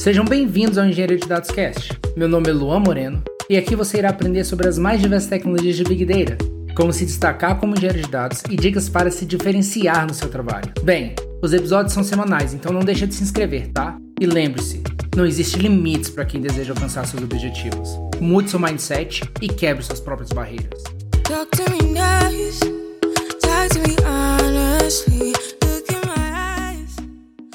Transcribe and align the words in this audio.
Sejam 0.00 0.24
bem-vindos 0.24 0.78
ao 0.78 0.86
Engenharia 0.86 1.18
de 1.18 1.28
Dados 1.28 1.50
Cast. 1.50 1.92
Meu 2.16 2.26
nome 2.26 2.48
é 2.48 2.52
Luan 2.54 2.80
Moreno 2.80 3.22
e 3.50 3.58
aqui 3.58 3.76
você 3.76 3.98
irá 3.98 4.08
aprender 4.08 4.44
sobre 4.44 4.66
as 4.66 4.78
mais 4.78 4.98
diversas 4.98 5.28
tecnologias 5.28 5.76
de 5.76 5.84
Big 5.84 6.06
Data, 6.06 6.38
como 6.74 6.90
se 6.90 7.04
destacar 7.04 7.60
como 7.60 7.74
engenheiro 7.74 8.00
de 8.00 8.10
dados 8.10 8.42
e 8.48 8.56
dicas 8.56 8.88
para 8.88 9.10
se 9.10 9.26
diferenciar 9.26 10.06
no 10.06 10.14
seu 10.14 10.30
trabalho. 10.30 10.72
Bem, 10.82 11.14
os 11.42 11.52
episódios 11.52 11.92
são 11.92 12.02
semanais, 12.02 12.54
então 12.54 12.72
não 12.72 12.80
deixa 12.80 13.06
de 13.06 13.14
se 13.14 13.22
inscrever, 13.22 13.68
tá? 13.74 13.98
E 14.18 14.24
lembre-se, 14.24 14.82
não 15.14 15.26
existe 15.26 15.58
limites 15.58 16.08
para 16.08 16.24
quem 16.24 16.40
deseja 16.40 16.72
alcançar 16.72 17.06
seus 17.06 17.22
objetivos. 17.22 17.90
Mude 18.18 18.48
seu 18.48 18.58
mindset 18.58 19.22
e 19.42 19.48
quebre 19.48 19.84
suas 19.84 20.00
próprias 20.00 20.30
barreiras. 20.30 20.82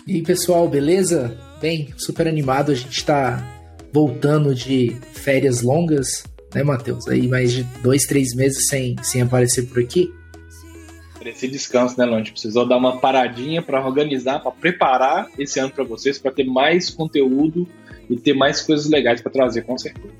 E 0.05 0.13
aí, 0.13 0.21
pessoal, 0.21 0.69
beleza? 0.69 1.44
Bem, 1.61 1.93
super 1.97 2.27
animado, 2.27 2.71
a 2.71 2.75
gente 2.75 2.97
está 2.97 3.43
voltando 3.91 4.53
de 4.53 4.95
férias 5.13 5.61
longas, 5.61 6.23
né, 6.53 6.63
Matheus? 6.63 7.07
Aí 7.07 7.27
mais 7.27 7.53
de 7.53 7.63
dois, 7.81 8.03
três 8.03 8.35
meses 8.35 8.67
sem, 8.67 8.95
sem 9.01 9.21
aparecer 9.21 9.63
por 9.67 9.79
aqui. 9.79 10.13
Esse 11.25 11.47
descanso, 11.47 11.97
né, 11.97 12.05
Lon? 12.05 12.15
A 12.15 12.17
gente 12.19 12.33
precisou 12.33 12.67
dar 12.67 12.77
uma 12.77 12.97
paradinha 12.97 13.61
para 13.61 13.83
organizar, 13.83 14.39
para 14.39 14.51
preparar 14.51 15.27
esse 15.39 15.59
ano 15.59 15.71
para 15.71 15.83
vocês, 15.83 16.19
para 16.19 16.31
ter 16.31 16.43
mais 16.43 16.91
conteúdo 16.91 17.67
e 18.07 18.15
ter 18.15 18.35
mais 18.35 18.61
coisas 18.61 18.87
legais 18.87 19.21
para 19.21 19.31
trazer, 19.31 19.63
com 19.63 19.75
certeza. 19.75 20.13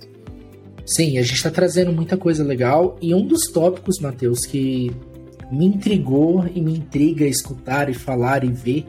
Sim, 0.84 1.18
a 1.18 1.22
gente 1.22 1.36
está 1.36 1.52
trazendo 1.52 1.92
muita 1.92 2.18
coisa 2.18 2.44
legal 2.44 2.98
e 3.02 3.14
um 3.14 3.26
dos 3.26 3.48
tópicos, 3.52 4.00
Matheus, 4.00 4.46
que 4.46 4.92
me 5.52 5.66
intrigou 5.66 6.46
e 6.54 6.62
me 6.62 6.78
intriga 6.78 7.26
escutar 7.26 7.90
e 7.90 7.94
falar 7.94 8.44
e 8.44 8.52
ver, 8.52 8.86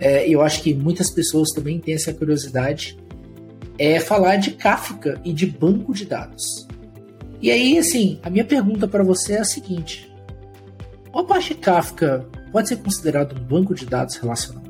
é, 0.00 0.28
eu 0.28 0.42
acho 0.42 0.62
que 0.62 0.74
muitas 0.74 1.10
pessoas 1.10 1.50
também 1.50 1.78
têm 1.78 1.94
essa 1.94 2.12
curiosidade, 2.12 2.98
é 3.78 4.00
falar 4.00 4.36
de 4.36 4.52
Kafka 4.52 5.20
e 5.24 5.32
de 5.32 5.46
banco 5.46 5.94
de 5.94 6.04
dados. 6.04 6.66
E 7.40 7.50
aí, 7.50 7.78
assim, 7.78 8.18
a 8.22 8.30
minha 8.30 8.44
pergunta 8.44 8.88
para 8.88 9.04
você 9.04 9.34
é 9.34 9.40
a 9.40 9.44
seguinte: 9.44 10.12
o 11.12 11.20
Apache 11.20 11.54
Kafka 11.54 12.26
pode 12.50 12.68
ser 12.68 12.76
considerado 12.76 13.36
um 13.36 13.44
banco 13.44 13.74
de 13.74 13.86
dados 13.86 14.16
relacional? 14.16 14.62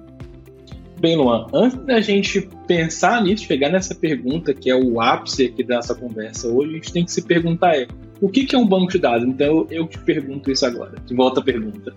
Bem, 1.00 1.16
Luan, 1.16 1.46
antes 1.54 1.78
da 1.84 2.00
gente 2.00 2.48
pensar 2.66 3.22
nisso, 3.22 3.44
chegar 3.44 3.70
nessa 3.70 3.94
pergunta 3.94 4.52
que 4.52 4.68
é 4.68 4.74
o 4.74 5.00
ápice 5.00 5.46
aqui 5.46 5.62
dessa 5.62 5.94
conversa 5.94 6.48
hoje, 6.48 6.70
a 6.70 6.74
gente 6.74 6.92
tem 6.92 7.04
que 7.04 7.12
se 7.12 7.22
perguntar 7.22 7.76
é, 7.76 7.86
o 8.20 8.28
que, 8.28 8.52
é 8.52 8.58
um 8.58 8.66
banco 8.66 8.90
de 8.90 8.98
dados? 8.98 9.26
Então 9.26 9.66
eu 9.70 9.86
te 9.86 9.96
pergunto 10.00 10.50
isso 10.50 10.66
agora. 10.66 10.96
De 11.06 11.14
volta 11.14 11.38
a 11.38 11.42
pergunta. 11.42 11.94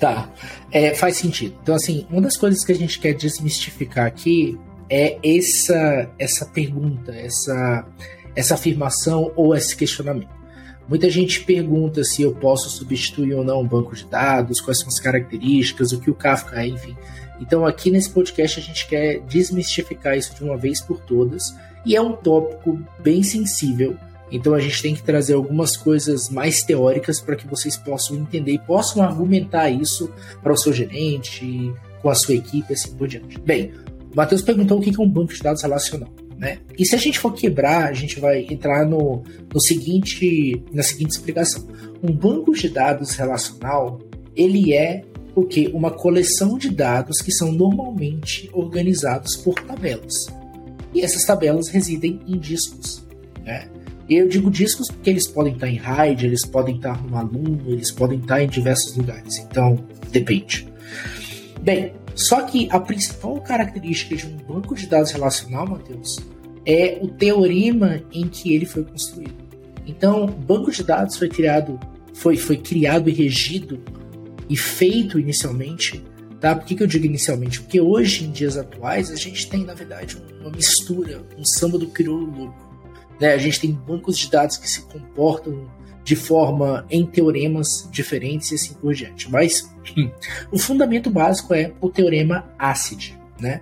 Tá, 0.00 0.32
é, 0.72 0.94
faz 0.94 1.18
sentido. 1.18 1.54
Então, 1.62 1.74
assim, 1.74 2.06
uma 2.10 2.22
das 2.22 2.34
coisas 2.34 2.64
que 2.64 2.72
a 2.72 2.74
gente 2.74 2.98
quer 2.98 3.12
desmistificar 3.12 4.06
aqui 4.06 4.58
é 4.88 5.18
essa, 5.22 6.10
essa 6.18 6.46
pergunta, 6.46 7.12
essa, 7.14 7.86
essa 8.34 8.54
afirmação 8.54 9.30
ou 9.36 9.54
esse 9.54 9.76
questionamento. 9.76 10.40
Muita 10.88 11.08
gente 11.10 11.44
pergunta 11.44 12.02
se 12.02 12.22
eu 12.22 12.34
posso 12.34 12.70
substituir 12.70 13.34
ou 13.34 13.44
não 13.44 13.60
um 13.60 13.68
banco 13.68 13.94
de 13.94 14.06
dados, 14.06 14.60
quais 14.60 14.78
são 14.78 14.88
as 14.88 14.98
características, 14.98 15.92
o 15.92 16.00
que 16.00 16.10
o 16.10 16.14
Kafka 16.14 16.60
é, 16.62 16.66
enfim. 16.66 16.96
Então, 17.38 17.64
aqui 17.66 17.90
nesse 17.90 18.10
podcast, 18.10 18.58
a 18.58 18.62
gente 18.62 18.88
quer 18.88 19.20
desmistificar 19.20 20.16
isso 20.16 20.34
de 20.34 20.42
uma 20.42 20.56
vez 20.56 20.80
por 20.80 20.98
todas, 20.98 21.54
e 21.84 21.94
é 21.94 22.00
um 22.00 22.12
tópico 22.12 22.80
bem 22.98 23.22
sensível. 23.22 23.96
Então, 24.30 24.54
a 24.54 24.60
gente 24.60 24.82
tem 24.82 24.94
que 24.94 25.02
trazer 25.02 25.34
algumas 25.34 25.76
coisas 25.76 26.28
mais 26.28 26.62
teóricas 26.62 27.20
para 27.20 27.36
que 27.36 27.46
vocês 27.46 27.76
possam 27.76 28.16
entender 28.16 28.52
e 28.52 28.58
possam 28.58 29.02
argumentar 29.02 29.70
isso 29.70 30.10
para 30.42 30.52
o 30.52 30.56
seu 30.56 30.72
gerente, 30.72 31.72
com 32.02 32.08
a 32.08 32.14
sua 32.14 32.34
equipe, 32.34 32.72
assim 32.72 32.94
por 32.94 33.08
diante. 33.08 33.38
Bem, 33.40 33.72
o 34.12 34.16
Matheus 34.16 34.42
perguntou 34.42 34.78
o 34.78 34.80
que 34.80 34.90
é 34.90 35.02
um 35.02 35.08
banco 35.08 35.32
de 35.32 35.40
dados 35.40 35.62
relacional. 35.62 36.10
Né? 36.40 36.58
E 36.78 36.86
se 36.86 36.94
a 36.94 36.98
gente 36.98 37.18
for 37.18 37.34
quebrar, 37.34 37.88
a 37.88 37.92
gente 37.92 38.18
vai 38.18 38.46
entrar 38.48 38.86
no, 38.86 39.22
no 39.52 39.60
seguinte, 39.60 40.62
na 40.72 40.82
seguinte 40.82 41.10
explicação. 41.10 41.68
Um 42.02 42.12
banco 42.12 42.54
de 42.54 42.70
dados 42.70 43.10
relacional, 43.10 44.00
ele 44.34 44.72
é 44.72 45.02
o 45.34 45.44
que? 45.44 45.68
Uma 45.68 45.90
coleção 45.90 46.56
de 46.56 46.70
dados 46.70 47.20
que 47.20 47.30
são 47.30 47.52
normalmente 47.52 48.48
organizados 48.54 49.36
por 49.36 49.54
tabelas. 49.54 50.26
E 50.94 51.02
essas 51.02 51.24
tabelas 51.24 51.68
residem 51.68 52.20
em 52.26 52.38
discos. 52.38 53.06
Eu 54.10 54.26
digo 54.26 54.50
discos 54.50 54.88
porque 54.88 55.08
eles 55.08 55.28
podem 55.28 55.52
estar 55.52 55.68
em 55.68 55.76
RAID, 55.76 56.26
eles 56.26 56.44
podem 56.44 56.74
estar 56.74 57.00
no 57.06 57.16
aluno, 57.16 57.62
eles 57.68 57.92
podem 57.92 58.18
estar 58.18 58.42
em 58.42 58.48
diversos 58.48 58.96
lugares. 58.96 59.38
Então, 59.38 59.78
depende. 60.10 60.66
Bem, 61.62 61.92
só 62.16 62.42
que 62.42 62.68
a 62.72 62.80
principal 62.80 63.40
característica 63.40 64.16
de 64.16 64.26
um 64.26 64.36
banco 64.38 64.74
de 64.74 64.88
dados 64.88 65.12
relacional, 65.12 65.64
Matheus, 65.64 66.18
é 66.66 66.98
o 67.00 67.06
teorema 67.06 68.02
em 68.12 68.26
que 68.26 68.52
ele 68.52 68.66
foi 68.66 68.82
construído. 68.82 69.48
Então, 69.86 70.26
banco 70.26 70.72
de 70.72 70.82
dados 70.82 71.16
foi 71.16 71.28
criado, 71.28 71.78
foi, 72.12 72.36
foi 72.36 72.56
criado 72.56 73.08
e 73.08 73.12
regido 73.12 73.80
e 74.48 74.56
feito 74.56 75.20
inicialmente. 75.20 76.04
Tá? 76.40 76.56
Por 76.56 76.66
que, 76.66 76.74
que 76.74 76.82
eu 76.82 76.86
digo 76.88 77.06
inicialmente? 77.06 77.60
Porque 77.60 77.80
hoje, 77.80 78.24
em 78.24 78.32
dias 78.32 78.56
atuais, 78.56 79.08
a 79.12 79.16
gente 79.16 79.48
tem, 79.48 79.64
na 79.64 79.74
verdade, 79.74 80.16
uma 80.40 80.50
mistura, 80.50 81.22
um 81.38 81.44
samba 81.44 81.78
do 81.78 81.86
crioulo 81.86 82.26
louco. 82.26 82.69
Né? 83.20 83.32
A 83.32 83.38
gente 83.38 83.60
tem 83.60 83.72
bancos 83.72 84.18
de 84.18 84.30
dados 84.30 84.56
que 84.56 84.68
se 84.68 84.82
comportam 84.82 85.68
de 86.02 86.16
forma 86.16 86.86
em 86.90 87.04
teoremas 87.06 87.88
diferentes 87.90 88.50
e 88.50 88.54
assim 88.54 88.74
por 88.74 88.94
diante. 88.94 89.30
Mas 89.30 89.70
o 90.50 90.58
fundamento 90.58 91.10
básico 91.10 91.54
é 91.54 91.72
o 91.80 91.90
teorema 91.90 92.48
ACID, 92.58 93.18
né? 93.38 93.60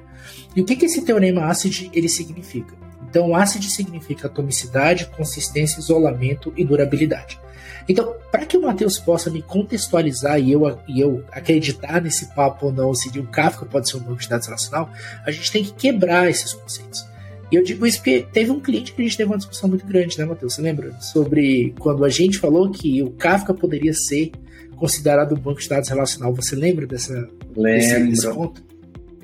E 0.55 0.61
o 0.61 0.65
que, 0.65 0.77
que 0.77 0.87
esse 0.87 1.03
teorema 1.03 1.47
ACID 1.47 1.91
ele 1.93 2.09
significa? 2.09 2.75
Então, 3.09 3.35
ACID 3.35 3.71
significa 3.71 4.27
atomicidade, 4.27 5.07
consistência, 5.07 5.81
isolamento 5.81 6.53
e 6.57 6.65
durabilidade. 6.65 7.41
Então, 7.89 8.15
para 8.31 8.45
que 8.45 8.57
o 8.57 8.61
Matheus 8.61 8.99
possa 8.99 9.31
me 9.31 9.41
contextualizar 9.41 10.39
e 10.39 10.53
eu, 10.53 10.79
e 10.87 11.01
eu 11.01 11.25
acreditar 11.33 12.03
nesse 12.03 12.27
papo 12.35 12.67
ou 12.67 12.73
não, 12.73 12.95
se 12.95 13.09
o 13.19 13.27
Kafka 13.27 13.65
pode 13.65 13.89
ser 13.89 13.97
um 13.97 14.01
banco 14.01 14.21
de 14.21 14.29
dados 14.29 14.47
relacional, 14.47 14.91
a 15.25 15.31
gente 15.31 15.51
tem 15.51 15.65
que 15.65 15.73
quebrar 15.73 16.29
esses 16.29 16.53
conceitos. 16.53 17.07
E 17.51 17.57
eu 17.57 17.63
digo 17.63 17.87
isso 17.87 17.99
porque 17.99 18.27
teve 18.33 18.51
um 18.51 18.61
cliente 18.61 18.93
que 18.93 19.01
a 19.01 19.05
gente 19.05 19.17
teve 19.17 19.31
uma 19.31 19.39
discussão 19.39 19.69
muito 19.69 19.87
grande, 19.87 20.19
né, 20.19 20.25
Matheus? 20.25 20.55
Você 20.55 20.63
lembra? 20.63 20.93
Sobre 21.01 21.75
quando 21.79 22.05
a 22.05 22.09
gente 22.09 22.39
falou 22.39 22.71
que 22.71 23.03
o 23.03 23.11
Kafka 23.11 23.55
poderia 23.55 23.95
ser 23.95 24.33
considerado 24.77 25.35
um 25.35 25.39
banco 25.39 25.61
de 25.61 25.69
dados 25.69 25.89
relacional. 25.89 26.35
Você 26.35 26.55
lembra 26.55 26.87
dessa, 26.87 27.29
Lembro. 27.57 28.11
Desse, 28.11 28.33
ponto? 28.33 28.63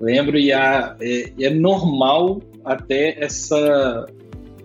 Lembro, 0.00 0.38
e, 0.38 0.52
a, 0.52 0.96
é, 1.00 1.32
é 1.38 1.50
normal 1.50 2.42
até 2.64 3.22
essa 3.22 4.06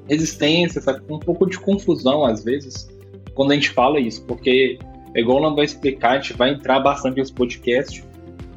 resistência, 0.08 0.82
sabe? 0.82 1.02
um 1.10 1.20
pouco 1.20 1.46
de 1.46 1.60
confusão 1.60 2.26
às 2.26 2.44
vezes, 2.44 2.90
quando 3.36 3.52
a 3.52 3.56
gente 3.56 3.70
fala 3.70 4.00
isso, 4.00 4.24
porque, 4.26 4.80
é 5.14 5.20
igual 5.20 5.42
não 5.42 5.56
vai 5.56 5.66
explicar, 5.66 6.12
a 6.12 6.16
gente 6.20 6.34
vai 6.34 6.52
entrar 6.52 6.80
bastante 6.80 7.18
nesse 7.18 7.32
podcast, 7.32 8.04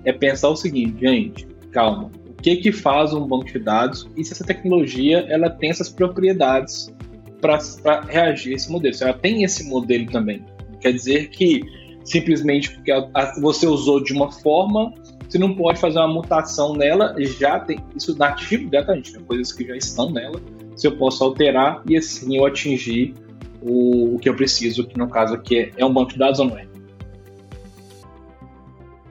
é 0.04 0.12
pensar 0.12 0.48
o 0.48 0.56
seguinte, 0.56 1.00
gente, 1.00 1.46
calma, 1.70 2.10
que 2.42 2.56
que 2.56 2.72
faz 2.72 3.14
um 3.14 3.26
banco 3.26 3.47
de 3.47 3.58
dados 3.58 4.08
e 4.16 4.25
se 4.25 4.32
essa 4.32 4.44
tecnologia 4.44 5.25
ela 5.28 5.48
tem 5.48 5.70
essas 5.70 5.88
propriedades 5.88 6.92
para 7.41 8.00
reagir 8.03 8.53
a 8.53 8.56
esse 8.56 8.70
modelo. 8.70 8.94
Se 8.94 9.04
ela 9.04 9.14
tem 9.14 9.42
esse 9.42 9.64
modelo 9.64 10.06
também, 10.06 10.44
quer 10.81 10.92
dizer 10.92 11.31
que 11.31 11.62
simplesmente 12.04 12.70
porque 12.70 12.91
a, 12.91 13.08
a, 13.14 13.41
você 13.41 13.66
usou 13.66 14.02
de 14.02 14.12
uma 14.12 14.31
forma, 14.31 14.92
você 15.28 15.38
não 15.38 15.54
pode 15.54 15.81
fazer 15.81 15.98
uma 15.98 16.08
mutação 16.08 16.75
nela, 16.75 17.14
já 17.38 17.60
tem 17.60 17.78
isso 17.97 18.16
nativo 18.19 18.69
dela, 18.69 18.94
gente, 18.97 19.12
né? 19.12 19.20
coisas 19.26 19.52
que 19.52 19.64
já 19.66 19.76
estão 19.76 20.10
nela, 20.10 20.41
se 20.76 20.86
eu 20.86 20.97
posso 20.97 21.22
alterar 21.22 21.82
e 21.88 21.97
assim 21.97 22.36
eu 22.36 22.44
atingir 22.44 23.14
o, 23.60 24.16
o 24.16 24.19
que 24.19 24.28
eu 24.28 24.34
preciso, 24.34 24.86
que 24.86 24.98
no 24.98 25.08
caso 25.08 25.34
aqui 25.34 25.58
é, 25.58 25.70
é 25.76 25.84
um 25.84 25.92
banco 25.92 26.12
de 26.12 26.19
dados 26.19 26.41
ou 26.41 26.47
não 26.47 26.58
é. 26.58 26.72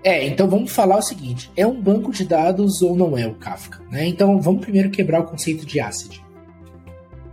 É, 0.03 0.25
então 0.25 0.47
vamos 0.49 0.71
falar 0.71 0.97
o 0.97 1.01
seguinte: 1.01 1.51
é 1.55 1.65
um 1.65 1.79
banco 1.79 2.11
de 2.11 2.25
dados 2.25 2.81
ou 2.81 2.95
não 2.95 3.17
é 3.17 3.27
o 3.27 3.35
Kafka? 3.35 3.81
Né? 3.89 4.07
Então 4.07 4.39
vamos 4.41 4.61
primeiro 4.61 4.89
quebrar 4.89 5.21
o 5.21 5.25
conceito 5.25 5.65
de 5.65 5.79
ACID. 5.79 6.21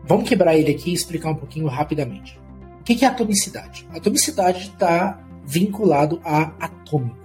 Vamos 0.04 0.28
quebrar 0.28 0.56
ele 0.56 0.70
aqui 0.70 0.90
e 0.90 0.94
explicar 0.94 1.30
um 1.30 1.34
pouquinho 1.34 1.66
rapidamente. 1.66 2.38
O 2.80 2.84
que 2.84 3.04
é 3.04 3.08
atomicidade? 3.08 3.86
Atomicidade 3.94 4.70
está 4.70 5.22
vinculado 5.44 6.20
a 6.24 6.52
atômico. 6.58 7.18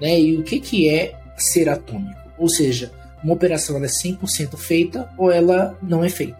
Né? 0.00 0.20
E 0.20 0.36
o 0.36 0.42
que, 0.42 0.58
que 0.58 0.88
é 0.88 1.18
ser 1.36 1.68
atômico? 1.68 2.18
Ou 2.36 2.48
seja, 2.48 2.92
uma 3.22 3.34
operação 3.34 3.76
ela 3.76 3.86
é 3.86 3.88
100% 3.88 4.56
feita 4.56 5.08
ou 5.16 5.30
ela 5.30 5.78
não 5.82 6.04
é 6.04 6.08
feita. 6.08 6.38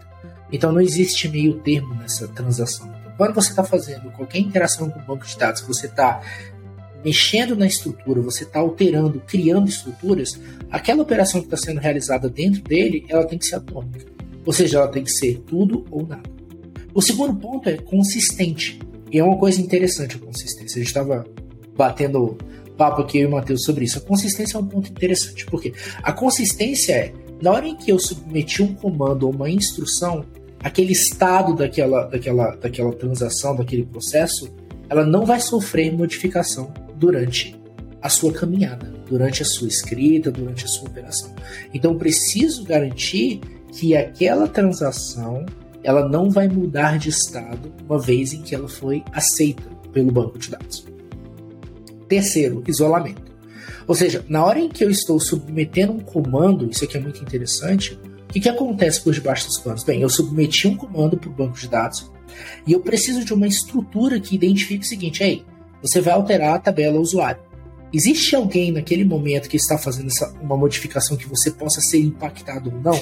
Então 0.50 0.72
não 0.72 0.80
existe 0.80 1.28
meio 1.28 1.60
termo 1.60 1.94
nessa 1.94 2.26
transação. 2.28 2.86
Então, 3.00 3.12
quando 3.16 3.34
você 3.34 3.50
está 3.50 3.62
fazendo 3.64 4.10
qualquer 4.12 4.38
interação 4.38 4.90
com 4.90 4.98
o 4.98 5.02
banco 5.02 5.26
de 5.26 5.36
dados, 5.36 5.60
você 5.62 5.86
está 5.86 6.20
mexendo 7.04 7.54
na 7.56 7.66
estrutura, 7.66 8.20
você 8.20 8.44
está 8.44 8.60
alterando, 8.60 9.20
criando 9.26 9.68
estruturas, 9.68 10.38
aquela 10.70 11.02
operação 11.02 11.40
que 11.40 11.46
está 11.46 11.56
sendo 11.56 11.80
realizada 11.80 12.28
dentro 12.28 12.62
dele, 12.62 13.04
ela 13.08 13.26
tem 13.26 13.38
que 13.38 13.46
ser 13.46 13.56
atômica. 13.56 14.04
Ou 14.44 14.52
seja, 14.52 14.78
ela 14.78 14.88
tem 14.88 15.04
que 15.04 15.10
ser 15.10 15.38
tudo 15.46 15.84
ou 15.90 16.06
nada. 16.06 16.28
O 16.94 17.02
segundo 17.02 17.34
ponto 17.34 17.68
é 17.68 17.76
consistente. 17.76 18.80
E 19.10 19.18
é 19.18 19.24
uma 19.24 19.36
coisa 19.36 19.60
interessante 19.60 20.16
a 20.16 20.18
consistência. 20.18 20.76
A 20.76 20.78
gente 20.78 20.88
estava 20.88 21.26
batendo 21.76 22.36
papo 22.76 23.02
aqui 23.02 23.18
eu 23.18 23.22
e 23.22 23.26
o 23.26 23.30
Matheus 23.30 23.64
sobre 23.64 23.84
isso. 23.84 23.98
A 23.98 24.00
consistência 24.00 24.56
é 24.56 24.60
um 24.60 24.66
ponto 24.66 24.90
interessante. 24.90 25.46
Porque 25.46 25.72
a 26.02 26.12
consistência 26.12 26.92
é 26.92 27.12
na 27.40 27.52
hora 27.52 27.66
em 27.66 27.76
que 27.76 27.90
eu 27.90 27.98
submeti 27.98 28.62
um 28.62 28.74
comando 28.74 29.26
ou 29.26 29.32
uma 29.32 29.48
instrução, 29.48 30.24
aquele 30.60 30.92
estado 30.92 31.54
daquela, 31.54 32.04
daquela, 32.06 32.56
daquela 32.56 32.92
transação, 32.92 33.54
daquele 33.54 33.84
processo, 33.84 34.50
ela 34.88 35.04
não 35.04 35.24
vai 35.24 35.40
sofrer 35.40 35.92
modificação 35.92 36.72
durante 36.98 37.58
a 38.00 38.08
sua 38.08 38.32
caminhada, 38.32 38.92
durante 39.08 39.42
a 39.42 39.46
sua 39.46 39.68
escrita, 39.68 40.30
durante 40.30 40.64
a 40.64 40.68
sua 40.68 40.88
operação. 40.88 41.34
Então, 41.72 41.96
preciso 41.96 42.64
garantir 42.64 43.40
que 43.72 43.96
aquela 43.96 44.46
transação 44.46 45.44
ela 45.82 46.08
não 46.08 46.30
vai 46.30 46.48
mudar 46.48 46.98
de 46.98 47.08
estado 47.08 47.72
uma 47.84 47.98
vez 47.98 48.32
em 48.32 48.42
que 48.42 48.54
ela 48.54 48.68
foi 48.68 49.02
aceita 49.12 49.62
pelo 49.92 50.12
banco 50.12 50.38
de 50.38 50.50
dados. 50.50 50.86
Terceiro, 52.08 52.62
isolamento. 52.66 53.28
Ou 53.86 53.94
seja, 53.94 54.24
na 54.28 54.44
hora 54.44 54.60
em 54.60 54.68
que 54.68 54.84
eu 54.84 54.90
estou 54.90 55.18
submetendo 55.18 55.92
um 55.92 56.00
comando, 56.00 56.70
isso 56.70 56.84
aqui 56.84 56.96
é 56.96 57.00
muito 57.00 57.22
interessante, 57.22 57.98
o 58.28 58.32
que, 58.32 58.40
que 58.40 58.48
acontece 58.48 59.00
por 59.00 59.14
debaixo 59.14 59.46
dos 59.46 59.58
panos? 59.58 59.82
Bem, 59.82 60.02
eu 60.02 60.10
submeti 60.10 60.68
um 60.68 60.76
comando 60.76 61.16
para 61.16 61.30
o 61.30 61.32
banco 61.32 61.58
de 61.58 61.68
dados 61.68 62.10
e 62.66 62.72
eu 62.72 62.80
preciso 62.80 63.24
de 63.24 63.32
uma 63.32 63.46
estrutura 63.46 64.20
que 64.20 64.34
identifique 64.34 64.84
o 64.84 64.88
seguinte: 64.88 65.22
ei, 65.22 65.44
você 65.82 66.00
vai 66.00 66.14
alterar 66.14 66.54
a 66.54 66.58
tabela 66.58 66.98
usuário. 66.98 67.40
Existe 67.92 68.36
alguém 68.36 68.70
naquele 68.70 69.04
momento 69.04 69.48
que 69.48 69.56
está 69.56 69.78
fazendo 69.78 70.08
essa, 70.08 70.30
uma 70.40 70.56
modificação 70.56 71.16
que 71.16 71.26
você 71.26 71.50
possa 71.50 71.80
ser 71.80 72.00
impactado 72.00 72.70
ou 72.74 72.80
não? 72.80 73.00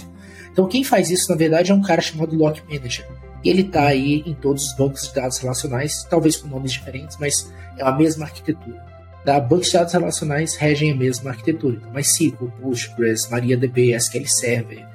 Então, 0.53 0.69
quem 0.69 0.85
faz 0.85 1.11
isso, 1.11 1.29
na 1.31 1.37
verdade, 1.37 1.73
é 1.73 1.75
um 1.75 1.83
cara 1.83 2.01
chamado 2.01 2.37
Lock 2.37 2.63
Manager. 2.73 3.07
E 3.43 3.51
ele 3.51 3.63
está 3.63 3.87
aí 3.87 4.23
em 4.25 4.35
todos 4.35 4.69
os 4.69 4.77
bancos 4.77 5.09
de 5.09 5.15
dados 5.15 5.39
relacionais, 5.39 6.05
talvez 6.09 6.37
com 6.37 6.49
nomes 6.49 6.73
diferentes, 6.73 7.17
mas 7.21 7.53
é 7.77 7.83
a 7.83 7.93
mesma 7.93 8.25
arquitetura. 8.25 8.85
Da 9.25 9.41
bancos 9.41 9.67
de 9.67 9.73
dados 9.73 9.93
relacionais 9.93 10.55
regem 10.55 10.93
a 10.93 10.95
mesma 10.95 11.31
arquitetura. 11.31 11.77
Então, 11.77 11.93
MySQL, 11.93 12.53
Postgres, 12.61 13.29
MariaDB, 13.29 13.93
SQL 13.95 14.27
Server 14.29 14.87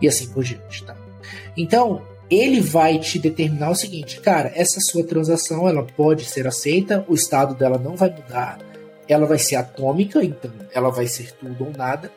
e 0.00 0.08
assim 0.08 0.28
por 0.28 0.44
diante. 0.44 0.84
Tá? 0.84 0.96
Então, 1.56 2.02
ele 2.30 2.60
vai 2.60 2.98
te 2.98 3.18
determinar 3.18 3.70
o 3.70 3.74
seguinte, 3.74 4.20
cara, 4.20 4.52
essa 4.54 4.78
sua 4.80 5.02
transação 5.02 5.68
ela 5.68 5.82
pode 5.82 6.24
ser 6.24 6.46
aceita, 6.46 7.04
o 7.08 7.14
estado 7.14 7.54
dela 7.54 7.76
não 7.76 7.96
vai 7.96 8.10
mudar, 8.10 8.58
ela 9.08 9.26
vai 9.26 9.38
ser 9.38 9.56
atômica, 9.56 10.22
então 10.22 10.52
ela 10.72 10.90
vai 10.90 11.08
ser 11.08 11.32
tudo 11.32 11.66
ou 11.66 11.72
nada, 11.72 12.10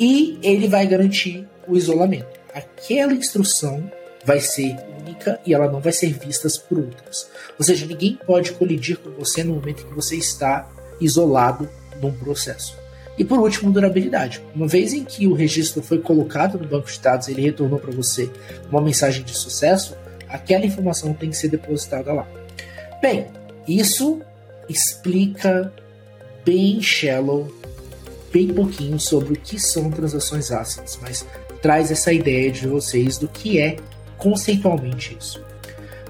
e 0.00 0.38
ele 0.42 0.66
vai 0.66 0.86
garantir 0.86 1.46
o 1.68 1.76
isolamento. 1.76 2.40
Aquela 2.52 3.12
instrução 3.12 3.88
vai 4.24 4.40
ser 4.40 4.76
única 5.00 5.40
e 5.46 5.54
ela 5.54 5.70
não 5.70 5.80
vai 5.80 5.92
ser 5.92 6.12
vista 6.12 6.48
por 6.68 6.78
outras. 6.78 7.28
Ou 7.58 7.64
seja, 7.64 7.86
ninguém 7.86 8.18
pode 8.26 8.52
colidir 8.52 8.98
com 8.98 9.10
você 9.10 9.44
no 9.44 9.54
momento 9.54 9.82
em 9.82 9.86
que 9.86 9.94
você 9.94 10.16
está 10.16 10.68
isolado 11.00 11.68
num 12.00 12.12
processo. 12.12 12.81
E 13.18 13.24
por 13.24 13.38
último, 13.38 13.70
durabilidade. 13.70 14.42
Uma 14.54 14.66
vez 14.66 14.92
em 14.92 15.04
que 15.04 15.26
o 15.26 15.34
registro 15.34 15.82
foi 15.82 15.98
colocado 15.98 16.58
no 16.58 16.66
banco 16.66 16.90
de 16.90 16.98
dados, 16.98 17.28
ele 17.28 17.42
retornou 17.42 17.78
para 17.78 17.92
você 17.92 18.30
uma 18.70 18.80
mensagem 18.80 19.22
de 19.22 19.36
sucesso, 19.36 19.94
aquela 20.28 20.64
informação 20.64 21.12
tem 21.12 21.30
que 21.30 21.36
ser 21.36 21.48
depositada 21.48 22.12
lá. 22.12 22.26
Bem, 23.00 23.26
isso 23.68 24.20
explica 24.68 25.72
bem 26.44 26.80
shallow, 26.80 27.52
bem 28.32 28.48
pouquinho 28.48 28.98
sobre 28.98 29.34
o 29.34 29.36
que 29.36 29.60
são 29.60 29.90
transações 29.90 30.50
ácidas, 30.50 30.98
mas 31.02 31.26
traz 31.60 31.90
essa 31.90 32.12
ideia 32.12 32.50
de 32.50 32.66
vocês 32.66 33.18
do 33.18 33.28
que 33.28 33.58
é 33.58 33.76
conceitualmente 34.16 35.16
isso. 35.20 35.42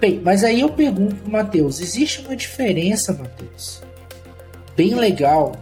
Bem, 0.00 0.20
mas 0.22 0.42
aí 0.44 0.60
eu 0.60 0.68
pergunto 0.70 1.14
para 1.16 1.30
Matheus, 1.30 1.80
existe 1.80 2.20
uma 2.20 2.34
diferença, 2.34 3.12
Matheus, 3.12 3.82
bem 4.76 4.94
legal, 4.94 5.52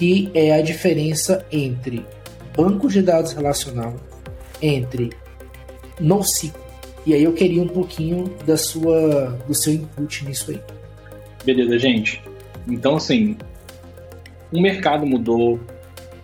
que 0.00 0.30
é 0.32 0.54
a 0.54 0.62
diferença 0.62 1.44
entre 1.52 2.06
banco 2.56 2.88
de 2.88 3.02
dados 3.02 3.34
relacional, 3.34 3.94
entre 4.62 5.10
NoSQL. 6.00 6.54
E 7.04 7.12
aí 7.12 7.22
eu 7.22 7.34
queria 7.34 7.62
um 7.62 7.68
pouquinho 7.68 8.34
da 8.46 8.56
sua, 8.56 9.38
do 9.46 9.52
seu 9.52 9.74
input 9.74 10.24
nisso 10.24 10.52
aí. 10.52 10.60
Beleza, 11.44 11.78
gente. 11.78 12.22
Então, 12.66 12.96
assim, 12.96 13.36
o 14.50 14.58
mercado 14.58 15.04
mudou, 15.04 15.60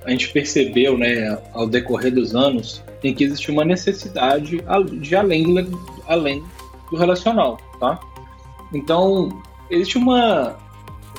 a 0.06 0.11
gente 0.11 0.31
percebeu, 0.31 0.96
né, 0.96 1.38
ao 1.52 1.69
decorrer 1.69 2.14
dos 2.14 2.34
anos, 2.34 2.82
tem 3.02 3.12
que 3.12 3.25
existir 3.25 3.50
uma 3.50 3.64
necessidade 3.64 4.58
de 5.00 5.14
além, 5.14 5.69
além 6.06 6.43
do 6.90 6.96
relacional, 6.96 7.58
tá? 7.78 8.00
Então, 8.73 9.28
existe 9.70 9.99
uma 9.99 10.56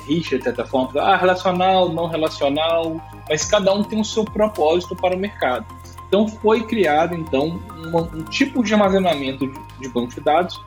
rixa, 0.08 0.38
de 0.38 0.44
certa 0.44 0.64
forma, 0.64 1.00
ah, 1.00 1.16
relacional, 1.16 1.90
não 1.90 2.06
relacional, 2.06 3.00
mas 3.28 3.44
cada 3.44 3.72
um 3.72 3.82
tem 3.82 4.00
o 4.00 4.04
seu 4.04 4.24
propósito 4.24 4.96
para 4.96 5.14
o 5.14 5.18
mercado. 5.18 5.66
Então, 6.08 6.26
foi 6.26 6.62
criado, 6.62 7.14
então, 7.14 7.60
um 7.92 8.24
tipo 8.24 8.64
de 8.64 8.72
armazenamento 8.72 9.46
de, 9.46 9.58
de 9.78 9.88
banco 9.90 10.14
de 10.14 10.20
dados 10.20 10.58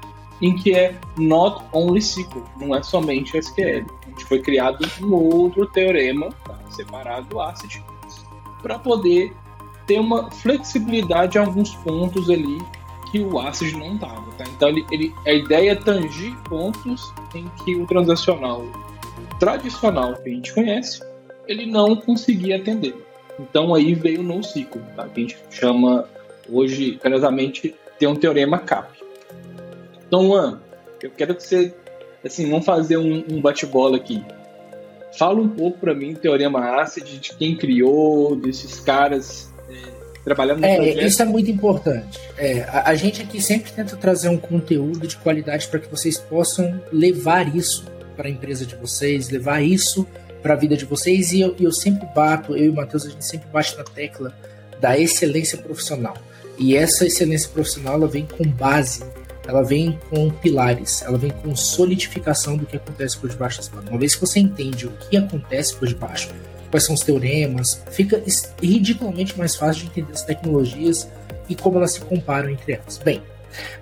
em 0.41 0.55
que 0.55 0.73
é 0.73 0.95
not 1.17 1.63
only 1.71 1.99
SQL, 1.99 2.43
não 2.59 2.75
é 2.75 2.81
somente 2.81 3.38
SQL. 3.38 3.85
A 4.05 4.09
gente 4.09 4.25
foi 4.25 4.39
criado 4.39 4.79
um 5.01 5.13
outro 5.13 5.65
teorema, 5.67 6.29
tá, 6.43 6.57
separado 6.69 7.27
do 7.27 7.39
ACID, 7.39 7.83
para 8.61 8.77
poder 8.79 9.35
ter 9.85 9.99
uma 9.99 10.29
flexibilidade 10.31 11.38
em 11.38 11.41
alguns 11.41 11.75
pontos 11.75 12.29
ali 12.29 12.57
que 13.11 13.19
o 13.19 13.39
ACID 13.39 13.77
não 13.77 13.95
estava. 13.95 14.31
Tá? 14.38 14.45
Então, 14.55 14.69
ele, 14.69 14.85
ele, 14.91 15.15
a 15.25 15.33
ideia 15.33 15.71
é 15.71 15.75
tangir 15.75 16.35
pontos 16.43 17.13
em 17.35 17.47
que 17.63 17.75
o 17.75 17.85
transacional 17.85 18.63
tradicional 19.41 20.13
que 20.17 20.29
a 20.29 20.31
gente 20.31 20.53
conhece, 20.53 21.01
ele 21.47 21.65
não 21.65 21.95
conseguia 21.95 22.57
atender. 22.57 22.93
Então, 23.39 23.73
aí 23.73 23.95
veio 23.95 24.19
o 24.19 24.23
NoSQL, 24.23 24.79
tá? 24.95 25.07
que 25.07 25.19
a 25.19 25.23
gente 25.23 25.38
chama 25.49 26.07
hoje, 26.47 26.99
carinhosamente, 27.01 27.73
tem 27.97 28.07
um 28.07 28.15
teorema 28.15 28.59
CAP. 28.59 28.99
Então, 30.05 30.27
Juan, 30.27 30.59
eu 31.01 31.09
quero 31.09 31.33
que 31.33 31.41
você, 31.41 31.73
assim, 32.23 32.47
vamos 32.51 32.67
fazer 32.67 32.97
um, 32.97 33.23
um 33.31 33.41
bate-bola 33.41 33.97
aqui. 33.97 34.23
Fala 35.17 35.41
um 35.41 35.49
pouco 35.49 35.79
para 35.79 35.95
mim 35.95 36.13
do 36.13 36.19
Teorema 36.19 36.79
ACID, 36.79 37.17
de 37.17 37.35
quem 37.35 37.57
criou, 37.57 38.35
desses 38.35 38.79
caras 38.79 39.51
é, 39.67 39.73
trabalhando 40.23 40.59
no 40.59 40.65
é, 40.67 40.75
projeto. 40.75 41.03
Isso 41.03 41.21
é 41.21 41.25
muito 41.25 41.49
importante. 41.49 42.19
É, 42.38 42.61
a, 42.61 42.91
a, 42.91 42.95
gente 42.95 43.23
aqui 43.23 43.41
sempre 43.41 43.71
tenta 43.71 43.97
trazer 43.97 44.29
um 44.29 44.38
conteúdo 44.38 45.07
de 45.07 45.17
qualidade 45.17 45.67
para 45.67 45.79
que 45.79 45.89
vocês 45.89 46.17
possam 46.17 46.79
levar 46.93 47.53
isso 47.55 47.91
para 48.21 48.29
a 48.29 48.31
empresa 48.31 48.68
de 48.68 48.75
vocês, 48.75 49.29
levar 49.29 49.62
isso 49.62 50.07
para 50.44 50.53
a 50.53 50.56
vida 50.56 50.77
de 50.77 50.85
vocês. 50.85 51.31
E 51.31 51.41
eu, 51.41 51.56
eu 51.59 51.71
sempre 51.71 52.07
bato, 52.13 52.56
eu 52.56 52.65
e 52.65 52.69
o 52.69 52.73
Matheus, 52.73 53.07
a 53.07 53.09
gente 53.09 53.25
sempre 53.25 53.50
bate 53.50 53.75
na 53.75 53.83
tecla 53.83 54.31
da 54.79 54.97
excelência 54.97 55.57
profissional. 55.57 56.15
E 56.56 56.77
essa 56.77 57.06
excelência 57.06 57.50
profissional 57.50 57.95
ela 57.95 58.07
vem 58.07 58.27
com 58.27 58.43
base 58.43 59.03
ela 59.48 59.63
vem 59.63 60.00
com 60.10 60.29
pilares, 60.29 61.01
ela 61.01 61.17
vem 61.17 61.31
com 61.31 61.55
solidificação 61.55 62.55
do 62.55 62.65
que 62.65 62.77
acontece 62.77 63.17
por 63.17 63.27
debaixo 63.27 63.57
das 63.57 63.69
panas. 63.69 63.89
Uma 63.89 63.98
vez 63.98 64.13
que 64.13 64.22
você 64.22 64.39
entende 64.39 64.86
o 64.86 64.91
que 64.91 65.17
acontece 65.17 65.75
por 65.75 65.88
debaixo, 65.88 66.29
quais 66.69 66.86
são 66.86 66.93
os 66.93 67.01
teoremas, 67.01 67.81
fica 67.91 68.24
ridiculamente 68.62 69.38
mais 69.38 69.55
fácil 69.55 69.84
de 69.84 69.89
entender 69.89 70.13
as 70.13 70.24
tecnologias 70.24 71.07
e 71.50 71.55
como 71.55 71.77
elas 71.77 71.93
se 71.93 72.01
comparam 72.01 72.50
entre 72.50 72.74
elas. 72.74 73.00
Bem, 73.00 73.22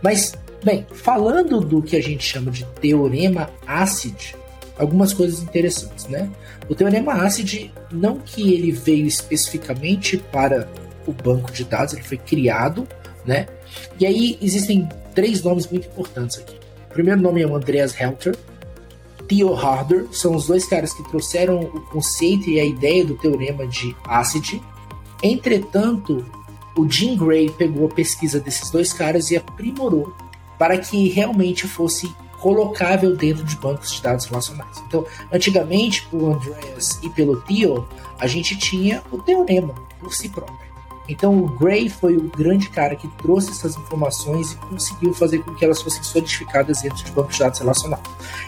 mas, 0.02 0.34
bem, 0.63 0.88
falando 0.94 1.60
do 1.60 1.82
que 1.82 1.98
a 1.98 2.02
gente 2.02 2.24
chama 2.24 2.50
de 2.50 2.66
teorema 2.82 3.50
ACID, 3.68 4.36
algumas 4.80 5.14
coisas 5.14 5.44
interessantes, 5.44 6.08
né? 6.08 6.30
O 6.70 6.74
teorema 6.74 7.14
ACID, 7.14 7.72
não 7.92 8.18
que 8.18 8.54
ele 8.54 8.72
veio 8.72 9.06
especificamente 9.06 10.18
para 10.18 10.68
o 11.06 11.12
banco 11.12 11.52
de 11.52 11.66
dados, 11.66 11.94
ele 11.94 12.04
foi 12.04 12.18
criado, 12.18 12.88
né? 13.26 13.48
E 14.00 14.06
aí 14.06 14.40
existem 14.42 14.88
três 15.14 15.44
nomes 15.44 15.68
muito 15.68 15.88
importantes 15.88 16.38
aqui. 16.38 16.56
O 16.90 16.94
primeiro 16.94 17.22
nome 17.22 17.42
é 17.42 17.48
o 17.48 17.56
Andreas 17.56 18.00
Helter, 18.00 18.36
Theo 19.28 19.54
Harder, 19.54 20.08
são 20.12 20.36
os 20.36 20.48
dois 20.48 20.66
caras 20.66 20.92
que 20.92 21.08
trouxeram 21.10 21.60
o 21.60 21.82
conceito 21.82 22.50
e 22.50 22.60
a 22.60 22.66
ideia 22.66 23.06
do 23.06 23.16
teorema 23.16 23.68
de 23.68 23.96
ACID. 24.06 24.60
Entretanto, 25.22 26.26
o 26.76 26.90
Jim 26.90 27.16
Gray 27.16 27.50
pegou 27.52 27.88
a 27.88 27.94
pesquisa 27.94 28.40
desses 28.40 28.72
dois 28.72 28.92
caras 28.92 29.30
e 29.30 29.38
aprimorou 29.38 30.16
para 30.58 30.78
que 30.78 31.10
realmente 31.10 31.68
fosse 31.68 32.12
colocável 32.39 33.15
dentro 33.15 33.43
de 33.43 33.55
bancos 33.58 33.91
de 33.91 34.01
dados 34.01 34.25
relacionais. 34.25 34.81
Então, 34.88 35.05
antigamente, 35.31 36.05
pelo 36.08 36.34
Andreas 36.34 37.00
e 37.03 37.10
pelo 37.10 37.41
Theo, 37.41 37.88
a 38.19 38.27
gente 38.27 38.58
tinha 38.58 39.03
o 39.12 39.17
teorema 39.19 39.74
por 40.00 40.13
si 40.13 40.29
próprio. 40.29 40.69
Então 41.10 41.43
o 41.43 41.50
Gray 41.50 41.89
foi 41.89 42.15
o 42.15 42.29
grande 42.29 42.69
cara 42.69 42.96
que 42.96 43.08
trouxe 43.17 43.50
essas 43.50 43.75
informações 43.75 44.51
e 44.51 44.55
conseguiu 44.58 45.12
fazer 45.13 45.39
com 45.39 45.55
que 45.55 45.65
elas 45.65 45.81
fossem 45.81 46.03
solidificadas 46.03 46.84
dentro 46.84 47.03
de 47.03 47.12
bancos 47.12 47.34
de 47.34 47.39
dados 47.39 47.60
relacional. 47.60 48.01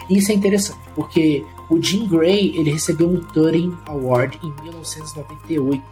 E 0.08 0.16
isso 0.16 0.30
é 0.30 0.34
interessante, 0.34 0.78
porque 0.94 1.44
o 1.68 1.82
Jim 1.82 2.06
Gray 2.06 2.56
ele 2.56 2.70
recebeu 2.70 3.08
um 3.08 3.20
Turing 3.20 3.76
Award 3.86 4.38
em 4.44 4.52
1998, 4.62 5.82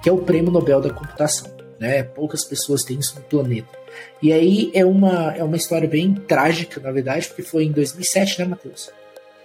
que 0.00 0.08
é 0.08 0.12
o 0.12 0.18
Prêmio 0.18 0.52
Nobel 0.52 0.80
da 0.80 0.90
Computação. 0.90 1.50
Né? 1.80 2.04
Poucas 2.04 2.44
pessoas 2.44 2.84
têm 2.84 3.00
isso 3.00 3.16
no 3.16 3.22
planeta. 3.22 3.81
E 4.22 4.32
aí 4.32 4.70
é 4.74 4.84
uma, 4.84 5.34
é 5.36 5.42
uma 5.42 5.56
história 5.56 5.88
bem 5.88 6.14
trágica, 6.14 6.80
na 6.80 6.90
verdade, 6.90 7.26
porque 7.28 7.42
foi 7.42 7.64
em 7.64 7.72
2007, 7.72 8.40
né, 8.40 8.44
Matheus? 8.46 8.90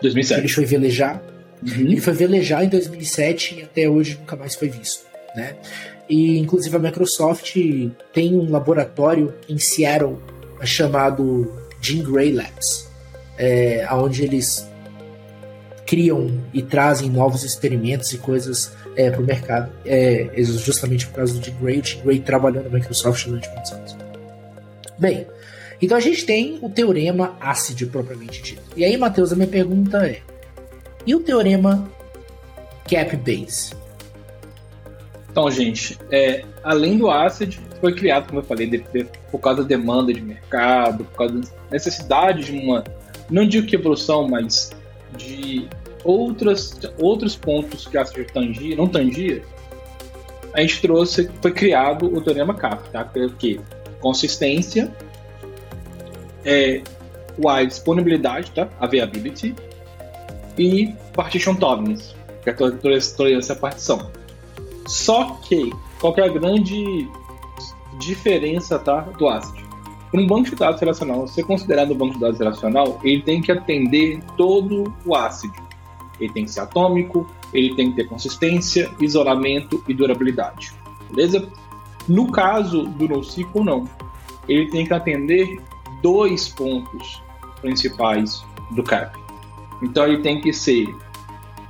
2007. 0.01 0.41
Ele 0.41 0.47
foi 0.47 0.65
velejar. 0.65 1.23
Uhum. 1.65 1.73
Ele 1.79 2.01
foi 2.01 2.13
velejar 2.13 2.63
em 2.63 2.69
2007 2.69 3.59
e 3.59 3.63
até 3.63 3.89
hoje 3.89 4.17
nunca 4.19 4.35
mais 4.35 4.55
foi 4.55 4.69
visto. 4.69 5.07
Né? 5.35 5.55
e 6.09 6.37
inclusive 6.37 6.75
a 6.75 6.79
Microsoft 6.79 7.55
tem 8.13 8.35
um 8.35 8.49
laboratório 8.49 9.33
em 9.49 9.57
Seattle 9.57 10.17
chamado 10.63 11.53
Jean 11.81 12.03
Grey 12.03 12.31
Labs, 12.31 12.87
é, 13.37 13.85
onde 13.91 14.23
eles 14.23 14.67
criam 15.85 16.31
e 16.53 16.61
trazem 16.61 17.09
novos 17.09 17.43
experimentos 17.43 18.11
e 18.11 18.17
coisas 18.17 18.71
é, 18.95 19.09
para 19.09 19.21
o 19.21 19.25
mercado, 19.25 19.71
é, 19.85 20.29
justamente 20.37 21.07
por 21.07 21.15
causa 21.15 21.33
do 21.33 21.45
Jean 21.45 21.55
Grey. 21.61 21.79
O 21.79 21.83
Jean 21.83 22.03
Grey 22.03 22.19
trabalhou 22.19 22.63
na 22.63 22.69
Microsoft 22.69 23.25
durante 23.25 23.49
muitos 23.49 23.71
anos. 23.71 24.06
Bem, 24.97 25.27
então 25.81 25.97
a 25.97 26.01
gente 26.01 26.25
tem 26.25 26.57
o 26.61 26.69
teorema 26.69 27.35
ACID 27.39 27.85
propriamente 27.87 28.41
dito. 28.41 28.61
E 28.75 28.83
aí, 28.83 28.97
Matheus, 28.97 29.31
a 29.31 29.35
minha 29.35 29.47
pergunta 29.47 30.07
é: 30.07 30.21
e 31.05 31.15
o 31.15 31.19
teorema 31.19 31.89
Cap 32.89 33.15
Base? 33.17 33.73
Então, 35.29 35.51
gente, 35.51 35.99
é, 36.11 36.43
além 36.63 36.97
do 36.97 37.11
ACID, 37.11 37.59
foi 37.79 37.93
criado, 37.93 38.27
como 38.27 38.39
eu 38.39 38.43
falei, 38.43 38.65
de, 38.65 38.79
de, 38.79 39.07
por 39.29 39.39
causa 39.39 39.61
da 39.61 39.67
demanda 39.67 40.11
de 40.11 40.19
mercado, 40.19 41.05
por 41.05 41.15
causa 41.15 41.41
da 41.41 41.47
necessidade 41.69 42.45
de 42.45 42.51
uma, 42.53 42.83
não 43.29 43.47
digo 43.47 43.67
que 43.67 43.75
evolução, 43.75 44.27
mas 44.27 44.71
de 45.15 45.67
outras, 46.03 46.79
outros 46.97 47.35
pontos 47.35 47.85
que 47.87 47.97
a 47.97 48.01
ACID 48.01 48.31
tangia, 48.33 48.75
não 48.75 48.87
tangia, 48.87 49.43
a 50.53 50.61
gente 50.61 50.81
trouxe, 50.81 51.29
foi 51.39 51.51
criado 51.51 52.07
o 52.07 52.19
teorema 52.19 52.55
CAP, 52.55 52.89
tá? 52.89 53.03
Que 53.03 53.19
o 53.19 53.29
quê? 53.35 53.59
Consistência, 53.99 54.95
é, 56.45 56.81
a 57.47 57.63
disponibilidade, 57.63 58.51
tá? 58.51 58.69
Availability, 58.79 59.55
e 60.57 60.93
partition 61.13 61.55
tolerance, 61.55 62.15
que 62.43 62.49
é 62.49 62.53
a 62.53 62.55
tolerância 63.15 63.53
à 63.53 63.55
partição. 63.55 64.11
Só 64.87 65.37
que, 65.43 65.71
qual 65.99 66.13
que 66.13 66.21
é 66.21 66.25
a 66.25 66.29
grande 66.29 67.07
diferença 67.99 68.79
tá, 68.79 69.01
do 69.01 69.27
ACID? 69.27 69.65
Para 70.09 70.21
um 70.21 70.25
banco 70.25 70.49
de 70.49 70.55
dados 70.55 70.79
relacional 70.79 71.27
ser 71.27 71.43
considerado 71.43 71.91
um 71.91 71.97
banco 71.97 72.13
de 72.13 72.21
dados 72.21 72.39
relacional, 72.39 72.99
ele 73.03 73.21
tem 73.21 73.41
que 73.41 73.51
atender 73.51 74.23
todo 74.37 74.93
o 75.05 75.15
ACID. 75.15 75.53
Ele 76.19 76.33
tem 76.33 76.45
que 76.45 76.51
ser 76.51 76.61
atômico, 76.61 77.29
ele 77.53 77.75
tem 77.75 77.91
que 77.91 77.97
ter 77.97 78.07
consistência, 78.07 78.89
isolamento 78.99 79.83
e 79.87 79.93
durabilidade. 79.93 80.73
Beleza? 81.09 81.47
No 82.07 82.31
caso 82.31 82.83
do 82.83 83.07
NoSQL, 83.07 83.63
não. 83.63 83.89
Ele 84.47 84.69
tem 84.69 84.85
que 84.85 84.93
atender 84.93 85.61
dois 86.01 86.49
pontos 86.49 87.21
principais 87.61 88.43
do 88.71 88.83
CAP. 88.83 89.17
Então 89.81 90.05
ele 90.05 90.21
tem 90.21 90.41
que 90.41 90.53
ser 90.53 90.87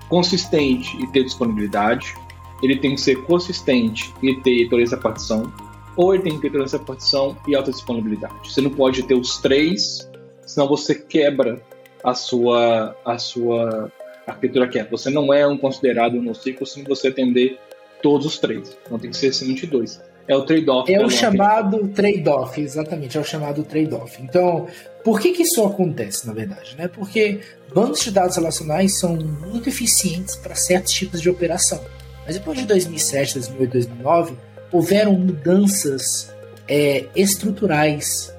consistente 0.10 0.96
e 1.02 1.08
ter 1.08 1.24
disponibilidade, 1.24 2.16
ele 2.62 2.78
tem 2.78 2.96
que 2.96 3.02
ser 3.02 3.24
consistente 3.24 4.14
e 4.22 4.36
ter 4.36 4.70
tolerância 4.70 4.98
à 4.98 5.02
partição, 5.02 5.52
ou 5.96 6.14
ele 6.14 6.24
tem 6.24 6.34
que 6.34 6.42
ter 6.42 6.50
tolerância 6.50 6.78
à 6.78 6.82
partição 6.82 7.38
e 7.48 7.56
alta 7.56 7.72
disponibilidade. 7.72 8.34
Você 8.44 8.62
não 8.62 8.70
pode 8.70 9.04
ter 9.04 9.16
os 9.16 9.38
três, 9.38 10.10
senão 10.46 10.68
você 10.68 10.96
quebra 10.96 11.62
a 12.04 12.14
sua, 12.14 12.96
a 13.04 13.18
sua 13.18 13.92
arquitetura 14.26 14.68
CAP. 14.68 14.92
Você 14.92 15.10
não 15.10 15.34
é 15.34 15.46
um 15.46 15.58
considerado 15.58 16.22
no 16.22 16.34
ciclo 16.34 16.66
se 16.66 16.84
você 16.84 17.10
atender 17.10 17.60
todos 18.02 18.26
os 18.26 18.38
três. 18.38 18.78
Não 18.90 19.00
tem 19.00 19.12
que 19.12 19.18
ser 19.18 19.32
de 19.32 19.68
dois. 19.68 20.02
É 20.28 20.36
o 20.36 20.42
trade-off. 20.44 20.94
É 20.94 21.06
o 21.06 21.10
chamado 21.10 21.88
trade-off, 21.88 22.60
exatamente, 22.60 23.18
é 23.18 23.22
o 23.22 23.24
chamado 23.24 23.64
trade-off. 23.64 24.22
Então, 24.22 24.68
por 25.04 25.22
que, 25.22 25.32
que 25.32 25.44
isso 25.44 25.64
acontece, 25.64 26.28
na 26.28 26.34
verdade? 26.34 26.76
Né? 26.78 26.88
Porque 26.88 27.40
bancos 27.74 28.02
de 28.02 28.12
dados 28.12 28.36
relacionais 28.36 29.00
são 29.00 29.16
muito 29.16 29.70
eficientes 29.70 30.36
para 30.36 30.54
certos 30.54 30.92
tipos 30.92 31.22
de 31.22 31.30
operação. 31.30 31.82
Mas 32.26 32.36
depois 32.36 32.60
de 32.60 32.66
2007, 32.66 33.36
2008, 33.36 33.72
2009, 33.72 34.36
houveram 34.70 35.14
mudanças 35.14 36.34
é, 36.68 37.06
estruturais 37.16 38.36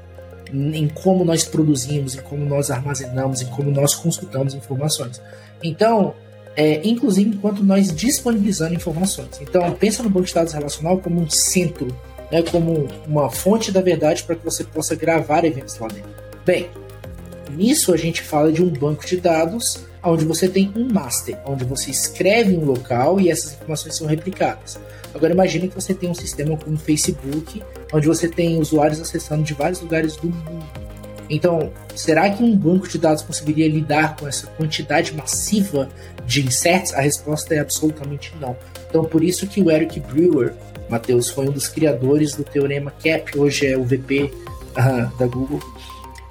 em 0.52 0.88
como 0.88 1.24
nós 1.24 1.44
produzimos, 1.44 2.14
em 2.14 2.20
como 2.20 2.44
nós 2.44 2.70
armazenamos, 2.70 3.40
em 3.40 3.46
como 3.46 3.70
nós 3.70 3.94
consultamos 3.94 4.54
informações. 4.54 5.20
Então, 5.62 6.14
é, 6.58 6.80
inclusive 6.82 7.30
enquanto 7.30 7.62
nós 7.62 7.94
disponibilizando 7.94 8.74
informações. 8.74 9.40
Então, 9.40 9.70
pensa 9.74 10.02
no 10.02 10.10
banco 10.10 10.26
de 10.26 10.34
dados 10.34 10.52
relacional 10.52 10.98
como 10.98 11.20
um 11.20 11.30
centro, 11.30 11.86
né, 12.32 12.42
como 12.42 12.88
uma 13.06 13.30
fonte 13.30 13.70
da 13.70 13.80
verdade 13.80 14.24
para 14.24 14.34
que 14.34 14.44
você 14.44 14.64
possa 14.64 14.96
gravar 14.96 15.44
eventos 15.44 15.78
lá 15.78 15.86
dentro. 15.86 16.10
Bem, 16.44 16.68
nisso 17.52 17.94
a 17.94 17.96
gente 17.96 18.22
fala 18.22 18.50
de 18.50 18.60
um 18.60 18.70
banco 18.70 19.06
de 19.06 19.18
dados 19.18 19.84
onde 20.02 20.24
você 20.24 20.48
tem 20.48 20.72
um 20.74 20.92
master, 20.92 21.38
onde 21.46 21.64
você 21.64 21.92
escreve 21.92 22.56
um 22.56 22.64
local 22.64 23.20
e 23.20 23.30
essas 23.30 23.52
informações 23.52 23.94
são 23.94 24.08
replicadas. 24.08 24.80
Agora 25.14 25.32
imagine 25.32 25.68
que 25.68 25.76
você 25.76 25.94
tem 25.94 26.10
um 26.10 26.14
sistema 26.14 26.56
como 26.56 26.74
o 26.74 26.78
Facebook, 26.78 27.62
onde 27.92 28.08
você 28.08 28.26
tem 28.26 28.58
usuários 28.58 29.00
acessando 29.00 29.44
de 29.44 29.54
vários 29.54 29.80
lugares 29.80 30.16
do 30.16 30.26
mundo. 30.26 30.87
Então, 31.30 31.72
será 31.94 32.30
que 32.30 32.42
um 32.42 32.56
banco 32.56 32.88
de 32.88 32.98
dados 32.98 33.22
conseguiria 33.22 33.68
lidar 33.68 34.16
com 34.16 34.26
essa 34.26 34.46
quantidade 34.46 35.14
massiva 35.14 35.88
de 36.26 36.46
inserts? 36.46 36.94
A 36.94 37.00
resposta 37.00 37.54
é 37.54 37.58
absolutamente 37.58 38.34
não. 38.40 38.56
Então, 38.88 39.04
por 39.04 39.22
isso 39.22 39.46
que 39.46 39.62
o 39.62 39.70
Eric 39.70 40.00
Brewer, 40.00 40.54
Matheus, 40.88 41.28
foi 41.28 41.48
um 41.48 41.52
dos 41.52 41.68
criadores 41.68 42.34
do 42.34 42.44
teorema 42.44 42.90
CAP, 42.90 43.38
hoje 43.38 43.66
é 43.66 43.76
o 43.76 43.84
VP 43.84 44.32
uh, 44.70 45.18
da 45.18 45.26
Google. 45.26 45.60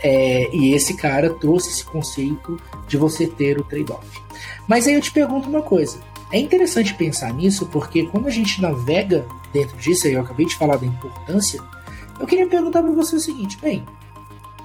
É, 0.04 0.56
e 0.56 0.74
esse 0.74 0.96
cara 0.96 1.30
trouxe 1.36 1.70
esse 1.70 1.84
conceito 1.84 2.60
de 2.88 2.98
você 2.98 3.28
ter 3.28 3.60
o 3.60 3.64
trade-off. 3.64 4.08
Mas 4.68 4.88
aí 4.88 4.94
eu 4.94 5.02
te 5.02 5.12
pergunto 5.12 5.50
uma 5.50 5.62
coisa. 5.62 6.00
É 6.32 6.40
interessante 6.40 6.94
pensar 6.94 7.34
nisso 7.34 7.66
porque 7.68 8.06
quando 8.08 8.28
a 8.28 8.32
gente 8.32 8.62
navega 8.62 9.26
dentro 9.54 9.78
disso, 9.78 10.08
aí 10.08 10.14
eu 10.14 10.22
acabei 10.22 10.46
de 10.46 10.56
falar 10.56 10.78
da 10.78 10.86
importância, 10.86 11.60
eu 12.20 12.28
queria 12.28 12.48
perguntar 12.48 12.82
para 12.82 12.92
você 12.92 13.16
o 13.16 13.20
seguinte, 13.20 13.58
bem, 13.62 13.86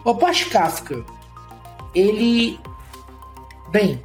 o 0.04 0.10
Apache 0.10 0.46
Kafka, 0.46 1.04
ele. 1.94 2.58
Bem, 3.70 4.02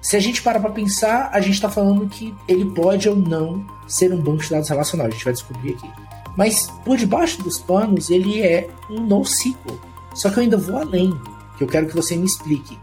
se 0.00 0.16
a 0.16 0.20
gente 0.20 0.42
para 0.42 0.60
pensar, 0.70 1.30
a 1.32 1.40
gente 1.40 1.54
está 1.54 1.68
falando 1.68 2.08
que 2.08 2.34
ele 2.46 2.66
pode 2.66 3.08
ou 3.08 3.16
não 3.16 3.64
ser 3.86 4.12
um 4.12 4.20
banco 4.20 4.42
de 4.42 4.50
dados 4.50 4.68
relacional. 4.68 5.06
A 5.06 5.10
gente 5.10 5.24
vai 5.24 5.32
descobrir 5.32 5.74
aqui. 5.74 5.90
Mas 6.36 6.68
por 6.84 6.96
debaixo 6.96 7.42
dos 7.42 7.58
panos, 7.58 8.10
ele 8.10 8.40
é 8.40 8.68
um 8.90 9.00
NoSQL. 9.00 9.78
Só 10.14 10.30
que 10.30 10.38
eu 10.38 10.42
ainda 10.42 10.56
vou 10.56 10.76
além, 10.76 11.18
que 11.56 11.64
eu 11.64 11.68
quero 11.68 11.86
que 11.86 11.94
você 11.94 12.16
me 12.16 12.24
explique. 12.26 12.78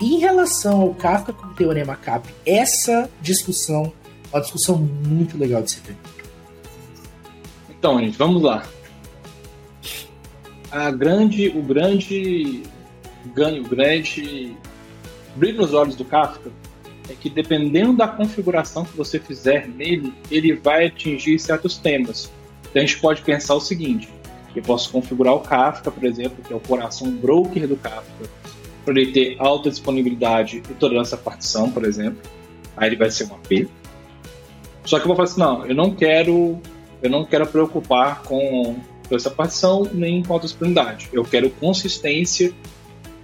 Em 0.00 0.18
relação 0.18 0.80
ao 0.80 0.94
Kafka 0.94 1.32
com 1.32 1.46
o 1.46 1.54
teorema 1.54 1.94
CAP, 1.94 2.28
essa 2.46 3.10
discussão 3.20 3.92
é 4.32 4.36
uma 4.36 4.42
discussão 4.42 4.76
muito 4.78 5.36
legal 5.36 5.62
de 5.62 5.72
se 5.72 5.80
ter. 5.80 5.96
Então, 7.68 7.98
gente, 7.98 8.16
vamos 8.16 8.42
lá 8.42 8.62
a 10.70 10.90
grande, 10.90 11.48
o 11.48 11.62
grande 11.62 12.62
ganho, 13.34 13.64
o 13.64 13.68
grande 13.68 14.56
brilho 15.34 15.58
nos 15.58 15.74
olhos 15.74 15.96
do 15.96 16.04
Kafka 16.04 16.50
é 17.08 17.14
que 17.14 17.28
dependendo 17.28 17.96
da 17.96 18.06
configuração 18.06 18.84
que 18.84 18.96
você 18.96 19.18
fizer 19.18 19.68
nele, 19.68 20.14
ele 20.30 20.54
vai 20.54 20.86
atingir 20.86 21.38
certos 21.38 21.76
temas. 21.76 22.30
Então 22.70 22.82
a 22.82 22.86
gente 22.86 23.00
pode 23.00 23.22
pensar 23.22 23.54
o 23.54 23.60
seguinte: 23.60 24.08
eu 24.54 24.62
posso 24.62 24.90
configurar 24.90 25.34
o 25.34 25.40
Kafka, 25.40 25.90
por 25.90 26.04
exemplo, 26.04 26.42
que 26.44 26.52
é 26.52 26.56
o 26.56 26.60
coração 26.60 27.10
broker 27.10 27.66
do 27.66 27.76
Kafka, 27.76 28.28
para 28.84 29.00
ele 29.00 29.12
ter 29.12 29.36
alta 29.38 29.70
disponibilidade 29.70 30.62
e 30.70 30.74
tolerância 30.74 31.16
à 31.16 31.18
partição, 31.18 31.70
por 31.70 31.84
exemplo. 31.84 32.20
Aí 32.76 32.88
ele 32.88 32.96
vai 32.96 33.10
ser 33.10 33.24
um 33.24 33.34
AP. 33.34 33.68
Só 34.84 34.98
que 34.98 35.02
eu 35.02 35.08
vou 35.08 35.16
falar 35.16 35.28
assim, 35.28 35.40
não, 35.40 35.66
eu 35.66 35.74
não 35.74 35.94
quero, 35.94 36.58
eu 37.02 37.10
não 37.10 37.24
quero 37.24 37.46
preocupar 37.46 38.22
com 38.22 38.76
essa 39.16 39.30
partição 39.30 39.88
nem 39.92 40.22
com 40.22 40.32
alta 40.32 40.46
disponibilidade. 40.46 41.08
Eu 41.12 41.24
quero 41.24 41.50
consistência 41.50 42.52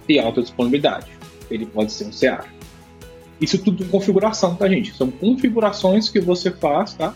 e 0.07 0.19
alta 0.19 0.41
disponibilidade. 0.41 1.07
Ele 1.49 1.65
pode 1.65 1.91
ser 1.91 2.05
um 2.05 2.11
CA. 2.11 2.45
Isso 3.39 3.57
tudo 3.59 3.83
em 3.83 3.87
configuração, 3.87 4.55
tá, 4.55 4.67
gente? 4.67 4.95
São 4.95 5.11
configurações 5.11 6.09
que 6.09 6.19
você 6.19 6.51
faz, 6.51 6.93
tá? 6.93 7.13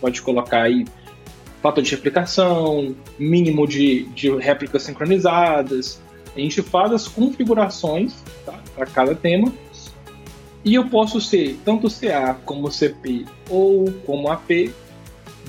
Pode 0.00 0.20
colocar 0.20 0.62
aí 0.62 0.84
fator 1.62 1.82
de 1.82 1.90
replicação, 1.92 2.94
mínimo 3.18 3.66
de, 3.66 4.04
de 4.06 4.30
réplicas 4.36 4.82
sincronizadas. 4.82 6.00
A 6.34 6.40
gente 6.40 6.60
faz 6.62 6.92
as 6.92 7.06
configurações 7.06 8.14
tá? 8.44 8.58
para 8.74 8.86
cada 8.86 9.14
tema. 9.14 9.52
E 10.64 10.74
eu 10.74 10.88
posso 10.88 11.20
ser 11.20 11.58
tanto 11.64 11.88
CA 11.88 12.36
como 12.44 12.70
CP 12.70 13.24
ou 13.48 13.92
como 14.04 14.28
AP 14.28 14.72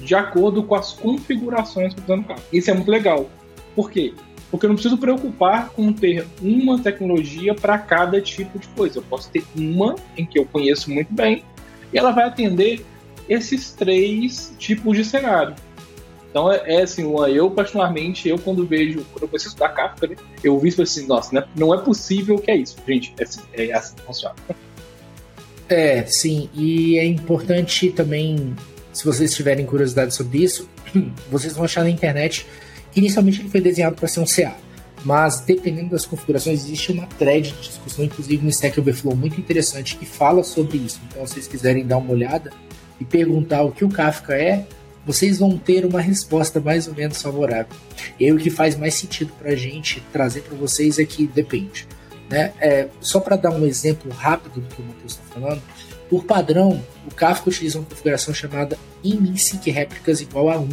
de 0.01 0.15
acordo 0.15 0.63
com 0.63 0.75
as 0.75 0.93
configurações 0.93 1.93
que 1.93 2.00
eu 2.00 2.03
estou 2.03 2.15
usando 2.15 2.25
o 2.25 2.27
carro. 2.27 2.41
Isso 2.51 2.69
é 2.69 2.73
muito 2.73 2.89
legal. 2.89 3.29
Por 3.75 3.89
quê? 3.89 4.13
Porque 4.51 4.65
eu 4.65 4.69
não 4.69 4.75
preciso 4.75 4.97
preocupar 4.97 5.69
com 5.69 5.91
ter 5.91 6.27
uma 6.41 6.79
tecnologia 6.79 7.55
para 7.55 7.77
cada 7.77 8.21
tipo 8.21 8.59
de 8.59 8.67
coisa. 8.69 9.00
Eu 9.00 9.03
posso 9.03 9.29
ter 9.29 9.43
uma 9.55 9.95
em 10.15 10.25
que 10.25 10.38
eu 10.38 10.45
conheço 10.45 10.91
muito 10.91 11.12
bem 11.13 11.43
e 11.91 11.97
ela 11.97 12.12
vai 12.12 12.25
atender 12.25 12.85
esses 13.27 13.71
três 13.71 14.53
tipos 14.59 14.95
de 14.95 15.05
cenário. 15.05 15.55
Então 16.29 16.51
é, 16.51 16.62
é 16.65 16.81
assim, 16.81 17.03
eu 17.29 17.50
particularmente, 17.51 18.27
eu 18.27 18.39
quando 18.39 18.65
vejo, 18.65 19.05
quando 19.12 19.23
eu 19.23 19.27
comecei 19.27 19.47
a 19.47 19.50
estudar 19.50 19.69
Kafka, 19.69 20.07
né, 20.07 20.15
eu 20.43 20.57
vi 20.57 20.69
assim, 20.81 21.05
nossa, 21.05 21.33
né, 21.33 21.45
não 21.55 21.73
é 21.73 21.77
possível 21.79 22.39
que 22.39 22.50
é 22.50 22.57
isso. 22.57 22.75
Gente, 22.88 23.13
é 23.19 23.23
assim, 23.23 23.41
é 23.53 23.71
assim 23.71 23.95
que 23.95 24.01
funciona. 24.01 24.35
É, 25.69 26.03
sim, 26.05 26.50
e 26.53 26.97
é 26.97 27.05
importante 27.05 27.91
também 27.91 28.55
se 28.93 29.03
vocês 29.03 29.33
tiverem 29.33 29.65
curiosidade 29.65 30.13
sobre 30.13 30.43
isso, 30.43 30.69
vocês 31.29 31.53
vão 31.53 31.65
achar 31.65 31.83
na 31.83 31.89
internet 31.89 32.45
inicialmente 32.95 33.41
ele 33.41 33.50
foi 33.50 33.62
desenhado 33.62 33.95
para 33.95 34.07
ser 34.07 34.19
um 34.19 34.25
CA. 34.25 34.55
Mas 35.03 35.41
dependendo 35.41 35.89
das 35.89 36.05
configurações, 36.05 36.63
existe 36.63 36.91
uma 36.91 37.05
thread 37.05 37.51
de 37.51 37.67
discussão, 37.67 38.05
inclusive 38.05 38.41
no 38.41 38.50
Stack 38.50 38.79
Overflow, 38.79 39.15
muito 39.15 39.39
interessante, 39.39 39.97
que 39.97 40.05
fala 40.05 40.43
sobre 40.43 40.77
isso. 40.77 41.01
Então, 41.07 41.25
se 41.27 41.33
vocês 41.33 41.47
quiserem 41.47 41.85
dar 41.85 41.97
uma 41.97 42.12
olhada 42.12 42.51
e 43.00 43.03
perguntar 43.03 43.63
o 43.63 43.71
que 43.71 43.83
o 43.83 43.89
Kafka 43.89 44.33
é, 44.33 44.65
vocês 45.05 45.39
vão 45.39 45.57
ter 45.57 45.85
uma 45.85 46.00
resposta 46.00 46.62
mais 46.62 46.88
ou 46.88 46.95
menos 46.95 47.21
favorável. 47.21 47.75
E 48.17 48.25
aí, 48.25 48.31
o 48.31 48.38
que 48.38 48.50
faz 48.50 48.77
mais 48.77 48.93
sentido 48.93 49.33
para 49.38 49.51
a 49.51 49.55
gente 49.55 50.01
trazer 50.13 50.41
para 50.41 50.55
vocês 50.55 50.97
é 50.97 51.03
que 51.03 51.27
depende. 51.27 51.85
Né? 52.29 52.53
É, 52.62 52.88
só 53.01 53.19
para 53.19 53.35
dar 53.35 53.51
um 53.51 53.65
exemplo 53.65 54.09
rápido 54.09 54.62
do 54.62 54.73
que 54.73 54.81
o 54.81 54.85
Matheus 54.85 55.13
está 55.13 55.23
falando, 55.33 55.62
por 56.13 56.25
padrão, 56.25 56.79
o 57.08 57.15
Kafka 57.15 57.50
utiliza 57.50 57.79
uma 57.79 57.88
configuração 57.88 58.36
chamada 58.36 58.77
imsync 59.03 59.67
réplicas 59.72 60.22
igual 60.22 60.48
a 60.48 60.60
1. 60.60 60.70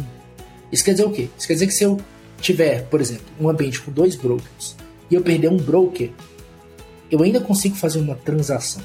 Isso 0.71 0.85
quer 0.85 0.91
dizer 0.91 1.03
o 1.03 1.11
quê? 1.11 1.29
Isso 1.35 1.47
quer 1.47 1.53
dizer 1.53 1.65
que 1.65 1.73
se 1.73 1.83
eu 1.83 1.99
tiver, 2.39 2.83
por 2.83 3.01
exemplo, 3.01 3.25
um 3.39 3.49
ambiente 3.49 3.81
com 3.81 3.91
dois 3.91 4.15
brokers 4.15 4.75
e 5.09 5.15
eu 5.15 5.23
perder 5.23 5.49
um 5.49 5.57
broker, 5.57 6.11
eu 7.09 7.23
ainda 7.23 7.39
consigo 7.39 7.75
fazer 7.75 7.97
uma 7.97 8.13
transação. 8.13 8.83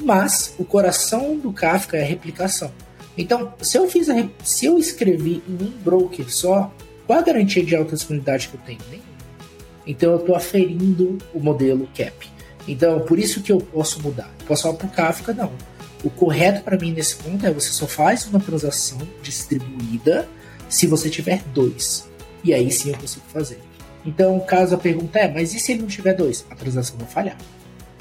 Mas 0.00 0.54
o 0.56 0.64
coração 0.64 1.36
do 1.36 1.52
Kafka 1.52 1.96
é 1.96 2.02
a 2.02 2.06
replicação. 2.06 2.70
Então, 3.18 3.52
se 3.60 3.76
eu 3.76 3.90
fiz 3.90 4.08
a, 4.08 4.14
se 4.44 4.66
eu 4.66 4.78
escrevi 4.78 5.42
em 5.48 5.64
um 5.64 5.72
broker 5.82 6.32
só, 6.32 6.72
qual 7.08 7.18
a 7.18 7.22
garantia 7.22 7.64
de 7.64 7.74
alta 7.74 7.96
disponibilidade 7.96 8.46
que 8.46 8.54
eu 8.54 8.60
tenho? 8.64 8.78
Nenhuma. 8.88 9.08
Então 9.84 10.12
eu 10.12 10.18
estou 10.18 10.36
aferindo 10.36 11.18
o 11.34 11.40
modelo 11.40 11.88
CAP. 11.88 12.30
Então, 12.68 13.00
por 13.00 13.18
isso 13.18 13.42
que 13.42 13.50
eu 13.50 13.58
posso 13.58 14.00
mudar. 14.00 14.30
Eu 14.40 14.46
posso 14.46 14.62
falar 14.62 14.74
para 14.74 14.86
o 14.86 14.90
Kafka, 14.90 15.32
não. 15.32 15.50
O 16.02 16.10
correto 16.10 16.62
para 16.62 16.76
mim 16.76 16.92
nesse 16.92 17.16
ponto 17.16 17.46
é 17.46 17.50
você 17.50 17.70
só 17.70 17.86
faz 17.86 18.26
uma 18.26 18.40
transação 18.40 18.98
distribuída 19.22 20.28
se 20.68 20.86
você 20.86 21.08
tiver 21.08 21.42
dois. 21.54 22.08
E 22.42 22.52
aí 22.52 22.70
sim 22.70 22.90
eu 22.90 22.98
consigo 22.98 23.24
fazer. 23.28 23.60
Então, 24.04 24.40
caso 24.40 24.74
a 24.74 24.78
pergunta 24.78 25.18
é, 25.18 25.32
mas 25.32 25.54
e 25.54 25.60
se 25.60 25.72
ele 25.72 25.82
não 25.82 25.88
tiver 25.88 26.14
dois? 26.14 26.44
A 26.50 26.56
transação 26.56 26.96
vai 26.98 27.06
falhar. 27.06 27.36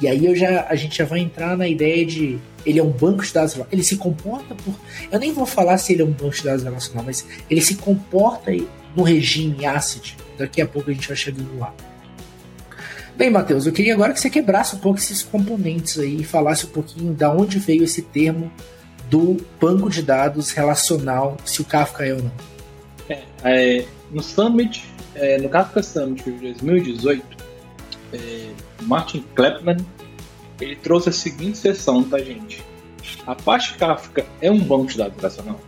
E 0.02 0.08
aí 0.08 0.26
eu 0.26 0.36
já, 0.36 0.66
a 0.68 0.76
gente 0.76 0.98
já 0.98 1.06
vai 1.06 1.20
entrar 1.20 1.56
na 1.56 1.68
ideia 1.68 2.04
de 2.04 2.40
ele 2.66 2.80
é 2.80 2.84
um 2.84 2.90
banco 2.90 3.24
de 3.24 3.32
dados 3.32 3.60
ele 3.72 3.84
se 3.84 3.98
comporta 3.98 4.54
por 4.56 4.76
eu 5.12 5.20
nem 5.20 5.32
vou 5.32 5.46
falar 5.46 5.78
se 5.78 5.94
ele 5.94 6.02
é 6.02 6.06
um 6.06 6.12
banco 6.12 6.32
de 6.32 6.44
dados 6.44 6.64
relacional, 6.64 7.04
mas 7.04 7.26
ele 7.50 7.62
se 7.62 7.76
comporta 7.76 8.52
no 8.96 9.04
regime 9.04 9.64
ACID. 9.64 10.18
Daqui 10.38 10.60
a 10.60 10.66
pouco 10.66 10.90
a 10.90 10.94
gente 10.94 11.08
vai 11.08 11.16
chegando 11.16 11.58
lá. 11.60 11.74
Bem, 13.16 13.30
Matheus, 13.30 13.66
eu 13.66 13.74
queria 13.74 13.94
agora 13.94 14.14
que 14.14 14.20
você 14.20 14.30
quebrasse 14.30 14.76
um 14.76 14.80
pouco 14.80 15.00
esses 15.00 15.22
componentes 15.22 16.00
aí 16.00 16.22
e 16.22 16.24
falasse 16.24 16.66
um 16.66 16.70
pouquinho 16.70 17.14
da 17.14 17.32
onde 17.32 17.60
veio 17.60 17.84
esse 17.84 18.02
termo 18.02 18.52
do 19.10 19.38
banco 19.60 19.90
de 19.90 20.02
dados 20.02 20.52
relacional, 20.52 21.38
se 21.44 21.62
o 21.62 21.66
Kafka 21.66 22.06
é 22.06 22.14
ou 22.14 22.24
não. 22.24 22.32
É, 23.10 23.24
é, 23.44 23.86
no 24.12 24.24
Summit, 24.24 24.86
é, 25.16 25.38
no 25.38 25.50
Kafka 25.50 25.84
Summit 25.84 26.24
de 26.24 26.54
2018, 26.54 27.38
é, 28.14 28.50
Martin 28.84 29.24
Kleppmann 29.36 29.86
ele 30.60 30.76
trouxe 30.76 31.10
a 31.10 31.12
seguinte 31.12 31.58
sessão 31.58 32.04
pra 32.04 32.20
gente. 32.20 32.64
A 33.26 33.36
parte 33.36 33.74
Kafka 33.76 34.26
é 34.42 34.50
um 34.50 34.60
banco 34.60 34.88
de 34.88 34.98
dados 34.98 35.18
relacional? 35.18 35.60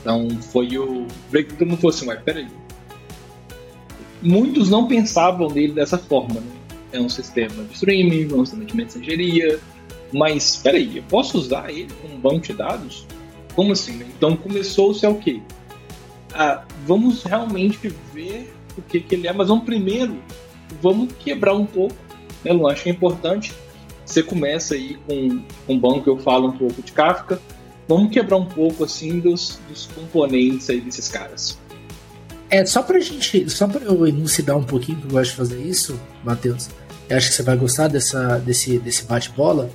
Então 0.00 0.28
foi 0.50 0.76
o 0.76 1.06
todo 1.30 1.66
mundo 1.66 1.76
falou 1.76 1.94
assim, 1.94 2.06
mas 2.06 2.20
peraí, 2.22 2.48
muitos 4.22 4.70
não 4.70 4.86
pensavam 4.86 5.48
nele 5.48 5.72
dessa 5.72 5.98
forma. 5.98 6.40
Né? 6.40 6.46
É 6.92 7.00
um 7.00 7.08
sistema 7.08 7.64
de 7.64 7.74
streaming, 7.74 8.32
um 8.32 8.44
sistema 8.44 8.64
de 8.64 8.76
mensageria, 8.76 9.58
mas 10.12 10.54
espera 10.54 10.76
aí, 10.76 10.98
eu 10.98 11.02
posso 11.04 11.38
usar 11.38 11.70
ele 11.70 11.88
como 12.00 12.18
banco 12.18 12.40
de 12.40 12.52
dados? 12.52 13.06
Como 13.54 13.72
assim? 13.72 13.96
Né? 13.96 14.06
Então 14.16 14.36
começou-se 14.36 15.06
o 15.06 15.14
quê? 15.14 15.40
Ah, 16.34 16.64
vamos 16.86 17.22
realmente 17.24 17.92
ver 18.12 18.52
o 18.76 18.82
que, 18.82 19.00
que 19.00 19.14
ele 19.14 19.26
é, 19.26 19.32
mas 19.32 19.48
vamos 19.48 19.64
primeiro, 19.64 20.16
vamos 20.80 21.12
quebrar 21.18 21.54
um 21.54 21.66
pouco, 21.66 21.94
né, 22.44 22.52
Eu 22.52 22.68
Acho 22.68 22.84
que 22.84 22.88
é 22.90 22.92
importante. 22.92 23.52
Você 24.04 24.22
começa 24.22 24.74
aí 24.74 24.98
com 25.06 25.42
um 25.68 25.78
banco, 25.78 26.10
eu 26.10 26.18
falo 26.18 26.48
um 26.48 26.52
pouco 26.52 26.82
de 26.82 26.92
Kafka, 26.92 27.40
vamos 27.88 28.12
quebrar 28.12 28.36
um 28.36 28.44
pouco 28.44 28.84
assim 28.84 29.20
dos, 29.20 29.60
dos 29.68 29.86
componentes 29.86 30.68
aí 30.68 30.80
desses 30.80 31.08
caras. 31.08 31.58
É, 32.52 32.66
só 32.66 32.82
pra 32.82 33.00
gente, 33.00 33.48
só 33.48 33.66
pra 33.66 33.80
eu 33.80 34.06
elucidar 34.06 34.58
um 34.58 34.62
pouquinho, 34.62 34.98
que 34.98 35.06
eu 35.06 35.10
gosto 35.10 35.30
de 35.30 35.36
fazer 35.38 35.62
isso, 35.62 35.98
Matheus, 36.22 36.68
eu 37.08 37.16
acho 37.16 37.30
que 37.30 37.34
você 37.34 37.42
vai 37.42 37.56
gostar 37.56 37.88
dessa, 37.88 38.36
desse, 38.40 38.78
desse 38.78 39.04
bate-bola, 39.04 39.70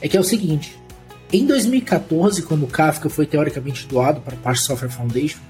é 0.00 0.08
que 0.08 0.16
é 0.16 0.20
o 0.20 0.24
seguinte, 0.24 0.74
em 1.30 1.46
2014, 1.46 2.40
quando 2.44 2.64
o 2.64 2.66
Kafka 2.66 3.10
foi 3.10 3.26
teoricamente 3.26 3.86
doado 3.86 4.22
para 4.22 4.34
a 4.34 4.38
Apache 4.38 4.62
Software 4.62 4.88
Foundation, 4.88 5.40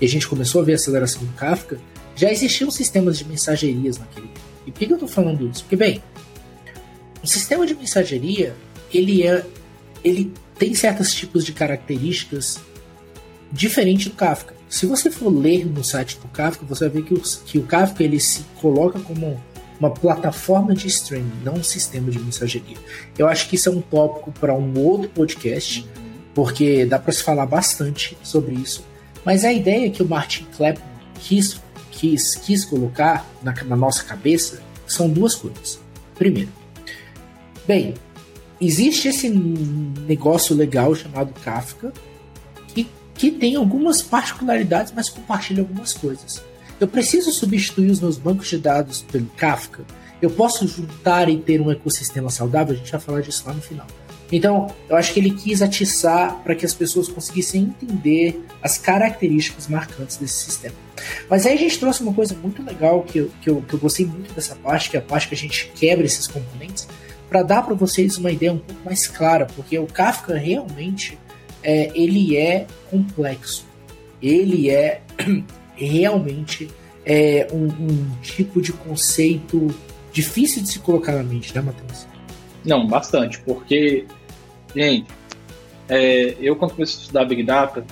e 0.00 0.04
a 0.04 0.08
gente 0.08 0.28
começou 0.28 0.60
a 0.60 0.64
ver 0.64 0.74
a 0.74 0.74
aceleração 0.76 1.24
do 1.24 1.32
Kafka, 1.32 1.80
já 2.14 2.30
existiam 2.30 2.70
sistemas 2.70 3.18
de 3.18 3.24
mensagerias 3.24 3.98
naquele 3.98 4.28
tempo. 4.28 4.40
E 4.64 4.70
por 4.70 4.78
que 4.78 4.84
eu 4.84 4.94
estou 4.94 5.08
falando 5.08 5.50
isso? 5.50 5.64
Porque, 5.64 5.74
bem, 5.74 6.00
um 7.20 7.26
sistema 7.26 7.66
de 7.66 7.74
mensageria, 7.74 8.54
ele 8.94 9.26
é, 9.26 9.44
ele 10.04 10.32
tem 10.56 10.72
certos 10.72 11.12
tipos 11.12 11.44
de 11.44 11.52
características 11.52 12.60
diferentes 13.50 14.06
do 14.06 14.12
Kafka. 14.12 14.57
Se 14.68 14.84
você 14.84 15.10
for 15.10 15.30
ler 15.30 15.64
no 15.66 15.82
site 15.82 16.18
do 16.18 16.28
Kafka, 16.28 16.64
você 16.66 16.88
vai 16.88 17.00
ver 17.00 17.08
que 17.08 17.14
o, 17.14 17.20
que 17.20 17.58
o 17.58 17.62
Kafka 17.62 18.02
ele 18.02 18.20
se 18.20 18.42
coloca 18.60 19.00
como 19.00 19.40
uma 19.80 19.90
plataforma 19.90 20.74
de 20.74 20.88
streaming, 20.88 21.32
não 21.44 21.54
um 21.54 21.62
sistema 21.62 22.10
de 22.10 22.18
mensageria. 22.18 22.76
Eu 23.16 23.28
acho 23.28 23.48
que 23.48 23.54
isso 23.54 23.68
é 23.68 23.72
um 23.72 23.80
tópico 23.80 24.32
para 24.32 24.54
um 24.54 24.78
outro 24.78 25.08
podcast, 25.10 25.88
porque 26.34 26.84
dá 26.84 26.98
para 26.98 27.12
se 27.12 27.22
falar 27.22 27.46
bastante 27.46 28.16
sobre 28.22 28.54
isso. 28.54 28.84
Mas 29.24 29.44
a 29.44 29.52
ideia 29.52 29.90
que 29.90 30.02
o 30.02 30.08
Martin 30.08 30.46
Kleppmann 30.56 30.88
quis, 31.14 31.60
quis, 31.90 32.34
quis 32.34 32.64
colocar 32.64 33.26
na, 33.42 33.54
na 33.64 33.76
nossa 33.76 34.02
cabeça 34.04 34.60
são 34.86 35.08
duas 35.08 35.34
coisas. 35.34 35.80
Primeiro, 36.14 36.50
bem, 37.66 37.94
existe 38.60 39.08
esse 39.08 39.30
negócio 39.30 40.54
legal 40.54 40.94
chamado 40.94 41.32
Kafka, 41.44 41.92
que 43.18 43.32
tem 43.32 43.56
algumas 43.56 44.00
particularidades, 44.00 44.92
mas 44.94 45.10
compartilha 45.10 45.60
algumas 45.60 45.92
coisas. 45.92 46.40
Eu 46.78 46.86
preciso 46.86 47.32
substituir 47.32 47.90
os 47.90 48.00
meus 48.00 48.16
bancos 48.16 48.48
de 48.48 48.56
dados 48.56 49.02
pelo 49.02 49.26
Kafka? 49.36 49.84
Eu 50.22 50.30
posso 50.30 50.66
juntar 50.68 51.28
e 51.28 51.36
ter 51.36 51.60
um 51.60 51.70
ecossistema 51.70 52.30
saudável? 52.30 52.74
A 52.74 52.76
gente 52.78 52.92
vai 52.92 53.00
falar 53.00 53.20
disso 53.20 53.42
lá 53.44 53.52
no 53.52 53.60
final. 53.60 53.86
Então, 54.30 54.68
eu 54.88 54.96
acho 54.96 55.12
que 55.12 55.18
ele 55.18 55.30
quis 55.32 55.62
atiçar 55.62 56.36
para 56.44 56.54
que 56.54 56.64
as 56.64 56.74
pessoas 56.74 57.08
conseguissem 57.08 57.62
entender 57.62 58.40
as 58.62 58.78
características 58.78 59.66
marcantes 59.66 60.16
desse 60.18 60.44
sistema. 60.44 60.74
Mas 61.28 61.44
aí 61.44 61.54
a 61.54 61.58
gente 61.58 61.78
trouxe 61.78 62.02
uma 62.02 62.12
coisa 62.12 62.36
muito 62.36 62.62
legal 62.62 63.02
que 63.02 63.18
eu, 63.18 63.30
que 63.40 63.50
eu, 63.50 63.62
que 63.62 63.74
eu 63.74 63.78
gostei 63.80 64.06
muito 64.06 64.32
dessa 64.32 64.54
parte, 64.54 64.90
que 64.90 64.96
é 64.96 65.00
a 65.00 65.02
parte 65.02 65.28
que 65.28 65.34
a 65.34 65.38
gente 65.38 65.72
quebra 65.74 66.06
esses 66.06 66.26
componentes, 66.26 66.86
para 67.28 67.42
dar 67.42 67.62
para 67.62 67.74
vocês 67.74 68.16
uma 68.16 68.30
ideia 68.30 68.52
um 68.52 68.58
pouco 68.58 68.80
mais 68.84 69.06
clara, 69.08 69.46
porque 69.56 69.78
o 69.78 69.86
Kafka 69.86 70.36
realmente 70.36 71.18
é, 71.68 71.90
ele 71.94 72.34
é 72.34 72.66
complexo. 72.90 73.66
Ele 74.22 74.70
é 74.70 75.02
realmente 75.76 76.70
é, 77.04 77.46
um, 77.52 77.66
um, 77.66 78.10
tipo 78.22 78.62
de 78.62 78.72
conceito 78.72 79.68
difícil 80.10 80.62
de 80.62 80.70
se 80.70 80.78
colocar 80.78 81.12
na 81.12 81.22
mente, 81.22 81.54
né, 81.54 81.60
Matheus? 81.60 82.06
Não, 82.64 82.86
bastante, 82.86 83.38
porque, 83.40 84.06
gente, 84.74 85.06
é, 85.90 86.36
eu 86.40 86.56
quando 86.56 86.72
comecei 86.72 86.96
a 86.96 87.00
estudar 87.02 87.24
Big 87.26 87.42
Data, 87.42 87.84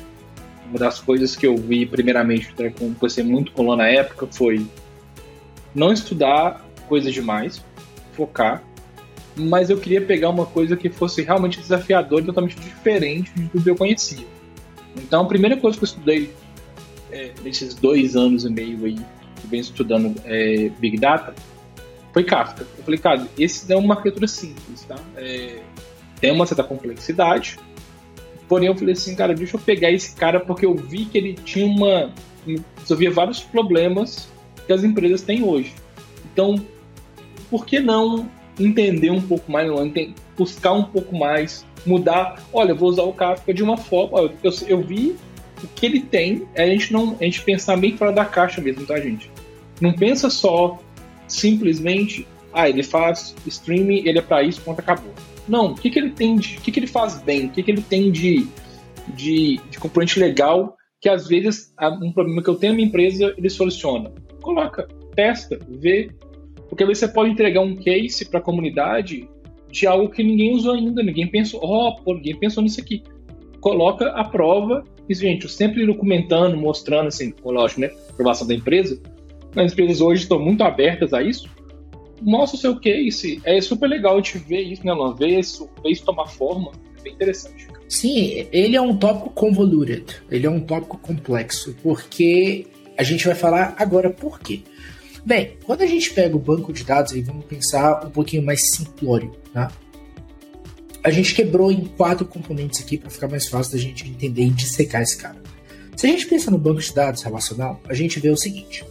uma 0.70 0.78
das 0.78 0.98
coisas 0.98 1.36
que 1.36 1.46
eu 1.46 1.54
vi 1.54 1.84
primeiramente, 1.84 2.48
né, 2.58 2.70
que 2.70 2.94
comecei 2.94 3.22
muito 3.22 3.52
com 3.52 3.76
na 3.76 3.88
época, 3.88 4.26
foi 4.30 4.66
não 5.74 5.92
estudar 5.92 6.66
coisas 6.88 7.12
demais, 7.12 7.62
focar 8.14 8.62
mas 9.36 9.70
eu 9.70 9.78
queria 9.78 10.00
pegar 10.00 10.30
uma 10.30 10.46
coisa 10.46 10.76
que 10.76 10.88
fosse 10.88 11.22
realmente 11.22 11.60
desafiadora 11.60 12.22
e 12.22 12.26
totalmente 12.26 12.56
diferente 12.56 13.30
de 13.34 13.48
tudo 13.48 13.64
que 13.64 13.70
eu 13.70 13.76
conhecia. 13.76 14.26
Então, 14.96 15.22
a 15.22 15.26
primeira 15.26 15.56
coisa 15.56 15.76
que 15.76 15.84
eu 15.84 15.86
estudei 15.86 16.30
é, 17.10 17.32
nesses 17.42 17.74
dois 17.74 18.16
anos 18.16 18.44
e 18.44 18.50
meio 18.50 18.84
aí, 18.84 18.94
que 18.94 19.46
venho 19.46 19.60
estudando 19.60 20.14
é, 20.24 20.70
Big 20.78 20.98
Data, 20.98 21.34
foi 22.12 22.24
Kafka. 22.24 22.66
Eu 22.78 22.84
falei, 22.84 22.98
cara, 22.98 23.28
esse 23.38 23.70
é 23.70 23.76
uma 23.76 23.94
arquitetura 23.94 24.26
simples, 24.26 24.82
tá? 24.88 24.96
É, 25.16 25.58
tem 26.18 26.32
uma 26.32 26.46
certa 26.46 26.64
complexidade, 26.64 27.58
porém 28.48 28.68
eu 28.68 28.74
falei 28.74 28.94
assim, 28.94 29.14
cara, 29.14 29.34
deixa 29.34 29.56
eu 29.56 29.60
pegar 29.60 29.90
esse 29.90 30.14
cara 30.14 30.40
porque 30.40 30.64
eu 30.64 30.74
vi 30.74 31.04
que 31.04 31.18
ele 31.18 31.34
tinha 31.34 31.66
uma... 31.66 32.10
resolvia 32.78 33.10
vários 33.10 33.40
problemas 33.40 34.30
que 34.66 34.72
as 34.72 34.82
empresas 34.82 35.20
têm 35.20 35.42
hoje. 35.42 35.74
Então, 36.32 36.56
por 37.50 37.66
que 37.66 37.80
não 37.80 38.28
entender 38.58 39.10
um 39.10 39.20
pouco 39.20 39.50
mais, 39.50 39.70
buscar 40.36 40.72
um 40.72 40.84
pouco 40.84 41.16
mais, 41.16 41.64
mudar. 41.84 42.42
Olha, 42.52 42.74
vou 42.74 42.88
usar 42.88 43.02
o 43.02 43.12
Kafka 43.12 43.52
de 43.52 43.62
uma 43.62 43.76
forma. 43.76 44.18
Eu, 44.18 44.32
eu, 44.42 44.52
eu 44.68 44.82
vi 44.82 45.16
o 45.62 45.68
que 45.68 45.86
ele 45.86 46.00
tem, 46.00 46.46
a 46.56 46.66
gente 46.66 46.92
não 46.92 47.16
a 47.20 47.24
gente 47.24 47.42
pensar 47.42 47.76
bem 47.76 47.96
fora 47.96 48.12
da 48.12 48.24
caixa 48.24 48.60
mesmo, 48.60 48.84
tá, 48.86 48.98
gente? 49.00 49.30
Não 49.80 49.92
pensa 49.92 50.30
só 50.30 50.78
simplesmente, 51.28 52.26
ah, 52.52 52.68
ele 52.68 52.82
faz 52.82 53.34
streaming, 53.46 54.06
ele 54.06 54.18
é 54.18 54.22
para 54.22 54.42
isso, 54.42 54.60
ponto, 54.60 54.80
acabou. 54.80 55.12
Não, 55.48 55.72
o 55.72 55.74
que, 55.74 55.90
que 55.90 55.98
ele 55.98 56.10
tem 56.10 56.36
de. 56.36 56.58
O 56.58 56.60
que, 56.60 56.72
que 56.72 56.80
ele 56.80 56.86
faz 56.86 57.20
bem? 57.22 57.46
O 57.46 57.50
que, 57.50 57.62
que 57.62 57.70
ele 57.70 57.82
tem 57.82 58.10
de, 58.10 58.46
de, 59.14 59.60
de 59.70 59.78
componente 59.78 60.18
legal 60.18 60.76
que 61.00 61.08
às 61.08 61.28
vezes 61.28 61.72
um 62.02 62.10
problema 62.10 62.42
que 62.42 62.48
eu 62.48 62.56
tenho 62.56 62.72
na 62.72 62.76
minha 62.76 62.88
empresa 62.88 63.34
ele 63.36 63.50
soluciona. 63.50 64.10
Coloca, 64.42 64.88
testa, 65.14 65.58
vê, 65.68 66.10
porque 66.68 66.82
às 66.82 66.88
vezes 66.88 67.00
você 67.00 67.08
pode 67.08 67.30
entregar 67.30 67.60
um 67.60 67.76
case 67.76 68.24
para 68.28 68.40
a 68.40 68.42
comunidade 68.42 69.28
de 69.70 69.86
algo 69.86 70.10
que 70.10 70.22
ninguém 70.22 70.54
usou 70.54 70.74
ainda, 70.74 71.02
ninguém 71.02 71.26
pensou, 71.26 71.60
oh, 71.62 71.96
pô, 71.96 72.14
ninguém 72.14 72.38
pensou 72.38 72.62
nisso 72.62 72.80
aqui. 72.80 73.02
Coloca 73.60 74.08
a 74.10 74.24
prova, 74.24 74.84
e 75.08 75.14
gente, 75.14 75.48
sempre 75.48 75.84
documentando, 75.84 76.56
mostrando, 76.56 77.08
assim, 77.08 77.32
lógico, 77.44 77.80
né, 77.80 77.90
aprovação 78.10 78.46
da 78.46 78.54
empresa, 78.54 79.00
as 79.54 79.72
empresas 79.72 80.00
hoje 80.00 80.22
estão 80.22 80.38
muito 80.38 80.62
abertas 80.62 81.12
a 81.12 81.22
isso, 81.22 81.48
mostra 82.20 82.56
o 82.56 82.60
seu 82.60 82.76
case, 82.78 83.40
é 83.44 83.60
super 83.60 83.88
legal 83.88 84.20
de 84.20 84.38
ver 84.38 84.62
isso, 84.62 84.84
né, 84.84 84.92
Luan? 84.92 85.14
Ver 85.14 85.38
isso, 85.38 85.68
ver 85.82 85.90
isso 85.90 86.04
tomar 86.04 86.26
forma, 86.26 86.72
é 86.98 87.02
bem 87.02 87.12
interessante. 87.12 87.66
Sim, 87.88 88.46
ele 88.52 88.76
é 88.76 88.80
um 88.80 88.96
tópico 88.96 89.30
convoluted, 89.30 90.04
ele 90.30 90.46
é 90.46 90.50
um 90.50 90.60
tópico 90.60 90.98
complexo, 90.98 91.76
porque 91.82 92.66
a 92.96 93.02
gente 93.02 93.26
vai 93.26 93.34
falar 93.34 93.74
agora 93.78 94.10
por 94.10 94.40
quê. 94.40 94.62
Bem, 95.26 95.56
quando 95.64 95.82
a 95.82 95.86
gente 95.86 96.12
pega 96.12 96.36
o 96.36 96.38
banco 96.38 96.72
de 96.72 96.84
dados, 96.84 97.12
aí 97.12 97.20
vamos 97.20 97.44
pensar 97.46 98.06
um 98.06 98.10
pouquinho 98.10 98.44
mais 98.44 98.70
simplório, 98.70 99.34
tá? 99.52 99.72
A 101.02 101.10
gente 101.10 101.34
quebrou 101.34 101.72
em 101.72 101.84
quatro 101.84 102.24
componentes 102.24 102.80
aqui 102.80 102.96
para 102.96 103.10
ficar 103.10 103.26
mais 103.26 103.48
fácil 103.48 103.72
da 103.72 103.78
gente 103.78 104.08
entender 104.08 104.44
e 104.44 104.50
dissecar 104.50 105.02
esse 105.02 105.16
cara. 105.16 105.42
Se 105.96 106.06
a 106.06 106.10
gente 106.10 106.28
pensa 106.28 106.48
no 106.48 106.56
banco 106.56 106.80
de 106.80 106.94
dados 106.94 107.24
relacional, 107.24 107.80
a 107.88 107.94
gente 107.94 108.20
vê 108.20 108.30
o 108.30 108.36
seguinte: 108.36 108.84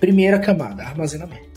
primeira 0.00 0.38
camada, 0.38 0.82
armazenamento. 0.82 1.50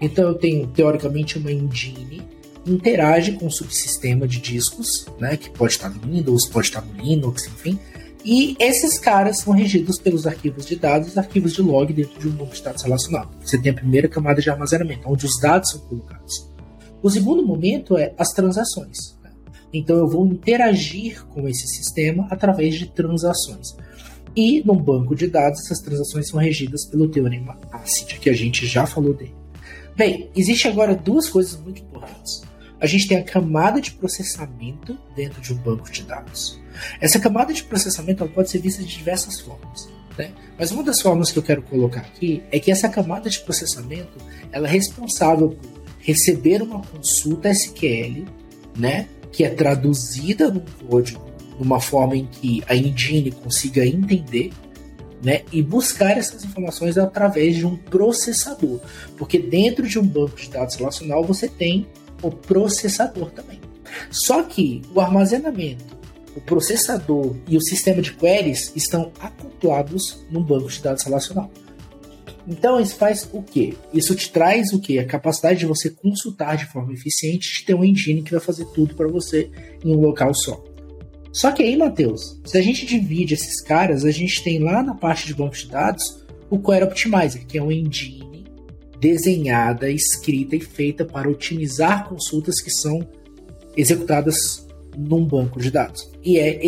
Então 0.00 0.28
eu 0.28 0.34
tenho 0.34 0.66
teoricamente 0.68 1.36
uma 1.36 1.52
engine 1.52 2.22
interage 2.66 3.32
com 3.32 3.48
o 3.48 3.50
subsistema 3.50 4.26
de 4.26 4.40
discos, 4.40 5.04
né, 5.20 5.36
que 5.36 5.50
pode 5.50 5.74
estar 5.74 5.90
no 5.90 6.00
Windows, 6.00 6.46
pode 6.46 6.68
estar 6.68 6.80
no 6.80 6.94
Linux, 6.94 7.46
enfim, 7.46 7.78
e 8.24 8.56
esses 8.58 8.98
caras 8.98 9.38
são 9.40 9.52
regidos 9.52 9.98
pelos 9.98 10.26
arquivos 10.26 10.64
de 10.64 10.76
dados, 10.76 11.18
arquivos 11.18 11.52
de 11.52 11.60
log 11.60 11.92
dentro 11.92 12.18
de 12.18 12.26
um 12.26 12.30
banco 12.30 12.54
de 12.54 12.62
dados 12.62 12.82
relacional. 12.82 13.30
Você 13.42 13.58
tem 13.58 13.70
a 13.70 13.74
primeira 13.74 14.08
camada 14.08 14.40
de 14.40 14.48
armazenamento, 14.48 15.02
onde 15.06 15.26
os 15.26 15.38
dados 15.38 15.70
são 15.70 15.80
colocados. 15.80 16.50
O 17.02 17.10
segundo 17.10 17.46
momento 17.46 17.98
é 17.98 18.14
as 18.16 18.30
transações. 18.30 18.96
Né? 19.22 19.30
Então 19.74 19.96
eu 19.96 20.08
vou 20.08 20.26
interagir 20.26 21.22
com 21.26 21.46
esse 21.46 21.66
sistema 21.68 22.26
através 22.30 22.76
de 22.76 22.86
transações. 22.86 23.76
E 24.34 24.64
no 24.64 24.74
banco 24.74 25.14
de 25.14 25.26
dados, 25.26 25.60
essas 25.60 25.80
transações 25.80 26.28
são 26.28 26.40
regidas 26.40 26.86
pelo 26.86 27.08
teorema 27.08 27.58
ACID, 27.70 28.18
que 28.18 28.30
a 28.30 28.34
gente 28.34 28.66
já 28.66 28.86
falou 28.86 29.12
dele. 29.12 29.34
Bem, 29.94 30.30
existe 30.34 30.66
agora 30.66 30.96
duas 30.96 31.28
coisas 31.28 31.60
muito 31.60 31.82
importantes. 31.82 32.42
A 32.84 32.86
gente 32.86 33.08
tem 33.08 33.16
a 33.16 33.22
camada 33.22 33.80
de 33.80 33.92
processamento 33.92 34.98
dentro 35.16 35.40
de 35.40 35.54
um 35.54 35.56
banco 35.56 35.90
de 35.90 36.02
dados. 36.02 36.60
Essa 37.00 37.18
camada 37.18 37.50
de 37.50 37.64
processamento 37.64 38.28
pode 38.28 38.50
ser 38.50 38.58
vista 38.58 38.82
de 38.82 38.94
diversas 38.94 39.40
formas. 39.40 39.88
Né? 40.18 40.30
Mas 40.58 40.70
uma 40.70 40.82
das 40.82 41.00
formas 41.00 41.32
que 41.32 41.38
eu 41.38 41.42
quero 41.42 41.62
colocar 41.62 42.02
aqui 42.02 42.42
é 42.52 42.60
que 42.60 42.70
essa 42.70 42.86
camada 42.86 43.30
de 43.30 43.40
processamento 43.40 44.18
ela 44.52 44.68
é 44.68 44.70
responsável 44.70 45.48
por 45.48 45.82
receber 45.98 46.60
uma 46.60 46.82
consulta 46.82 47.48
SQL, 47.48 48.26
né, 48.76 49.08
que 49.32 49.44
é 49.44 49.48
traduzida 49.48 50.50
no 50.50 50.60
código 50.86 51.24
de 51.56 51.62
uma 51.62 51.80
forma 51.80 52.18
em 52.18 52.26
que 52.26 52.62
a 52.68 52.76
engine 52.76 53.30
consiga 53.30 53.86
entender 53.86 54.52
né, 55.22 55.40
e 55.50 55.62
buscar 55.62 56.18
essas 56.18 56.44
informações 56.44 56.98
através 56.98 57.56
de 57.56 57.64
um 57.64 57.76
processador, 57.76 58.78
porque 59.16 59.38
dentro 59.38 59.88
de 59.88 59.98
um 59.98 60.06
banco 60.06 60.36
de 60.36 60.50
dados 60.50 60.74
relacional 60.74 61.24
você 61.24 61.48
tem 61.48 61.86
o 62.26 62.30
processador 62.30 63.30
também. 63.30 63.60
Só 64.10 64.42
que 64.42 64.82
o 64.94 65.00
armazenamento 65.00 65.94
o 66.36 66.40
processador 66.40 67.36
e 67.48 67.56
o 67.56 67.60
sistema 67.60 68.02
de 68.02 68.12
queries 68.12 68.72
estão 68.74 69.12
acoplados 69.20 70.24
no 70.30 70.42
banco 70.42 70.68
de 70.68 70.82
dados 70.82 71.04
relacional. 71.04 71.50
Então 72.46 72.78
isso 72.78 72.96
faz 72.96 73.28
o 73.32 73.42
quê? 73.42 73.74
Isso 73.92 74.14
te 74.14 74.30
traz 74.30 74.72
o 74.72 74.80
quê? 74.80 74.98
A 74.98 75.06
capacidade 75.06 75.60
de 75.60 75.66
você 75.66 75.88
consultar 75.88 76.56
de 76.56 76.66
forma 76.66 76.92
eficiente, 76.92 77.60
de 77.60 77.64
ter 77.64 77.74
um 77.74 77.84
engine 77.84 78.22
que 78.22 78.32
vai 78.32 78.40
fazer 78.40 78.66
tudo 78.66 78.94
para 78.94 79.08
você 79.08 79.50
em 79.82 79.94
um 79.94 80.00
local 80.00 80.34
só. 80.34 80.62
Só 81.32 81.50
que 81.50 81.62
aí, 81.62 81.76
Matheus, 81.76 82.40
se 82.44 82.58
a 82.58 82.62
gente 82.62 82.84
divide 82.84 83.34
esses 83.34 83.60
caras, 83.60 84.04
a 84.04 84.10
gente 84.10 84.42
tem 84.44 84.58
lá 84.58 84.82
na 84.82 84.94
parte 84.94 85.26
de 85.26 85.34
banco 85.34 85.56
de 85.56 85.66
dados 85.66 86.22
o 86.50 86.58
Query 86.58 86.84
Optimizer, 86.84 87.46
que 87.46 87.58
é 87.58 87.62
um 87.62 87.72
engine 87.72 88.33
desenhada, 89.04 89.90
escrita 89.90 90.56
e 90.56 90.60
feita 90.60 91.04
para 91.04 91.28
otimizar 91.28 92.08
consultas 92.08 92.58
que 92.58 92.70
são 92.70 93.06
executadas 93.76 94.66
num 94.96 95.26
banco 95.26 95.60
de 95.60 95.70
dados. 95.70 96.10
E 96.24 96.38
é 96.38 96.58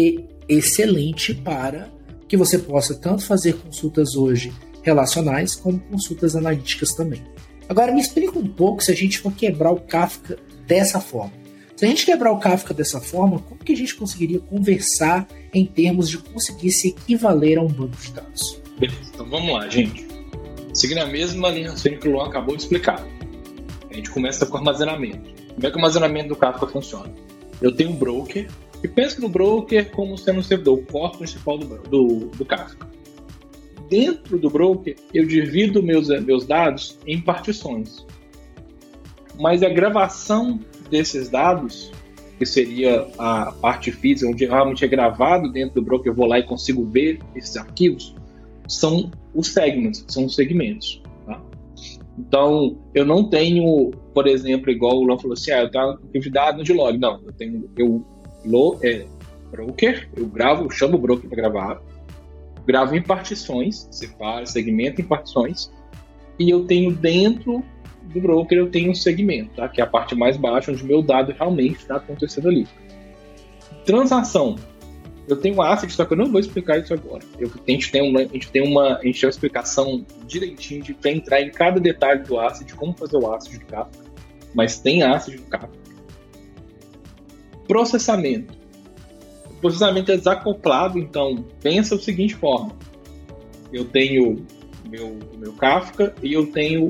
excelente 0.46 1.33
para 1.33 1.90
que 2.29 2.37
você 2.37 2.59
possa 2.59 2.94
tanto 2.94 3.22
fazer 3.22 3.55
consultas 3.55 4.16
hoje 4.16 4.53
relacionais 4.83 5.55
como 5.55 5.79
consultas 5.79 6.37
analíticas 6.37 6.90
também. 6.90 7.22
Agora 7.70 7.90
me 7.90 8.03
explica 8.03 8.38
um 8.38 8.46
pouco 8.46 8.85
se 8.85 8.92
a 8.92 8.94
gente 8.94 9.18
for 9.18 9.33
quebrar 9.33 9.72
o 9.72 9.81
Kafka 9.81 10.37
dessa 10.66 11.01
forma. 11.01 11.33
Se 11.75 11.87
a 11.87 11.88
gente 11.88 12.05
quebrar 12.05 12.33
o 12.33 12.38
Kafka 12.38 12.75
dessa 12.75 13.01
forma, 13.01 13.38
como 13.38 13.64
que 13.64 13.72
a 13.72 13.77
gente 13.77 13.94
conseguiria 13.94 14.40
conversar 14.40 15.27
em 15.55 15.64
termos 15.64 16.11
de 16.11 16.18
conseguir 16.18 16.70
se 16.70 16.88
equivaler 16.88 17.57
a 17.57 17.62
um 17.62 17.68
banco 17.68 17.96
de 17.96 18.12
dados? 18.12 18.61
Beleza, 18.79 19.11
então 19.14 19.27
vamos 19.31 19.55
lá, 19.55 19.66
gente. 19.70 20.06
Seguindo 20.77 20.99
a 20.99 21.07
mesma 21.07 21.49
linha 21.49 21.73
que 21.73 22.07
o 22.07 22.12
Luan 22.12 22.27
acabou 22.27 22.55
de 22.55 22.62
explicar. 22.62 23.03
A 23.91 23.95
gente 23.95 24.11
começa 24.11 24.45
com 24.45 24.59
armazenamento. 24.59 25.33
Como 25.55 25.67
é 25.67 25.71
que 25.71 25.77
o 25.77 25.79
armazenamento 25.79 26.29
do 26.29 26.37
Kafka 26.37 26.67
funciona? 26.67 27.11
eu 27.62 27.75
tenho 27.75 27.91
um 27.91 27.97
broker, 27.97 28.47
e 28.83 28.89
penso 28.89 29.23
no 29.23 29.29
broker 29.31 29.91
como 29.91 30.19
sendo 30.19 30.41
um 30.41 30.43
servidor, 30.43 30.79
o 30.79 30.83
core 30.83 31.17
principal 31.17 31.57
do, 31.57 31.79
do, 31.89 32.27
do 32.27 32.45
Kafka. 32.45 32.87
Dentro 33.89 34.39
do 34.39 34.51
broker, 34.51 34.97
eu 35.15 35.25
divido 35.25 35.83
meus, 35.83 36.09
meus 36.23 36.47
dados 36.47 36.99
em 37.07 37.19
partições. 37.19 38.05
Mas 39.41 39.62
a 39.62 39.71
gravação 39.71 40.61
desses 40.91 41.31
dados, 41.31 41.91
que 42.39 42.45
seria 42.45 43.09
a 43.17 43.53
parte 43.53 43.91
física, 43.91 44.31
onde 44.31 44.45
realmente 44.45 44.85
é 44.85 44.89
gravado 44.89 45.51
dentro 45.51 45.77
do 45.77 45.83
broker, 45.83 46.12
eu 46.12 46.15
vou 46.15 46.27
lá 46.27 46.39
e 46.39 46.43
consigo 46.43 46.85
ver 46.85 47.19
esses 47.35 47.57
arquivos, 47.57 48.15
são 48.68 49.11
os 49.35 49.48
segments, 49.48 50.05
são 50.09 50.26
os 50.26 50.35
segmentos. 50.35 51.02
Então, 52.18 52.79
eu 52.94 53.05
não 53.05 53.29
tenho, 53.29 53.90
por 54.14 54.26
exemplo, 54.26 54.70
igual 54.70 54.96
o 54.96 55.05
Luan 55.05 55.18
falou 55.18 55.35
assim, 55.35 55.50
ah, 55.50 55.62
eu 55.62 55.70
tenho 55.70 55.90
atividade 55.90 56.57
no 56.57 56.64
de 56.64 56.72
log. 56.72 56.96
Não, 56.96 57.20
eu 57.26 57.33
tenho, 57.33 57.70
eu 57.76 58.05
lo, 58.44 58.79
é, 58.83 59.07
broker, 59.50 60.09
eu 60.16 60.26
gravo, 60.26 60.64
eu 60.64 60.70
chamo 60.70 60.96
o 60.96 60.98
broker 60.98 61.29
para 61.29 61.37
gravar, 61.37 61.83
gravo 62.66 62.96
em 62.96 63.02
partições, 63.02 63.87
separo 63.90 64.46
segmento 64.46 65.00
em 65.00 65.05
partições, 65.05 65.70
e 66.38 66.48
eu 66.48 66.64
tenho 66.64 66.94
dentro 66.94 67.62
do 68.02 68.20
broker, 68.20 68.57
eu 68.57 68.70
tenho 68.70 68.90
um 68.90 68.94
segmento, 68.94 69.50
tá? 69.57 69.68
que 69.68 69.81
é 69.81 69.85
a 69.85 69.87
parte 69.87 70.14
mais 70.14 70.37
baixa, 70.37 70.72
onde 70.72 70.85
meu 70.85 71.02
dado 71.02 71.33
realmente 71.33 71.76
está 71.76 71.96
acontecendo 71.96 72.48
ali. 72.48 72.66
Transação, 73.85 74.57
eu 75.29 75.37
tenho 75.37 75.61
ACID, 75.61 75.93
só 75.93 76.05
que 76.05 76.12
eu 76.12 76.17
não 76.17 76.31
vou 76.31 76.41
explicar 76.41 76.79
isso 76.79 76.95
agora. 76.95 77.23
Eu, 77.39 77.49
a, 77.49 77.71
gente 77.71 77.91
tem 77.91 78.03
uma, 78.03 78.21
a 78.21 78.25
gente 78.25 78.51
tem 78.51 78.62
uma, 78.62 78.99
a 78.99 79.05
gente 79.05 79.21
tem 79.21 79.27
uma 79.27 79.31
explicação 79.31 80.07
direitinho 80.27 80.83
de 80.83 80.95
para 80.95 81.11
entrar 81.11 81.41
em 81.43 81.51
cada 81.51 81.81
detalhe 81.81 82.23
do 82.23 82.39
ACID, 82.39 82.75
como 82.75 82.93
fazer 82.97 83.17
o 83.17 83.33
ACID 83.35 83.59
do 83.59 83.67
Kafka. 83.67 84.05
Mas 84.55 84.79
tem 84.79 85.03
ACID 85.03 85.39
do 85.39 85.45
Kafka. 85.45 85.77
Processamento. 87.67 88.55
O 89.51 89.55
processamento 89.61 90.12
é 90.12 90.17
desacoplado, 90.17 90.99
então 90.99 91.45
pensa 91.61 91.97
da 91.97 92.03
seguinte 92.03 92.35
forma. 92.37 92.73
Eu 93.73 93.85
tenho 93.85 94.47
meu, 94.89 95.19
meu 95.37 95.53
Kafka 95.55 96.15
e 96.23 96.33
eu 96.33 96.47
tenho 96.53 96.89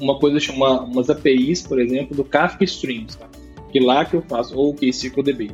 uma 0.00 0.18
coisa 0.18 0.40
chamada 0.40 0.82
umas 0.82 1.08
APIs, 1.08 1.62
por 1.62 1.80
exemplo, 1.80 2.16
do 2.16 2.24
Kafka 2.24 2.64
Streams, 2.64 3.16
tá? 3.16 3.28
que 3.70 3.80
lá 3.80 4.04
que 4.04 4.14
eu 4.14 4.22
faço, 4.22 4.56
ou 4.56 4.70
o 4.70 4.74
KCDB. 4.74 5.52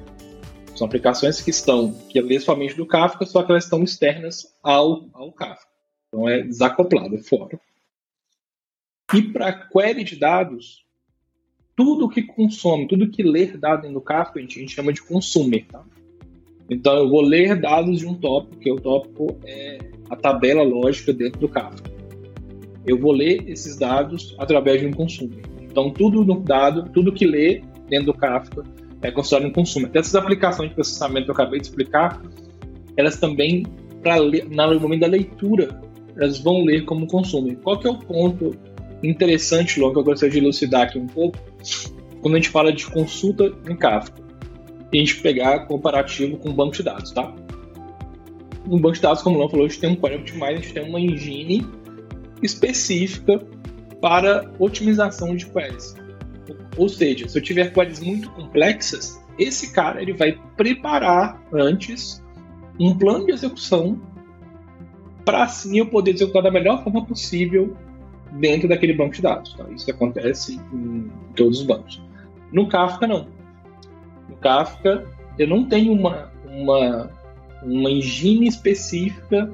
São 0.83 0.89
aplicações 0.89 1.41
que 1.41 1.51
estão, 1.51 1.93
que 2.09 2.19
é 2.19 2.41
somente 2.41 2.75
do 2.75 2.85
Kafka, 2.85 3.25
só 3.25 3.45
que 3.45 3.53
elas 3.53 3.63
estão 3.63 3.85
externas 3.85 4.53
ao, 4.61 5.09
ao 5.13 5.31
Kafka. 5.31 5.71
Então 6.09 6.29
é 6.29 6.43
desacoplado, 6.43 7.15
é 7.15 7.19
fora. 7.19 7.61
E 9.15 9.23
para 9.23 9.53
query 9.53 10.03
de 10.03 10.17
dados, 10.17 10.85
tudo 11.77 12.09
que 12.09 12.25
consome, 12.25 12.89
tudo 12.89 13.09
que 13.09 13.23
ler 13.23 13.57
dados 13.59 13.89
no 13.93 14.01
Kafka, 14.01 14.41
a 14.41 14.43
gente, 14.43 14.59
a 14.59 14.61
gente 14.61 14.75
chama 14.75 14.93
de 14.93 15.01
consumer. 15.01 15.65
Tá? 15.69 15.85
Então 16.69 16.97
eu 16.97 17.09
vou 17.09 17.21
ler 17.21 17.61
dados 17.61 18.01
de 18.01 18.07
um 18.09 18.17
tópico, 18.17 18.59
que 18.59 18.73
o 18.73 18.81
tópico 18.81 19.39
é 19.45 19.79
a 20.11 20.17
tabela 20.17 20.65
lógica 20.65 21.13
dentro 21.13 21.39
do 21.39 21.49
Kafka. 21.49 21.89
Eu 22.85 22.99
vou 22.99 23.13
ler 23.13 23.49
esses 23.49 23.77
dados 23.77 24.35
através 24.37 24.81
de 24.81 24.89
um 24.89 24.93
consumer. 24.93 25.45
Então 25.61 25.93
tudo 25.93 26.25
no 26.25 26.41
dado, 26.41 26.91
tudo 26.91 27.13
que 27.13 27.25
lê 27.25 27.63
dentro 27.89 28.07
do 28.07 28.15
Kafka 28.15 28.65
é, 29.03 29.11
considerado 29.11 29.49
um 29.49 29.53
consumo. 29.53 29.87
Até 29.87 29.99
essas 29.99 30.15
aplicações 30.15 30.71
de 30.71 30.75
processamento 30.75 31.27
que 31.27 31.31
eu 31.31 31.35
acabei 31.35 31.61
de 31.61 31.67
explicar, 31.67 32.23
elas 32.97 33.19
também, 33.19 33.65
pra 34.03 34.17
no 34.19 34.81
momento 34.81 35.01
da 35.01 35.07
leitura, 35.07 35.81
elas 36.17 36.39
vão 36.39 36.65
ler 36.65 36.85
como 36.85 37.07
consumo. 37.07 37.55
Qual 37.57 37.79
que 37.79 37.87
é 37.87 37.91
o 37.91 37.99
ponto 37.99 38.57
interessante, 39.03 39.81
Luan, 39.81 39.93
que 39.93 39.99
eu 39.99 40.05
gostaria 40.05 40.33
de 40.33 40.39
elucidar 40.39 40.83
aqui 40.83 40.99
um 40.99 41.07
pouco, 41.07 41.39
quando 42.21 42.35
a 42.35 42.37
gente 42.39 42.51
fala 42.51 42.73
de 42.73 42.87
consulta 42.87 43.53
em 43.69 43.77
Kafka, 43.77 44.23
e 44.93 44.99
a 44.99 45.01
gente 45.01 45.21
pegar 45.21 45.67
comparativo 45.67 46.37
com 46.37 46.51
o 46.51 46.53
banco 46.53 46.73
de 46.73 46.83
dados, 46.83 47.11
tá? 47.13 47.35
um 48.69 48.79
banco 48.79 48.95
de 48.95 49.01
dados, 49.01 49.23
como 49.23 49.43
o 49.43 49.49
falou, 49.49 49.67
a 49.67 49.69
gente 49.69 49.81
tem 49.81 49.91
um 49.91 49.97
Query 49.97 50.17
Optimizer, 50.17 50.49
a 50.49 50.55
gente 50.57 50.73
tem 50.73 50.89
uma 50.89 51.01
engine 51.01 51.67
específica 52.43 53.41
para 54.01 54.51
otimização 54.59 55.35
de 55.37 55.47
queries. 55.47 55.95
Ou 56.77 56.89
seja, 56.89 57.29
se 57.29 57.39
eu 57.39 57.43
tiver 57.43 57.73
queries 57.73 58.01
muito 58.01 58.31
complexas, 58.31 59.23
esse 59.39 59.73
cara 59.73 60.01
ele 60.01 60.13
vai 60.13 60.39
preparar 60.57 61.43
antes 61.53 62.23
um 62.79 62.97
plano 62.97 63.27
de 63.27 63.33
execução 63.33 64.01
para 65.25 65.45
assim 65.45 65.79
eu 65.79 65.87
poder 65.87 66.13
executar 66.13 66.43
da 66.43 66.51
melhor 66.51 66.83
forma 66.83 67.05
possível 67.05 67.77
dentro 68.33 68.69
daquele 68.69 68.95
banco 68.95 69.15
de 69.15 69.23
dados. 69.23 69.55
Tá? 69.55 69.65
Isso 69.71 69.91
acontece 69.91 70.61
em 70.73 71.11
todos 71.37 71.61
os 71.61 71.67
bancos. 71.67 72.03
No 72.53 72.69
Kafka, 72.69 73.07
não. 73.07 73.29
No 74.29 74.37
Kafka, 74.37 75.07
eu 75.39 75.47
não 75.47 75.65
tenho 75.65 75.93
uma, 75.93 76.33
uma, 76.47 77.11
uma 77.63 77.91
engine 77.91 78.49
específica 78.49 79.51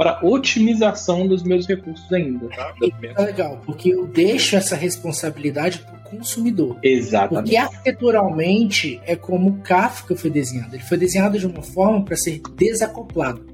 para 0.00 0.18
otimização 0.22 1.28
dos 1.28 1.42
meus 1.42 1.68
recursos 1.68 2.10
ainda. 2.10 2.48
Tá? 2.48 2.72
É 3.18 3.22
legal, 3.22 3.60
porque 3.66 3.90
eu 3.90 4.06
deixo 4.06 4.56
essa 4.56 4.74
responsabilidade 4.74 5.80
para 5.80 5.94
o 5.94 6.16
consumidor. 6.16 6.78
Exatamente. 6.82 7.50
Porque 7.50 7.56
arquiteturalmente 7.58 8.98
é 9.04 9.14
como 9.14 9.50
o 9.50 9.58
Kafka 9.58 10.16
foi 10.16 10.30
desenhado. 10.30 10.74
Ele 10.74 10.82
foi 10.82 10.96
desenhado 10.96 11.38
de 11.38 11.46
uma 11.46 11.60
forma 11.60 12.02
para 12.02 12.16
ser 12.16 12.40
desacoplado. 12.56 13.44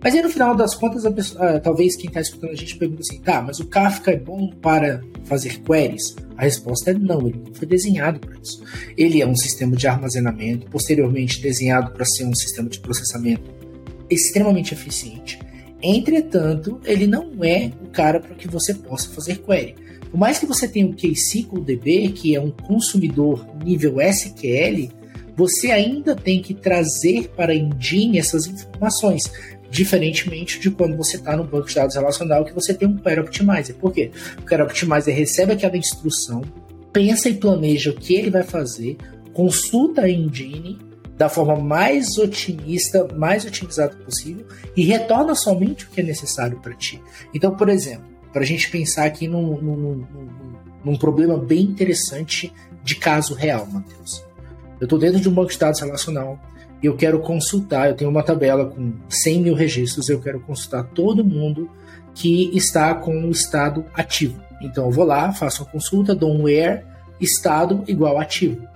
Mas 0.00 0.14
aí 0.14 0.22
no 0.22 0.30
final 0.30 0.54
das 0.54 0.76
contas, 0.76 1.02
pessoa, 1.12 1.56
ah, 1.56 1.58
talvez 1.58 1.96
quem 1.96 2.06
está 2.06 2.20
escutando 2.20 2.52
a 2.52 2.56
gente 2.56 2.76
pergunta 2.76 3.00
assim: 3.00 3.20
tá, 3.20 3.42
mas 3.42 3.58
o 3.58 3.66
Kafka 3.66 4.12
é 4.12 4.16
bom 4.16 4.48
para 4.62 5.02
fazer 5.24 5.60
queries? 5.60 6.14
A 6.36 6.42
resposta 6.42 6.92
é 6.92 6.94
não, 6.94 7.26
ele 7.26 7.42
não 7.44 7.52
foi 7.52 7.66
desenhado 7.66 8.20
para 8.20 8.38
isso. 8.40 8.62
Ele 8.96 9.20
é 9.20 9.26
um 9.26 9.34
sistema 9.34 9.74
de 9.74 9.88
armazenamento, 9.88 10.70
posteriormente 10.70 11.42
desenhado 11.42 11.90
para 11.90 12.04
ser 12.04 12.26
um 12.26 12.34
sistema 12.34 12.68
de 12.68 12.78
processamento 12.78 13.42
extremamente 14.08 14.72
eficiente 14.72 15.49
Entretanto, 15.82 16.80
ele 16.84 17.06
não 17.06 17.42
é 17.42 17.72
o 17.82 17.88
cara 17.88 18.20
para 18.20 18.34
que 18.34 18.48
você 18.48 18.74
possa 18.74 19.08
fazer 19.10 19.38
query. 19.38 19.74
Por 20.10 20.18
mais 20.18 20.38
que 20.38 20.46
você 20.46 20.66
tenha 20.66 20.86
o 20.86 20.94
KSQL 20.94 21.60
DB, 21.60 22.08
que 22.08 22.34
é 22.34 22.40
um 22.40 22.50
consumidor 22.50 23.46
nível 23.64 24.00
SQL, 24.00 24.90
você 25.36 25.70
ainda 25.70 26.14
tem 26.14 26.42
que 26.42 26.52
trazer 26.52 27.28
para 27.28 27.52
a 27.52 27.56
engine 27.56 28.18
essas 28.18 28.46
informações, 28.46 29.30
diferentemente 29.70 30.58
de 30.58 30.70
quando 30.70 30.96
você 30.96 31.16
está 31.16 31.36
no 31.36 31.44
banco 31.44 31.68
de 31.68 31.74
dados 31.74 31.94
relacional 31.94 32.44
que 32.44 32.52
você 32.52 32.74
tem 32.74 32.88
um 32.88 32.98
Query 32.98 33.20
Optimizer. 33.20 33.76
Por 33.76 33.92
quê? 33.92 34.10
O 34.38 34.44
Query 34.44 34.62
Optimizer 34.62 35.14
recebe 35.14 35.52
aquela 35.52 35.76
instrução, 35.76 36.42
pensa 36.92 37.28
e 37.28 37.34
planeja 37.34 37.90
o 37.90 37.94
que 37.94 38.14
ele 38.14 38.30
vai 38.30 38.42
fazer, 38.42 38.96
consulta 39.32 40.02
a 40.02 40.10
engine 40.10 40.89
da 41.20 41.28
forma 41.28 41.54
mais 41.54 42.16
otimista, 42.16 43.06
mais 43.14 43.44
otimizada 43.44 43.94
possível 43.94 44.46
e 44.74 44.82
retorna 44.86 45.34
somente 45.34 45.84
o 45.84 45.90
que 45.90 46.00
é 46.00 46.02
necessário 46.02 46.58
para 46.60 46.72
ti. 46.72 46.98
Então, 47.34 47.54
por 47.54 47.68
exemplo, 47.68 48.06
para 48.32 48.40
a 48.40 48.46
gente 48.46 48.70
pensar 48.70 49.04
aqui 49.04 49.28
num, 49.28 49.60
num, 49.60 49.76
num, 49.76 50.06
num, 50.82 50.96
problema 50.96 51.36
bem 51.36 51.60
interessante 51.60 52.50
de 52.82 52.94
caso 52.94 53.34
real, 53.34 53.66
Matheus. 53.66 54.24
Eu 54.80 54.84
estou 54.84 54.98
dentro 54.98 55.20
de 55.20 55.28
um 55.28 55.32
banco 55.32 55.52
de 55.52 55.58
dados 55.58 55.78
relacional 55.80 56.40
e 56.82 56.86
eu 56.86 56.96
quero 56.96 57.20
consultar, 57.20 57.90
eu 57.90 57.94
tenho 57.94 58.08
uma 58.10 58.22
tabela 58.22 58.64
com 58.64 58.94
100 59.10 59.42
mil 59.42 59.54
registros, 59.54 60.08
eu 60.08 60.22
quero 60.22 60.40
consultar 60.40 60.84
todo 60.84 61.22
mundo 61.22 61.68
que 62.14 62.50
está 62.56 62.94
com 62.94 63.26
o 63.26 63.30
estado 63.30 63.84
ativo. 63.92 64.40
Então 64.62 64.86
eu 64.86 64.90
vou 64.90 65.04
lá, 65.04 65.30
faço 65.34 65.64
uma 65.64 65.70
consulta, 65.70 66.14
dou 66.14 66.32
um 66.32 66.44
where, 66.44 66.82
estado 67.20 67.84
igual 67.86 68.18
ativo. 68.18 68.69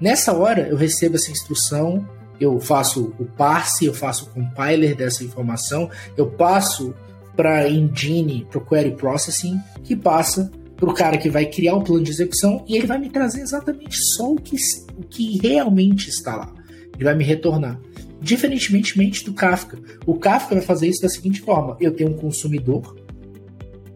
Nessa 0.00 0.32
hora, 0.32 0.68
eu 0.68 0.76
recebo 0.76 1.16
essa 1.16 1.30
instrução, 1.30 2.06
eu 2.40 2.58
faço 2.60 3.14
o 3.18 3.24
parse, 3.24 3.84
eu 3.84 3.94
faço 3.94 4.26
o 4.26 4.28
compiler 4.28 4.94
dessa 4.94 5.24
informação, 5.24 5.90
eu 6.16 6.26
passo 6.26 6.94
para 7.36 7.60
a 7.60 7.68
engine, 7.68 8.46
para 8.50 8.58
o 8.58 8.64
query 8.64 8.92
processing, 8.92 9.58
que 9.84 9.94
passa 9.94 10.50
para 10.76 10.88
o 10.88 10.94
cara 10.94 11.18
que 11.18 11.28
vai 11.28 11.46
criar 11.46 11.74
o 11.74 11.82
plano 11.82 12.04
de 12.04 12.10
execução 12.10 12.64
e 12.66 12.76
ele 12.76 12.86
vai 12.86 12.98
me 12.98 13.10
trazer 13.10 13.40
exatamente 13.40 13.96
só 14.14 14.32
o 14.32 14.36
que, 14.36 14.56
o 14.96 15.02
que 15.02 15.38
realmente 15.38 16.08
está 16.08 16.36
lá. 16.36 16.52
Ele 16.94 17.04
vai 17.04 17.14
me 17.14 17.24
retornar. 17.24 17.80
Diferentemente 18.20 19.24
do 19.24 19.32
Kafka. 19.32 19.78
O 20.06 20.16
Kafka 20.16 20.54
vai 20.54 20.64
fazer 20.64 20.88
isso 20.88 21.02
da 21.02 21.08
seguinte 21.08 21.40
forma: 21.40 21.76
eu 21.80 21.92
tenho 21.92 22.10
um 22.10 22.16
consumidor 22.16 22.96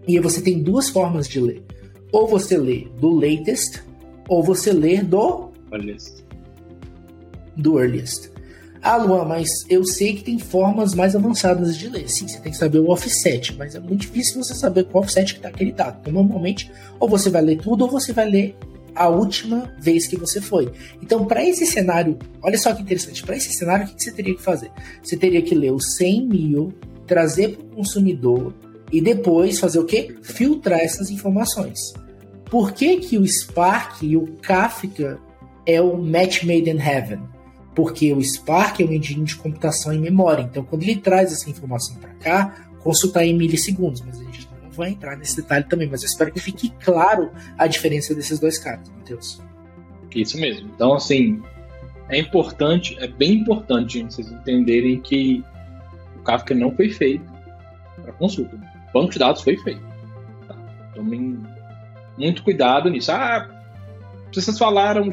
e 0.07 0.19
você 0.19 0.41
tem 0.41 0.63
duas 0.63 0.89
formas 0.89 1.29
de 1.29 1.41
ler. 1.41 1.65
Ou 2.13 2.27
você 2.27 2.57
lê 2.57 2.89
do 2.99 3.11
latest, 3.11 3.81
ou 4.29 4.43
você 4.43 4.73
lê 4.73 5.03
do 5.03 5.52
Earliest. 5.73 6.25
Do 7.57 7.81
earliest. 7.81 8.31
Ah, 8.83 8.97
Luan, 8.97 9.25
mas 9.25 9.49
eu 9.71 9.85
sei 9.85 10.15
que 10.15 10.25
tem 10.25 10.41
formas 10.41 10.93
mais 10.93 11.15
avançadas 11.15 11.79
de 11.79 11.89
ler. 11.89 12.11
Sim, 12.11 12.27
você 12.27 12.41
tem 12.41 12.51
que 12.51 12.59
saber 12.59 12.81
o 12.81 12.91
offset, 12.91 13.57
mas 13.57 13.77
é 13.77 13.81
muito 13.81 14.01
difícil 14.01 14.43
você 14.43 14.55
saber 14.55 14.85
qual 14.85 15.05
offset 15.05 15.35
que 15.35 15.39
está 15.39 15.49
aquele 15.49 15.71
dado. 15.71 15.99
Então, 16.01 16.13
normalmente, 16.13 16.71
ou 16.99 17.09
você 17.09 17.31
vai 17.31 17.43
ler 17.43 17.59
tudo, 17.59 17.85
ou 17.85 17.91
você 17.91 18.13
vai 18.13 18.29
ler 18.29 18.57
a 18.95 19.09
última 19.09 19.73
vez 19.79 20.09
que 20.09 20.17
você 20.17 20.41
foi. 20.41 20.71
Então, 21.01 21.25
para 21.25 21.47
esse 21.47 21.65
cenário, 21.65 22.19
olha 22.43 22.59
só 22.59 22.75
que 22.75 22.83
interessante, 22.83 23.23
para 23.23 23.37
esse 23.37 23.53
cenário, 23.53 23.87
o 23.87 23.95
que, 23.95 24.03
você 24.03 24.11
teria 24.11 24.35
que 24.35 24.43
fazer? 24.43 24.73
Você 25.01 25.17
teria 25.17 25.43
que 25.43 25.55
ler 25.55 25.73
os 25.73 25.95
100 25.95 26.27
mil, 26.27 26.75
trazer 27.07 27.57
para 27.57 27.65
o 27.65 27.69
consumidor 27.77 28.53
e 28.91 29.01
depois 29.01 29.61
fazer 29.61 29.79
o 29.79 29.85
quê? 29.85 30.17
Filtrar 30.23 30.81
essas 30.81 31.09
informações. 31.09 31.79
Por 32.51 32.73
que, 32.73 32.97
que 32.97 33.17
o 33.17 33.27
Spark 33.27 34.03
e 34.03 34.17
o 34.17 34.27
Kafka 34.43 35.19
é 35.67 35.81
o 35.81 35.97
Match 35.97 36.43
Made 36.45 36.71
in 36.71 36.79
Heaven, 36.79 37.21
porque 37.75 38.13
o 38.13 38.23
Spark 38.23 38.81
é 38.81 38.85
um 38.85 38.93
engine 38.93 39.25
de 39.25 39.37
computação 39.37 39.93
em 39.93 39.99
memória. 39.99 40.43
Então, 40.43 40.65
quando 40.65 40.83
ele 40.83 40.97
traz 40.97 41.33
essa 41.33 41.49
informação 41.49 41.97
para 41.97 42.11
cá, 42.15 42.69
consultar 42.81 43.25
em 43.25 43.35
milissegundos, 43.35 44.01
mas 44.03 44.21
a 44.21 44.25
gente 44.25 44.49
não 44.63 44.71
vai 44.71 44.91
entrar 44.91 45.17
nesse 45.17 45.37
detalhe 45.37 45.65
também. 45.65 45.89
Mas 45.89 46.03
eu 46.03 46.09
espero 46.09 46.33
que 46.33 46.41
fique 46.41 46.71
claro 46.85 47.31
a 47.57 47.67
diferença 47.67 48.15
desses 48.15 48.39
dois 48.39 48.59
caras, 48.59 48.91
Matheus. 48.91 49.41
Isso 50.15 50.39
mesmo. 50.39 50.71
Então, 50.75 50.95
assim, 50.95 51.41
é 52.09 52.19
importante, 52.19 52.97
é 53.01 53.07
bem 53.07 53.35
importante 53.35 54.03
vocês 54.03 54.31
entenderem 54.31 55.01
que 55.01 55.43
o 56.17 56.23
Kafka 56.23 56.55
não 56.55 56.75
foi 56.75 56.91
feito 56.91 57.25
para 58.03 58.13
consulta. 58.13 58.57
O 58.57 58.93
banco 58.93 59.13
de 59.13 59.19
dados 59.19 59.43
foi 59.43 59.57
feito. 59.57 59.83
Tá? 60.47 60.55
Tomem 60.95 61.39
muito 62.19 62.43
cuidado 62.43 62.91
nisso. 62.91 63.11
Ah, 63.11 63.62
vocês 64.41 64.59
falaram, 64.59 65.11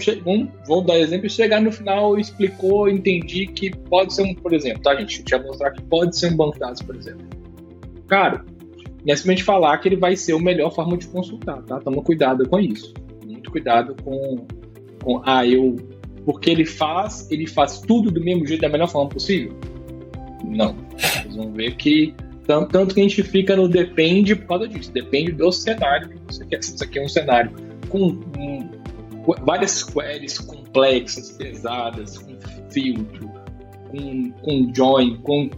vou 0.65 0.81
dar 0.81 0.97
exemplo, 0.97 1.29
chegar 1.29 1.61
no 1.61 1.71
final, 1.71 2.17
explicou, 2.17 2.89
entendi 2.89 3.47
que 3.47 3.75
pode 3.75 4.13
ser 4.13 4.23
um, 4.23 4.33
por 4.33 4.53
exemplo, 4.53 4.81
tá, 4.81 4.95
gente? 4.95 5.23
Deixa 5.23 5.35
eu 5.35 5.47
mostrar 5.47 5.71
que 5.71 5.81
pode 5.83 6.17
ser 6.17 6.31
um 6.31 6.37
banco 6.37 6.53
de 6.53 6.59
dados, 6.59 6.81
por 6.81 6.95
exemplo. 6.95 7.25
Cara, 8.07 8.45
não 9.05 9.33
é 9.33 9.37
falar 9.37 9.77
que 9.77 9.87
ele 9.87 9.95
vai 9.95 10.15
ser 10.15 10.33
a 10.33 10.39
melhor 10.39 10.73
forma 10.73 10.97
de 10.97 11.07
consultar, 11.07 11.61
tá? 11.63 11.79
Toma 11.79 12.01
cuidado 12.01 12.47
com 12.47 12.59
isso. 12.59 12.93
Muito 13.25 13.51
cuidado 13.51 13.95
com, 14.03 14.45
com 15.03 15.21
ah, 15.25 15.45
eu. 15.45 15.75
Porque 16.25 16.49
ele 16.49 16.65
faz, 16.65 17.29
ele 17.31 17.47
faz 17.47 17.79
tudo 17.79 18.11
do 18.11 18.21
mesmo 18.21 18.45
jeito, 18.45 18.61
da 18.61 18.69
melhor 18.69 18.87
forma 18.87 19.09
possível? 19.09 19.53
Não. 20.43 20.75
Vocês 20.97 21.35
vão 21.35 21.51
ver 21.51 21.75
que 21.75 22.13
tanto, 22.45 22.71
tanto 22.71 22.95
que 22.95 22.99
a 22.99 23.03
gente 23.03 23.21
fica 23.23 23.55
no 23.55 23.67
depende 23.67 24.35
por 24.35 24.47
causa 24.47 24.67
disso. 24.67 24.91
Depende 24.91 25.31
do 25.31 25.51
cenário 25.51 26.09
que 26.09 26.17
você 26.27 26.45
quer. 26.45 26.63
Se 26.63 26.77
você 26.77 26.87
quer 26.87 27.03
um 27.03 27.09
cenário 27.09 27.51
com 27.89 28.07
um, 28.37 28.69
várias 29.43 29.83
queries 29.83 30.39
complexas, 30.39 31.31
pesadas, 31.31 32.17
com 32.17 32.37
filtro, 32.69 33.31
com, 33.89 34.31
com 34.31 34.71
join, 34.75 35.17
com 35.17 35.49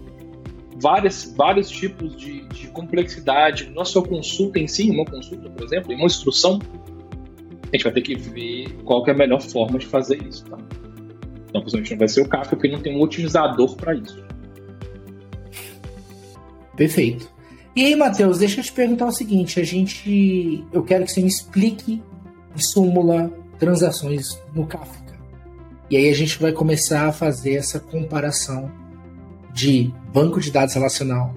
várias, 0.82 1.34
vários 1.36 1.70
tipos 1.70 2.16
de, 2.16 2.42
de 2.48 2.68
complexidade 2.68 3.70
na 3.70 3.86
sua 3.86 4.04
consulta 4.04 4.60
em 4.60 4.68
si, 4.68 4.90
uma 4.90 5.06
consulta, 5.06 5.50
por 5.50 5.66
exemplo, 5.66 5.92
em 5.92 5.96
uma 5.96 6.06
instrução, 6.06 6.60
a 7.64 7.76
gente 7.76 7.84
vai 7.84 7.94
ter 7.94 8.02
que 8.02 8.16
ver 8.16 8.74
qual 8.84 9.04
que 9.04 9.12
é 9.12 9.14
a 9.14 9.18
melhor 9.18 9.42
forma 9.42 9.80
de 9.80 9.86
fazer 9.86 10.22
isso. 10.28 10.44
Tá? 10.46 10.58
Então, 11.50 11.62
possivelmente 11.62 11.92
não 11.92 12.00
vai 12.00 12.08
ser 12.08 12.22
o 12.22 12.28
Kafka, 12.28 12.56
porque 12.56 12.68
não 12.68 12.82
tem 12.82 12.96
um 12.96 13.02
otimizador 13.02 13.76
para 13.76 13.96
isso. 13.96 14.24
Perfeito. 16.76 17.30
E 17.76 17.86
aí, 17.86 17.96
Matheus, 17.96 18.40
deixa 18.40 18.60
eu 18.60 18.64
te 18.64 18.72
perguntar 18.74 19.06
o 19.06 19.12
seguinte: 19.12 19.60
a 19.60 19.64
gente, 19.64 20.66
eu 20.74 20.84
quero 20.84 21.06
que 21.06 21.12
você 21.12 21.22
me 21.22 21.28
explique 21.28 22.02
súmula 22.56 23.32
transações 23.62 24.42
no 24.56 24.66
Kafka. 24.66 25.14
E 25.88 25.96
aí 25.96 26.10
a 26.10 26.16
gente 26.16 26.42
vai 26.42 26.52
começar 26.52 27.08
a 27.08 27.12
fazer 27.12 27.54
essa 27.54 27.80
comparação 27.80 28.72
de 29.54 29.94
banco 30.12 30.42
de 30.42 30.50
dados 30.50 30.74
relacional 30.74 31.36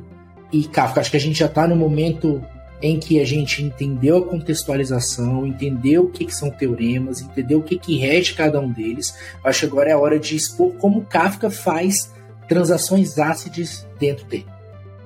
e 0.50 0.64
Kafka. 0.64 1.02
Acho 1.02 1.10
que 1.10 1.18
a 1.18 1.20
gente 1.20 1.38
já 1.38 1.46
está 1.46 1.68
no 1.68 1.76
momento 1.76 2.42
em 2.80 2.98
que 2.98 3.20
a 3.20 3.26
gente 3.26 3.62
entendeu 3.62 4.16
a 4.16 4.26
contextualização, 4.26 5.46
entendeu 5.46 6.04
o 6.04 6.10
que, 6.10 6.24
que 6.24 6.34
são 6.34 6.50
teoremas, 6.50 7.20
entendeu 7.20 7.58
o 7.58 7.62
que, 7.62 7.78
que 7.78 7.98
rege 7.98 8.32
cada 8.32 8.58
um 8.58 8.72
deles. 8.72 9.14
Acho 9.44 9.60
que 9.60 9.66
agora 9.66 9.90
é 9.90 9.92
a 9.92 9.98
hora 9.98 10.18
de 10.18 10.34
expor 10.34 10.72
como 10.76 11.04
Kafka 11.04 11.50
faz 11.50 12.10
transações 12.48 13.18
ácidas 13.18 13.86
dentro 14.00 14.24
dele. 14.24 14.46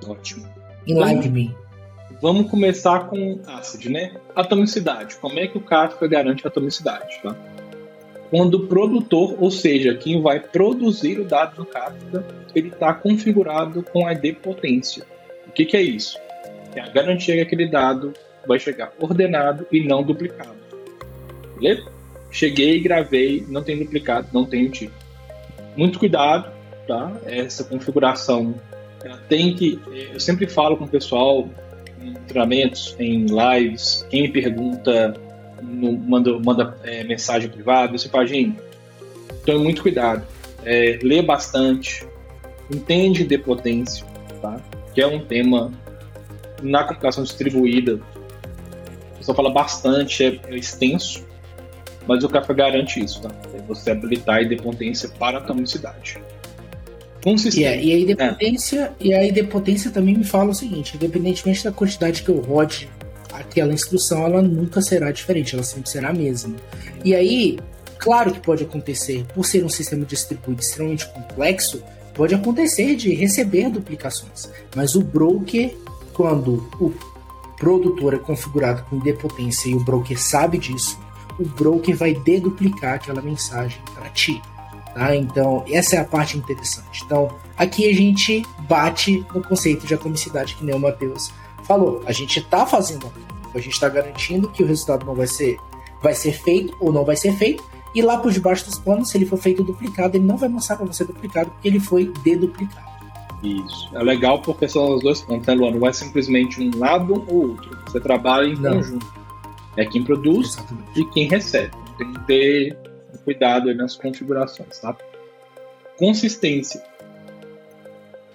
Ótimo. 0.07 0.47
Enlighten 0.87 1.33
me. 1.33 1.57
Vamos 2.21 2.51
começar 2.51 3.09
com 3.09 3.41
ácido, 3.47 3.91
né? 3.91 4.13
Atomicidade. 4.35 5.17
Como 5.17 5.39
é 5.39 5.47
que 5.47 5.57
o 5.57 5.61
Kafka 5.61 6.07
garante 6.09 6.47
atomicidade, 6.47 7.21
tá? 7.23 7.37
quando 8.31 8.55
o 8.55 8.67
produtor, 8.67 9.37
ou 9.39 9.51
seja, 9.51 9.95
quem 9.95 10.21
vai 10.21 10.41
produzir 10.41 11.19
o 11.19 11.25
dado 11.25 11.59
no 11.59 11.67
Kafka, 11.67 12.25
ele 12.55 12.69
está 12.69 12.93
configurado 12.93 13.83
com 13.83 14.07
a 14.07 14.13
idempotência. 14.13 15.05
O 15.47 15.53
que, 15.53 15.65
que 15.65 15.77
é 15.77 15.83
isso? 15.83 16.19
É 16.75 16.81
a 16.81 16.89
garantia 16.89 17.35
que 17.37 17.41
aquele 17.41 17.67
dado 17.67 18.13
vai 18.47 18.59
chegar 18.59 18.93
ordenado 19.01 19.67
e 19.73 19.87
não 19.87 20.03
duplicado. 20.03 20.57
Beleza? 21.57 21.91
Cheguei, 22.31 22.81
gravei, 22.81 23.45
não 23.49 23.63
tem 23.63 23.79
duplicado, 23.79 24.29
não 24.33 24.45
tem 24.45 24.69
tipo. 24.69 24.93
Muito 25.77 25.99
cuidado, 25.99 26.53
tá? 26.87 27.13
Essa 27.25 27.65
configuração, 27.65 28.55
ela 29.03 29.17
tem 29.29 29.55
que. 29.55 29.81
Eu 30.13 30.21
sempre 30.21 30.47
falo 30.47 30.77
com 30.77 30.85
o 30.85 30.89
pessoal 30.89 31.49
em 32.03 32.15
treinamentos, 32.27 32.97
em 32.99 33.27
lives, 33.27 34.07
quem 34.11 34.23
me 34.23 34.29
pergunta 34.29 35.15
no, 35.63 35.93
manda, 35.93 36.39
manda 36.39 36.77
é, 36.85 37.05
mensagem 37.05 37.49
privada, 37.51 37.97
você 37.97 38.09
fala, 38.09 38.27
gente, 38.27 38.59
tome 39.45 39.59
muito 39.59 39.83
cuidado, 39.83 40.27
é, 40.65 40.99
lê 41.03 41.23
bastante, 41.23 42.07
entende 42.73 43.25
de 43.25 43.39
potência, 43.39 44.05
tá? 44.41 44.61
que 44.95 45.01
é 45.01 45.07
um 45.07 45.21
tema 45.25 45.73
na 46.63 46.85
computação 46.85 47.25
distribuída, 47.25 47.95
o 47.95 49.19
pessoal 49.19 49.37
fala 49.37 49.51
bastante, 49.51 50.25
é, 50.25 50.41
é 50.49 50.57
extenso, 50.57 51.27
mas 52.07 52.25
o 52.25 52.29
Kafka 52.29 52.55
garante 52.55 53.05
isso, 53.05 53.21
tá? 53.21 53.31
É 53.53 53.59
você 53.61 53.91
habilitar 53.91 54.37
a 54.37 54.43
idempotência 54.43 55.11
para 55.11 55.37
a 55.37 55.41
atomicidade. 55.43 56.19
Yeah, 57.59 57.83
e, 57.83 57.93
a 57.93 57.99
idempotência, 57.99 58.93
é. 59.01 59.07
e 59.07 59.15
a 59.15 59.25
idempotência 59.25 59.91
também 59.91 60.17
me 60.17 60.25
fala 60.25 60.51
o 60.51 60.55
seguinte, 60.55 60.97
independentemente 60.97 61.65
da 61.65 61.73
quantidade 61.73 62.23
que 62.23 62.29
eu 62.29 62.41
rode 62.41 62.89
aquela 63.39 63.73
instrução 63.73 64.25
ela 64.25 64.43
nunca 64.43 64.81
será 64.81 65.11
diferente, 65.11 65.55
ela 65.55 65.65
sempre 65.65 65.91
será 65.91 66.11
a 66.11 66.13
mesma. 66.13 66.57
E 67.05 67.15
aí, 67.15 67.59
claro 67.99 68.33
que 68.33 68.41
pode 68.41 68.65
acontecer, 68.65 69.25
por 69.35 69.45
ser 69.45 69.65
um 69.65 69.69
sistema 69.69 70.05
distribuído 70.05 70.61
extremamente 70.61 71.09
complexo, 71.09 71.83
pode 72.15 72.35
acontecer 72.35 72.97
de 72.97 73.15
receber 73.15 73.71
duplicações. 73.71 74.51
Mas 74.75 74.95
o 74.95 75.03
broker, 75.03 75.75
quando 76.13 76.69
o 76.81 76.93
produtor 77.59 78.15
é 78.15 78.19
configurado 78.19 78.85
com 78.85 78.97
idempotência 78.97 79.69
e 79.69 79.75
o 79.75 79.81
broker 79.85 80.21
sabe 80.21 80.59
disso, 80.59 80.99
o 81.39 81.45
broker 81.45 81.97
vai 81.97 82.15
deduplicar 82.15 82.95
aquela 82.95 83.23
mensagem 83.23 83.81
para 83.95 84.09
ti. 84.11 84.41
Tá? 84.95 85.15
Então, 85.15 85.65
essa 85.69 85.97
é 85.97 85.99
a 85.99 86.05
parte 86.05 86.37
interessante. 86.37 87.03
Então, 87.05 87.29
aqui 87.57 87.89
a 87.89 87.95
gente 87.95 88.45
bate 88.61 89.25
no 89.35 89.43
conceito 89.43 89.87
de 89.87 89.95
atomicidade 89.95 90.55
que 90.55 90.65
nem 90.65 90.75
o 90.75 90.79
Matheus 90.79 91.33
falou. 91.65 92.03
A 92.07 92.13
gente 92.13 92.39
está 92.39 92.67
fazendo 92.67 93.11
a 93.55 93.59
gente 93.59 93.73
está 93.73 93.89
garantindo 93.89 94.49
que 94.49 94.63
o 94.63 94.67
resultado 94.67 95.07
não 95.07 95.15
vai 95.15 95.27
ser, 95.27 95.59
vai 96.03 96.15
ser 96.15 96.33
feito 96.33 96.77
ou 96.81 96.93
não 96.93 97.05
vai 97.05 97.17
ser 97.17 97.33
feito. 97.33 97.63
E 97.95 98.03
lá 98.03 98.19
por 98.19 98.31
debaixo 98.31 98.67
dos 98.67 98.79
planos, 98.79 99.11
se 99.11 99.17
ele 99.17 99.25
for 99.25 99.39
feito 99.39 99.65
duplicado, 99.65 100.17
ele 100.17 100.25
não 100.25 100.37
vai 100.37 100.49
mostrar 100.49 100.77
para 100.77 100.87
você 100.87 101.05
duplicado, 101.05 101.51
porque 101.51 101.69
ele 101.69 101.81
foi 101.81 102.13
deduplicado. 102.23 102.87
Isso. 103.43 103.89
É 103.95 104.03
legal 104.03 104.43
porque 104.43 104.69
são 104.69 104.95
os 104.95 105.03
dois 105.03 105.21
pontos, 105.23 105.47
né, 105.47 105.55
Luan? 105.55 105.71
Não 105.71 105.87
é 105.87 105.93
simplesmente 105.93 106.61
um 106.61 106.79
lado 106.79 107.25
ou 107.29 107.51
outro. 107.51 107.79
Você 107.87 108.01
trabalha 108.01 108.49
em 108.49 108.57
não. 108.57 108.77
conjunto. 108.77 109.07
É 109.77 109.87
quem 109.87 110.03
produz 110.03 110.49
Exatamente. 110.49 111.01
e 111.01 111.05
quem 111.07 111.29
recebe. 111.29 111.75
Tem 111.97 112.13
que 112.13 112.21
ter 112.27 112.79
cuidado 113.29 113.75
nas 113.75 113.95
configurações, 113.95 114.79
tá? 114.79 114.97
Consistência 115.99 116.83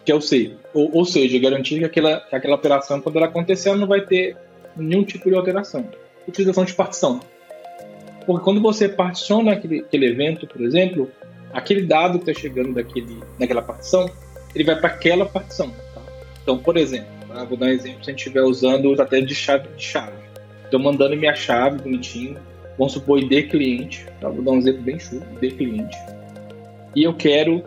que 0.06 0.12
é 0.12 0.15
o 0.15 0.21
C. 0.21 0.51
Ou, 0.71 0.97
ou 0.97 1.06
seja, 1.06 1.39
garantir 1.39 1.79
que 1.79 1.86
aquela, 1.86 2.19
que 2.19 2.36
aquela 2.36 2.56
operação, 2.56 3.01
quando 3.01 3.17
ela 3.17 3.25
acontecer, 3.25 3.69
ela 3.69 3.77
não 3.79 3.88
vai 3.88 4.01
ter 4.01 4.38
nenhum 4.75 5.03
tipo 5.03 5.29
de 5.29 5.36
alteração. 5.36 5.89
Utilização 6.27 6.63
de 6.63 6.73
partição. 6.73 7.21
Porque 8.25 8.43
quando 8.43 8.62
você 8.62 8.88
particiona 8.88 9.53
aquele, 9.53 9.79
aquele 9.79 10.06
evento, 10.06 10.45
por 10.45 10.62
exemplo, 10.62 11.10
aquele 11.51 11.88
dado 11.88 12.19
que 12.19 12.29
está 12.29 12.39
chegando 12.39 12.73
daquele, 12.73 13.19
daquela 13.39 13.62
partição, 13.63 14.08
ele 14.53 14.63
vai 14.63 14.75
para 14.75 14.89
aquela 14.89 15.25
partição. 15.25 15.71
Tá? 15.95 16.01
Então, 16.43 16.60
por 16.60 16.77
exemplo, 16.77 17.08
tá? 17.27 17.43
vou 17.45 17.58
dar 17.58 17.67
um 17.67 17.69
exemplo 17.69 18.03
se 18.03 18.12
a 18.12 18.13
gente 18.13 18.19
estiver 18.19 18.43
usando 18.43 19.01
até 19.01 19.21
de 19.21 19.34
chave 19.34 19.69
de 19.75 19.84
chave. 19.84 20.21
Estou 20.65 20.79
mandando 20.79 21.15
minha 21.15 21.34
chave 21.34 21.82
bonitinho, 21.82 22.38
vamos 22.77 22.93
supor 22.93 23.19
ID 23.19 23.49
cliente, 23.49 24.05
tá? 24.19 24.29
vou 24.29 24.43
dar 24.43 24.51
um 24.51 24.57
exemplo 24.57 24.81
bem 24.81 24.99
chulo, 24.99 25.23
ID 25.41 25.55
cliente. 25.55 25.97
E 26.95 27.03
eu 27.03 27.13
quero 27.13 27.63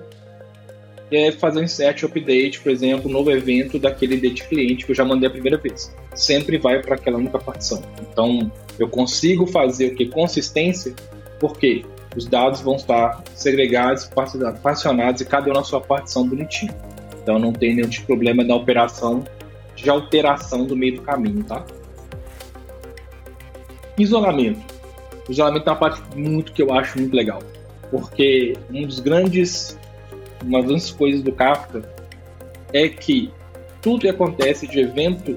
é 1.11 1.31
fazer 1.31 1.61
um 1.61 1.63
insert 1.63 2.03
update, 2.03 2.61
por 2.61 2.71
exemplo, 2.71 3.09
um 3.09 3.13
novo 3.13 3.31
evento 3.31 3.79
daquele 3.79 4.17
date 4.17 4.47
cliente 4.49 4.85
que 4.85 4.91
eu 4.91 4.97
já 4.97 5.05
mandei 5.05 5.29
a 5.29 5.31
primeira 5.31 5.57
vez. 5.57 5.95
Sempre 6.15 6.59
vai 6.59 6.83
para 6.83 6.97
aquela 6.97 7.19
única 7.19 7.39
partição. 7.39 7.81
Então, 8.01 8.51
eu 8.79 8.89
consigo 8.89 9.47
fazer 9.47 9.93
o 9.93 9.95
que? 9.95 10.07
Consistência, 10.07 10.95
porque 11.39 11.85
os 12.17 12.27
dados 12.27 12.61
vão 12.61 12.77
estar 12.77 13.23
segregados, 13.35 14.11
particionados 14.63 15.21
e 15.21 15.25
cada 15.25 15.49
um 15.51 15.55
na 15.55 15.63
sua 15.63 15.81
partição 15.81 16.27
bonitinho. 16.27 16.75
Então, 17.23 17.39
não 17.39 17.53
tem 17.53 17.75
nenhum 17.75 17.89
tipo 17.89 18.01
de 18.01 18.07
problema 18.07 18.45
da 18.45 18.55
operação 18.55 19.25
de 19.77 19.91
alteração 19.91 20.65
do 20.65 20.75
meio 20.75 20.97
do 20.97 21.03
caminho, 21.03 21.45
tá? 21.45 21.65
Isolamento. 23.99 24.76
O 25.29 25.33
isolamento 25.33 25.69
é 25.69 25.73
uma 25.73 25.79
parte 25.79 26.03
muito 26.17 26.53
que 26.53 26.63
eu 26.63 26.73
acho 26.73 26.99
muito 26.99 27.15
legal, 27.15 27.43
porque 27.91 28.57
um 28.71 28.87
dos 28.87 29.01
grandes 29.01 29.79
uma 30.45 30.63
das 30.63 30.91
coisas 30.91 31.23
do 31.23 31.33
Kafka 31.33 31.83
é 32.73 32.89
que 32.89 33.31
tudo 33.81 34.01
que 34.01 34.09
acontece 34.09 34.67
de 34.67 34.81
evento 34.81 35.37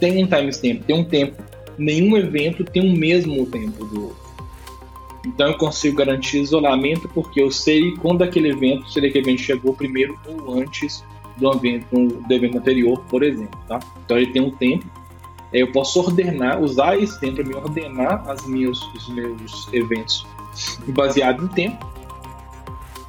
tem 0.00 0.22
um 0.22 0.26
timestamp, 0.26 0.82
tem 0.84 0.96
um 0.96 1.04
tempo. 1.04 1.42
Nenhum 1.76 2.16
evento 2.16 2.64
tem 2.64 2.82
o 2.82 2.96
mesmo 2.96 3.46
tempo 3.46 3.84
do 3.84 4.04
outro. 4.04 4.24
Então 5.26 5.48
eu 5.48 5.56
consigo 5.56 5.96
garantir 5.96 6.40
isolamento 6.40 7.08
porque 7.08 7.40
eu 7.40 7.50
sei 7.50 7.92
quando 7.96 8.22
aquele 8.22 8.50
evento, 8.50 8.90
se 8.90 8.98
aquele 8.98 9.18
evento 9.18 9.40
chegou 9.40 9.74
primeiro 9.74 10.18
ou 10.26 10.58
antes 10.58 11.02
do 11.38 11.50
evento, 11.52 11.96
do 11.96 12.34
evento 12.34 12.58
anterior, 12.58 13.00
por 13.08 13.22
exemplo. 13.22 13.58
Tá? 13.66 13.80
Então 14.04 14.18
ele 14.18 14.32
tem 14.32 14.42
um 14.42 14.50
tempo. 14.50 14.84
Eu 15.54 15.70
posso 15.72 16.00
ordenar, 16.00 16.60
usar 16.60 16.98
esse 16.98 17.18
tempo 17.20 17.36
para 17.36 17.44
me 17.44 17.54
ordenar 17.54 18.28
as 18.28 18.46
minhas, 18.46 18.80
os 18.94 19.08
meus 19.08 19.72
eventos 19.72 20.26
baseado 20.88 21.44
em 21.44 21.48
tempo 21.48 21.94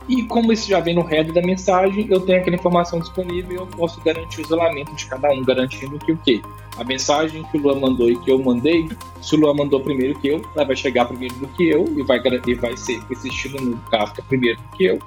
e 0.08 0.23
como 0.23 0.53
isso 0.53 0.69
já 0.69 0.79
vem 0.79 0.93
no 0.93 1.01
header 1.01 1.34
da 1.34 1.41
mensagem, 1.41 2.08
eu 2.12 2.19
tenho 2.19 2.39
aquela 2.39 2.55
informação 2.55 2.99
disponível 2.99 3.51
e 3.51 3.55
eu 3.55 3.65
posso 3.65 3.99
garantir 4.01 4.39
o 4.39 4.41
isolamento 4.41 4.93
de 4.93 5.05
cada 5.08 5.31
um, 5.31 5.43
garantindo 5.43 5.97
que 5.97 6.12
o 6.12 6.17
quê? 6.17 6.41
A 6.77 6.84
mensagem 6.84 7.43
que 7.45 7.58
o 7.58 7.62
Luan 7.62 7.79
mandou 7.79 8.10
e 8.12 8.19
que 8.19 8.31
eu 8.31 8.38
mandei, 8.38 8.88
se 9.19 9.36
o 9.36 9.39
Luan 9.39 9.55
mandou 9.55 9.79
primeiro 9.79 10.19
que 10.19 10.27
eu, 10.27 10.41
ela 10.55 10.65
vai 10.65 10.75
chegar 10.75 11.05
primeiro 11.05 11.34
do 11.36 11.47
que 11.47 11.69
eu 11.69 11.86
e 11.97 12.03
vai, 12.03 12.21
e 12.47 12.53
vai 12.53 12.77
ser 12.77 13.01
existindo 13.10 13.60
no 13.60 13.77
Kafka 13.89 14.21
primeiro 14.21 14.62
do 14.62 14.77
que 14.77 14.86
eu. 14.86 14.99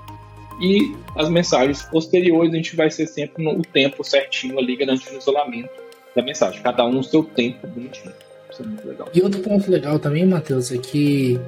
E 0.60 0.96
as 1.14 1.28
mensagens 1.28 1.82
posteriores 1.82 2.52
a 2.52 2.56
gente 2.56 2.74
vai 2.74 2.90
ser 2.90 3.06
sempre 3.06 3.44
no 3.44 3.62
tempo 3.62 4.02
certinho 4.02 4.58
ali, 4.58 4.74
garantindo 4.74 5.14
o 5.14 5.18
isolamento 5.18 5.87
da 6.18 6.24
mensagem. 6.24 6.60
Cada 6.62 6.84
um 6.84 6.92
no 6.92 7.04
seu 7.04 7.22
tempo 7.22 7.66
bonitinho. 7.66 8.12
Isso 8.50 8.62
é 8.62 8.66
muito 8.66 8.86
legal. 8.86 9.08
E 9.14 9.22
outro 9.22 9.40
ponto 9.40 9.70
legal 9.70 9.98
também, 9.98 10.26
Matheus, 10.26 10.72
é 10.72 10.78
que 10.78 11.38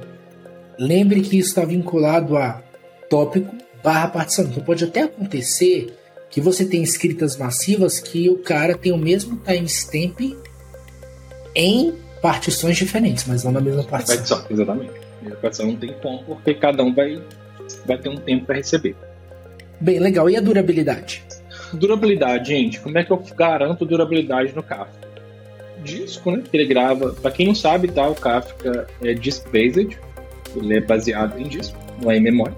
lembre 0.79 1.21
que 1.21 1.37
isso 1.37 1.49
está 1.49 1.65
vinculado 1.65 2.37
a 2.37 2.61
tópico 3.09 3.53
barra 3.83 4.07
partição. 4.07 4.45
Então 4.45 4.63
pode 4.63 4.83
até 4.85 5.03
acontecer 5.03 5.93
que 6.29 6.39
você 6.39 6.63
tem 6.63 6.81
escritas 6.81 7.35
massivas 7.35 7.99
que 7.99 8.29
o 8.29 8.37
cara 8.37 8.77
tem 8.77 8.91
o 8.93 8.97
mesmo 8.97 9.37
timestamp 9.37 10.21
em 11.53 11.93
partições 12.21 12.77
diferentes, 12.77 13.25
mas 13.27 13.43
não 13.43 13.51
na 13.51 13.59
mesma 13.59 13.83
partição. 13.83 14.15
Partição, 14.15 14.45
exatamente. 14.49 14.93
A 15.29 15.35
partição 15.35 15.67
não 15.67 15.75
tem 15.75 15.93
como, 16.01 16.23
porque 16.23 16.53
cada 16.53 16.83
um 16.83 16.93
vai, 16.93 17.21
vai 17.85 17.97
ter 17.97 18.09
um 18.09 18.15
tempo 18.15 18.45
para 18.45 18.55
receber. 18.55 18.95
Bem, 19.79 19.99
legal. 19.99 20.29
E 20.29 20.37
a 20.37 20.41
durabilidade? 20.41 21.23
Durabilidade, 21.73 22.49
gente. 22.49 22.79
Como 22.79 22.97
é 22.97 23.03
que 23.03 23.11
eu 23.11 23.23
garanto 23.35 23.85
durabilidade 23.85 24.53
no 24.55 24.63
Kafka? 24.63 25.09
Disco, 25.83 26.31
né? 26.31 26.43
Que 26.49 26.57
ele 26.57 26.65
grava. 26.65 27.13
Para 27.13 27.31
quem 27.31 27.47
não 27.47 27.55
sabe, 27.55 27.87
tá? 27.87 28.07
O 28.07 28.15
Kafka 28.15 28.87
é 29.03 29.13
disk-based. 29.13 29.97
Ele 30.55 30.77
é 30.77 30.81
baseado 30.81 31.39
em 31.39 31.47
disco, 31.47 31.77
não 32.01 32.11
é 32.11 32.17
em 32.17 32.21
memória 32.21 32.55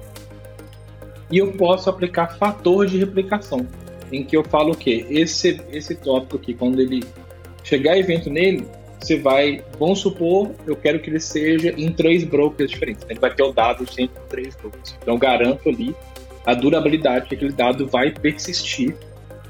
e 1.33 1.39
eu 1.39 1.51
posso 1.53 1.89
aplicar 1.89 2.37
fator 2.37 2.85
de 2.85 2.99
replicação, 2.99 3.67
em 4.11 4.23
que 4.23 4.37
eu 4.37 4.43
falo 4.43 4.73
o 4.73 4.77
quê? 4.77 5.03
Esse, 5.09 5.59
esse 5.71 5.95
tópico 5.95 6.37
aqui, 6.37 6.53
quando 6.53 6.79
ele 6.79 7.03
chegar 7.63 7.97
evento 7.97 8.29
nele, 8.29 8.67
você 8.99 9.17
vai, 9.17 9.63
vamos 9.79 9.97
supor, 9.99 10.51
eu 10.67 10.75
quero 10.75 10.99
que 10.99 11.09
ele 11.09 11.19
seja 11.19 11.73
em 11.75 11.91
três 11.91 12.23
brokers 12.23 12.69
diferentes. 12.69 13.03
Ele 13.09 13.19
vai 13.19 13.33
ter 13.33 13.41
o 13.41 13.51
dado 13.51 13.83
sempre 13.91 14.21
em 14.23 14.27
três 14.29 14.55
brokers. 14.55 14.95
Então, 15.01 15.15
eu 15.15 15.19
garanto 15.19 15.67
ali 15.67 15.95
a 16.45 16.53
durabilidade 16.53 17.27
que 17.27 17.35
aquele 17.35 17.53
dado 17.53 17.87
vai 17.87 18.11
persistir 18.11 18.95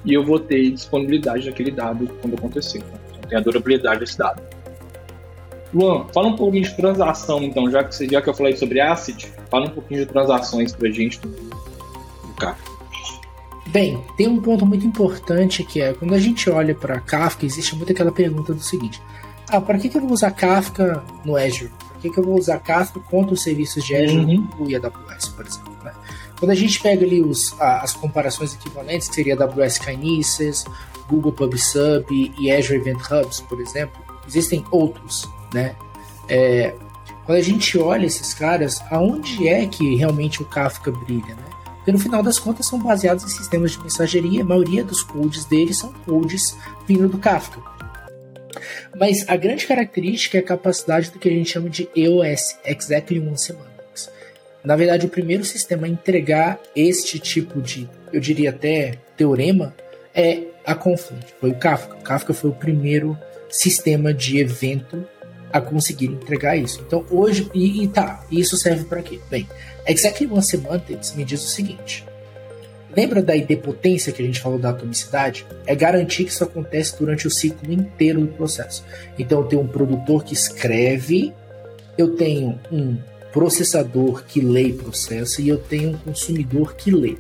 e 0.05 0.13
eu 0.13 0.23
vou 0.23 0.39
ter 0.39 0.71
disponibilidade 0.71 1.45
daquele 1.45 1.71
dado 1.71 2.07
quando 2.21 2.35
acontecer. 2.35 2.79
Então, 2.79 3.29
tem 3.29 3.37
a 3.37 3.41
durabilidade 3.41 4.01
desse 4.01 4.17
dado. 4.17 4.41
Luan, 5.73 6.05
fala 6.13 6.27
um 6.27 6.35
pouquinho 6.35 6.63
de 6.63 6.75
transação, 6.75 7.41
então, 7.41 7.69
já 7.71 7.83
que, 7.83 8.07
já 8.07 8.21
que 8.21 8.29
eu 8.29 8.33
falei 8.33 8.55
sobre 8.55 8.79
ACID, 8.79 9.27
fala 9.49 9.65
um 9.65 9.69
pouquinho 9.69 10.01
de 10.01 10.05
transações 10.05 10.71
para 10.71 10.87
a 10.87 10.91
gente 10.91 11.19
Bem, 13.73 13.99
tem 14.15 14.27
um 14.27 14.39
ponto 14.39 14.65
muito 14.67 14.85
importante 14.85 15.63
que 15.63 15.81
é 15.81 15.93
quando 15.93 16.13
a 16.13 16.19
gente 16.19 16.47
olha 16.47 16.75
para 16.75 16.99
Kafka, 16.99 17.43
existe 17.43 17.75
muito 17.75 17.91
aquela 17.91 18.11
pergunta 18.11 18.53
do 18.53 18.59
seguinte: 18.59 19.01
ah, 19.49 19.59
para 19.59 19.79
que, 19.79 19.89
que 19.89 19.97
eu 19.97 20.01
vou 20.01 20.11
usar 20.11 20.29
Kafka 20.29 21.03
no 21.25 21.35
Azure? 21.35 21.71
Por 21.93 21.97
que, 21.99 22.09
que 22.11 22.19
eu 22.19 22.23
vou 22.23 22.37
usar 22.37 22.59
Kafka 22.59 22.99
contra 22.99 23.33
os 23.33 23.41
serviços 23.41 23.83
de 23.83 23.95
Azure 23.95 24.37
uhum. 24.37 24.69
e 24.69 24.75
AWS, 24.75 25.29
por 25.29 25.45
exemplo. 25.45 25.72
Quando 26.43 26.51
a 26.51 26.55
gente 26.55 26.81
pega 26.81 27.05
ali 27.05 27.21
os, 27.21 27.55
as 27.57 27.93
comparações 27.93 28.53
equivalentes, 28.53 29.07
que 29.07 29.15
seria 29.15 29.41
AWS 29.41 29.77
Kinesis, 29.77 30.65
Google 31.07 31.31
PubSub 31.31 32.05
e 32.37 32.51
Azure 32.51 32.79
Event 32.79 32.99
Hubs, 33.09 33.39
por 33.39 33.61
exemplo, 33.61 34.03
existem 34.27 34.61
outros, 34.69 35.25
né? 35.53 35.73
É, 36.27 36.73
quando 37.25 37.37
a 37.37 37.41
gente 37.41 37.79
olha 37.79 38.05
esses 38.05 38.33
caras, 38.33 38.81
aonde 38.91 39.47
é 39.47 39.65
que 39.65 39.95
realmente 39.95 40.41
o 40.41 40.45
Kafka 40.45 40.91
brilha, 40.91 41.33
né? 41.33 41.45
Porque 41.77 41.93
no 41.93 41.99
final 41.99 42.21
das 42.21 42.37
contas 42.37 42.65
são 42.65 42.77
baseados 42.77 43.23
em 43.23 43.29
sistemas 43.29 43.71
de 43.71 43.79
mensageria, 43.79 44.41
a 44.41 44.45
maioria 44.45 44.83
dos 44.83 45.01
codes 45.01 45.45
deles 45.45 45.77
são 45.77 45.93
codes 46.05 46.57
vindo 46.85 47.07
do 47.07 47.19
Kafka. 47.19 47.61
Mas 48.99 49.23
a 49.29 49.37
grande 49.37 49.65
característica 49.65 50.37
é 50.37 50.41
a 50.41 50.45
capacidade 50.45 51.09
do 51.09 51.19
que 51.19 51.29
a 51.29 51.31
gente 51.31 51.51
chama 51.51 51.69
de 51.69 51.87
EOS, 51.95 52.57
Exactly 52.65 53.21
One 53.21 53.37
Semantics. 53.37 53.72
Na 54.63 54.75
verdade, 54.75 55.05
o 55.05 55.09
primeiro 55.09 55.43
sistema 55.43 55.87
a 55.87 55.89
entregar 55.89 56.59
este 56.75 57.19
tipo 57.19 57.61
de, 57.61 57.89
eu 58.13 58.21
diria 58.21 58.49
até, 58.49 58.97
teorema 59.17 59.75
é 60.15 60.43
a 60.65 60.73
Confluent, 60.73 61.25
foi 61.39 61.51
o 61.51 61.55
Kafka. 61.55 61.95
O 61.95 62.01
Kafka 62.01 62.33
foi 62.33 62.49
o 62.49 62.53
primeiro 62.53 63.17
sistema 63.49 64.13
de 64.13 64.39
evento 64.39 65.05
a 65.51 65.59
conseguir 65.59 66.07
entregar 66.07 66.55
isso. 66.55 66.81
Então 66.85 67.05
hoje, 67.11 67.49
e, 67.53 67.83
e 67.83 67.87
tá, 67.87 68.25
isso 68.31 68.57
serve 68.57 68.85
para 68.85 69.03
quê? 69.03 69.19
Bem, 69.29 69.47
Exactly 69.85 70.27
One 70.27 70.41
Semantics 70.41 71.13
me 71.13 71.25
diz 71.25 71.43
o 71.43 71.47
seguinte: 71.47 72.05
lembra 72.95 73.21
da 73.21 73.35
idempotência 73.35 74.11
que 74.13 74.23
a 74.23 74.25
gente 74.25 74.39
falou 74.39 74.57
da 74.57 74.69
atomicidade? 74.69 75.45
É 75.67 75.75
garantir 75.75 76.23
que 76.23 76.31
isso 76.31 76.43
acontece 76.43 76.97
durante 76.97 77.27
o 77.27 77.31
ciclo 77.31 77.71
inteiro 77.71 78.21
do 78.21 78.27
processo. 78.27 78.83
Então 79.19 79.41
eu 79.41 79.47
tenho 79.47 79.61
um 79.61 79.67
produtor 79.67 80.23
que 80.23 80.33
escreve, 80.33 81.33
eu 81.97 82.15
tenho 82.15 82.59
um 82.71 82.97
processador 83.33 84.23
que 84.23 84.39
lê 84.39 84.67
e 84.67 84.73
processa 84.73 85.41
e 85.41 85.49
eu 85.49 85.57
tenho 85.57 85.89
um 85.89 85.97
consumidor 85.97 86.75
que 86.75 86.91
lê 86.91 87.17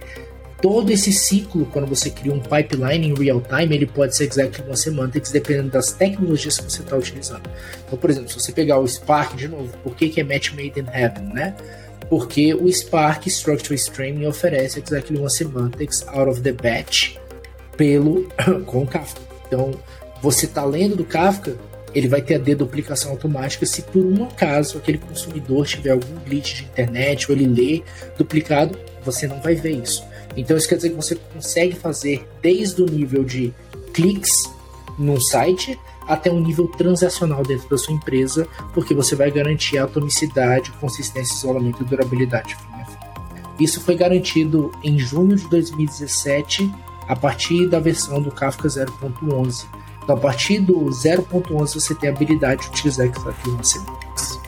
todo 0.63 0.89
esse 0.91 1.11
ciclo, 1.11 1.65
quando 1.65 1.85
você 1.85 2.09
cria 2.09 2.33
um 2.33 2.39
pipeline 2.39 3.09
em 3.09 3.13
real 3.13 3.41
time, 3.41 3.75
ele 3.75 3.85
pode 3.85 4.15
ser 4.15 4.23
exactly 4.23 4.63
one 4.65 4.77
semantics, 4.77 5.29
dependendo 5.29 5.71
das 5.71 5.91
tecnologias 5.91 6.57
que 6.57 6.63
você 6.63 6.81
está 6.81 6.95
utilizando. 6.95 7.49
Então, 7.85 7.99
por 7.99 8.09
exemplo, 8.09 8.29
se 8.29 8.39
você 8.39 8.53
pegar 8.53 8.79
o 8.79 8.87
Spark 8.87 9.35
de 9.35 9.49
novo, 9.49 9.77
por 9.83 9.93
que, 9.93 10.07
que 10.07 10.21
é 10.21 10.23
match 10.23 10.51
made 10.51 10.79
in 10.79 10.85
heaven, 10.93 11.33
né? 11.33 11.53
Porque 12.09 12.53
o 12.53 12.71
Spark 12.71 13.27
Structural 13.27 13.75
Streaming 13.75 14.25
oferece 14.25 14.79
exactly 14.79 15.19
one 15.19 15.29
semantics 15.29 16.07
out 16.07 16.29
of 16.29 16.39
the 16.39 16.53
batch 16.53 17.17
pelo 17.75 18.29
com 18.65 18.87
Kafka. 18.87 19.19
Então, 19.45 19.71
você 20.21 20.45
está 20.45 20.63
lendo 20.63 20.95
do 20.95 21.03
Kafka, 21.03 21.57
ele 21.93 22.07
vai 22.07 22.21
ter 22.21 22.35
a 22.35 22.37
deduplicação 22.39 23.11
automática 23.11 23.65
se 23.65 23.81
por 23.83 24.03
um 24.03 24.25
acaso 24.25 24.77
aquele 24.77 24.97
consumidor 24.97 25.65
tiver 25.65 25.91
algum 25.91 26.15
glitch 26.25 26.55
de 26.55 26.63
internet 26.63 27.29
ou 27.31 27.37
ele 27.37 27.47
lê 27.47 27.83
duplicado, 28.17 28.77
você 29.03 29.27
não 29.27 29.41
vai 29.41 29.55
ver 29.55 29.71
isso. 29.71 30.03
Então 30.35 30.57
isso 30.57 30.67
quer 30.67 30.75
dizer 30.75 30.89
que 30.89 30.95
você 30.95 31.15
consegue 31.15 31.75
fazer 31.75 32.27
desde 32.41 32.81
o 32.81 32.85
nível 32.85 33.23
de 33.23 33.53
cliques 33.93 34.49
no 34.97 35.19
site 35.19 35.79
até 36.07 36.31
um 36.31 36.41
nível 36.41 36.67
transacional 36.67 37.43
dentro 37.43 37.69
da 37.69 37.77
sua 37.77 37.93
empresa, 37.93 38.47
porque 38.73 38.93
você 38.93 39.15
vai 39.15 39.31
garantir 39.31 39.77
atomicidade, 39.77 40.71
consistência, 40.73 41.33
isolamento 41.33 41.81
e 41.81 41.85
durabilidade. 41.85 42.57
Isso 43.59 43.79
foi 43.79 43.95
garantido 43.95 44.71
em 44.83 44.97
junho 44.97 45.35
de 45.35 45.47
2017 45.47 46.69
a 47.07 47.15
partir 47.15 47.67
da 47.67 47.79
versão 47.79 48.21
do 48.21 48.31
Kafka 48.31 48.67
0.11. 48.67 49.65
Então, 50.03 50.15
a 50.15 50.19
partir 50.19 50.59
do 50.59 50.85
0.11 50.89 51.73
você 51.73 51.95
tem 51.95 52.09
a 52.09 52.13
habilidade 52.13 52.63
de 52.63 52.67
utilizar 52.69 53.07
aqui 53.07 53.19
uma 53.49 53.63
Semantics. 53.63 54.39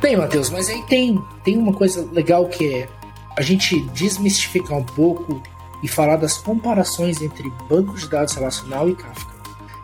Bem, 0.00 0.16
Matheus, 0.16 0.50
mas 0.50 0.68
aí 0.68 0.82
tem, 0.82 1.22
tem 1.44 1.56
uma 1.56 1.72
coisa 1.72 2.08
legal 2.10 2.46
que 2.46 2.74
é 2.74 2.88
a 3.36 3.42
gente 3.42 3.80
desmistificar 3.90 4.76
um 4.78 4.84
pouco 4.84 5.42
e 5.82 5.88
falar 5.88 6.16
das 6.16 6.38
comparações 6.38 7.20
entre 7.22 7.50
banco 7.68 7.96
de 7.96 8.08
dados 8.08 8.34
relacional 8.34 8.88
e 8.88 8.94
Kafka. 8.94 9.32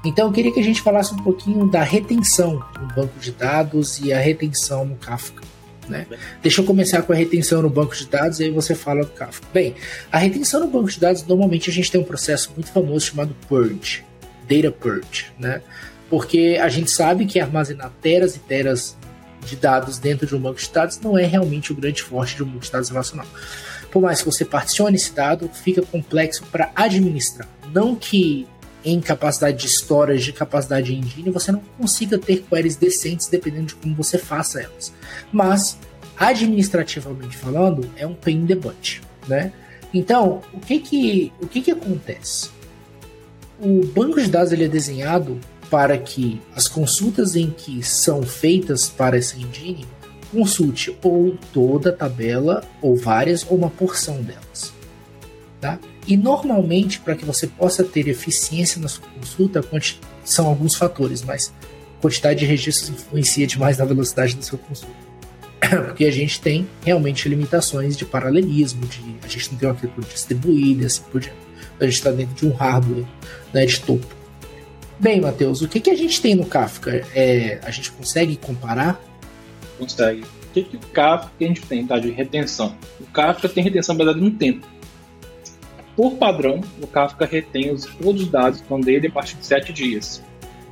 Então 0.04 0.26
eu 0.26 0.32
queria 0.32 0.52
que 0.52 0.60
a 0.60 0.64
gente 0.64 0.80
falasse 0.80 1.12
um 1.12 1.18
pouquinho 1.18 1.68
da 1.68 1.82
retenção 1.82 2.64
no 2.80 2.86
banco 2.94 3.18
de 3.18 3.32
dados 3.32 3.98
e 3.98 4.12
a 4.12 4.18
retenção 4.18 4.84
no 4.84 4.96
Kafka. 4.96 5.42
Né? 5.88 6.06
Deixa 6.42 6.60
eu 6.60 6.64
começar 6.64 7.02
com 7.02 7.12
a 7.12 7.16
retenção 7.16 7.62
no 7.62 7.70
banco 7.70 7.94
de 7.94 8.06
dados 8.06 8.40
e 8.40 8.44
aí 8.44 8.50
você 8.50 8.74
fala 8.74 9.04
do 9.04 9.10
Kafka. 9.10 9.46
Bem, 9.52 9.74
a 10.12 10.18
retenção 10.18 10.60
no 10.60 10.66
banco 10.68 10.90
de 10.90 11.00
dados, 11.00 11.24
normalmente 11.24 11.70
a 11.70 11.72
gente 11.72 11.90
tem 11.90 12.00
um 12.00 12.04
processo 12.04 12.52
muito 12.54 12.70
famoso 12.70 13.06
chamado 13.06 13.34
Purge, 13.48 14.04
Data 14.48 14.70
Purge, 14.70 15.26
né? 15.38 15.62
Porque 16.10 16.58
a 16.60 16.68
gente 16.68 16.90
sabe 16.90 17.26
que 17.26 17.38
armazenar 17.38 17.92
teras 18.00 18.36
e 18.36 18.38
teras 18.38 18.96
de 19.44 19.56
dados 19.56 19.98
dentro 19.98 20.26
de 20.26 20.34
um 20.34 20.40
banco 20.40 20.60
de 20.60 20.70
dados 20.70 20.98
não 21.00 21.18
é 21.18 21.24
realmente 21.24 21.72
o 21.72 21.74
grande 21.74 22.02
forte 22.02 22.36
de 22.36 22.42
um 22.42 22.46
banco 22.46 22.64
de 22.64 22.70
dados 22.70 22.88
relacional. 22.88 23.26
Por 23.90 24.02
mais 24.02 24.20
que 24.20 24.26
você 24.26 24.44
particione 24.44 24.96
esse 24.96 25.12
dado, 25.12 25.48
fica 25.48 25.82
complexo 25.82 26.44
para 26.52 26.70
administrar. 26.74 27.48
Não 27.72 27.94
que 27.94 28.46
em 28.84 29.00
capacidade 29.00 29.58
de 29.58 29.66
storage, 29.66 30.24
de 30.24 30.32
capacidade 30.32 30.86
de 30.86 30.98
engine, 30.98 31.30
você 31.30 31.52
não 31.52 31.62
consiga 31.76 32.18
ter 32.18 32.44
queries 32.48 32.76
decentes 32.76 33.26
dependendo 33.26 33.66
de 33.66 33.74
como 33.74 33.94
você 33.94 34.18
faça 34.18 34.60
elas. 34.60 34.92
Mas, 35.32 35.78
administrativamente 36.16 37.36
falando, 37.36 37.90
é 37.96 38.06
um 38.06 38.14
pain 38.14 38.42
in 38.42 38.46
the 38.46 38.54
butt, 38.54 39.02
né? 39.26 39.52
Então, 39.92 40.42
o 40.52 40.60
que 40.60 40.78
que, 40.78 41.32
o 41.40 41.46
que, 41.46 41.60
que 41.60 41.70
acontece? 41.70 42.50
O 43.60 43.84
banco 43.86 44.20
de 44.20 44.28
dados 44.28 44.52
ele 44.52 44.64
é 44.64 44.68
desenhado 44.68 45.38
para 45.70 45.98
que 45.98 46.40
as 46.54 46.68
consultas 46.68 47.36
em 47.36 47.50
que 47.50 47.82
são 47.82 48.22
feitas 48.22 48.88
para 48.88 49.16
essa 49.16 49.36
engine 49.36 49.86
consulte 50.30 50.96
ou 51.02 51.36
toda 51.52 51.90
a 51.90 51.92
tabela, 51.92 52.62
ou 52.82 52.96
várias, 52.96 53.46
ou 53.48 53.56
uma 53.56 53.70
porção 53.70 54.22
delas. 54.22 54.72
Tá? 55.60 55.78
E 56.08 56.16
normalmente, 56.16 57.00
para 57.00 57.14
que 57.14 57.22
você 57.22 57.46
possa 57.46 57.84
ter 57.84 58.08
eficiência 58.08 58.80
na 58.80 58.88
sua 58.88 59.04
consulta, 59.08 59.62
são 60.24 60.46
alguns 60.46 60.74
fatores, 60.74 61.22
mas 61.22 61.52
a 61.98 62.00
quantidade 62.00 62.38
de 62.38 62.46
registros 62.46 62.88
influencia 62.88 63.46
demais 63.46 63.76
na 63.76 63.84
velocidade 63.84 64.34
da 64.34 64.40
sua 64.40 64.58
consulta. 64.58 64.96
Porque 65.86 66.06
a 66.06 66.10
gente 66.10 66.40
tem 66.40 66.66
realmente 66.82 67.28
limitações 67.28 67.94
de 67.94 68.06
paralelismo, 68.06 68.86
de, 68.86 69.02
a 69.22 69.28
gente 69.28 69.52
não 69.52 69.58
tem 69.58 69.68
uma 69.68 69.74
arquitetura 69.74 70.06
distribuída, 70.06 70.86
assim 70.86 71.02
por 71.12 71.20
diante. 71.20 71.36
A 71.78 71.84
gente 71.84 71.94
está 71.94 72.10
dentro 72.10 72.34
de 72.34 72.46
um 72.46 72.56
hardware 72.56 73.04
né, 73.52 73.66
de 73.66 73.78
topo. 73.78 74.06
Bem, 74.98 75.20
Matheus, 75.20 75.60
o 75.60 75.68
que, 75.68 75.78
que 75.78 75.90
a 75.90 75.94
gente 75.94 76.22
tem 76.22 76.34
no 76.34 76.46
Kafka? 76.46 77.06
É, 77.14 77.60
a 77.62 77.70
gente 77.70 77.92
consegue 77.92 78.34
comparar? 78.36 78.98
Consegue. 79.78 80.22
O 80.22 80.52
que, 80.54 80.62
que 80.62 80.76
o 80.76 80.80
Kafka 80.80 81.30
a 81.38 81.44
gente 81.44 81.60
tem 81.60 81.86
tá, 81.86 81.98
de 81.98 82.10
retenção? 82.10 82.74
O 82.98 83.04
Kafka 83.04 83.46
tem 83.46 83.62
retenção 83.62 83.94
baseada 83.94 84.18
no 84.18 84.30
tempo. 84.30 84.66
Por 85.98 86.12
padrão, 86.12 86.60
o 86.80 86.86
Kafka 86.86 87.26
retém 87.26 87.72
os, 87.72 87.84
todos 87.84 88.22
os 88.22 88.28
dados 88.28 88.60
estão 88.60 88.78
dele 88.78 89.08
a 89.08 89.10
partir 89.10 89.34
de 89.34 89.44
7 89.44 89.72
dias. 89.72 90.22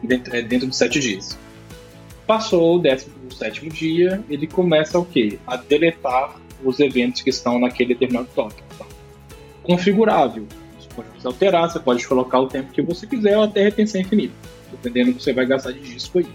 Dentro, 0.01 0.37
é, 0.37 0.41
dentro 0.41 0.69
de 0.69 0.77
7 0.77 1.01
dias. 1.01 1.37
Passou 2.29 2.77
o 2.77 2.79
17 2.79 3.69
dia, 3.71 4.23
ele 4.31 4.47
começa 4.47 4.97
o 4.97 5.05
quê? 5.05 5.41
A 5.45 5.57
deletar 5.57 6.37
os 6.63 6.79
eventos 6.79 7.23
que 7.23 7.31
estão 7.31 7.59
naquele 7.59 7.95
determinado 7.95 8.29
tópico. 8.37 8.63
Tá? 8.79 8.87
Configurável 9.65 10.47
pode 10.95 11.09
alterar, 11.25 11.69
você 11.69 11.81
pode 11.81 12.07
colocar 12.07 12.39
o 12.39 12.47
tempo 12.47 12.73
que 12.73 12.81
você 12.81 13.05
quiser 13.05 13.37
ou 13.37 13.43
até 13.43 13.65
retenção 13.65 14.01
infinita, 14.01 14.35
dependendo 14.71 15.11
do 15.11 15.17
que 15.17 15.25
você 15.25 15.33
vai 15.33 15.45
gastar 15.45 15.73
de 15.73 15.81
disco 15.81 16.21
aí. 16.21 16.27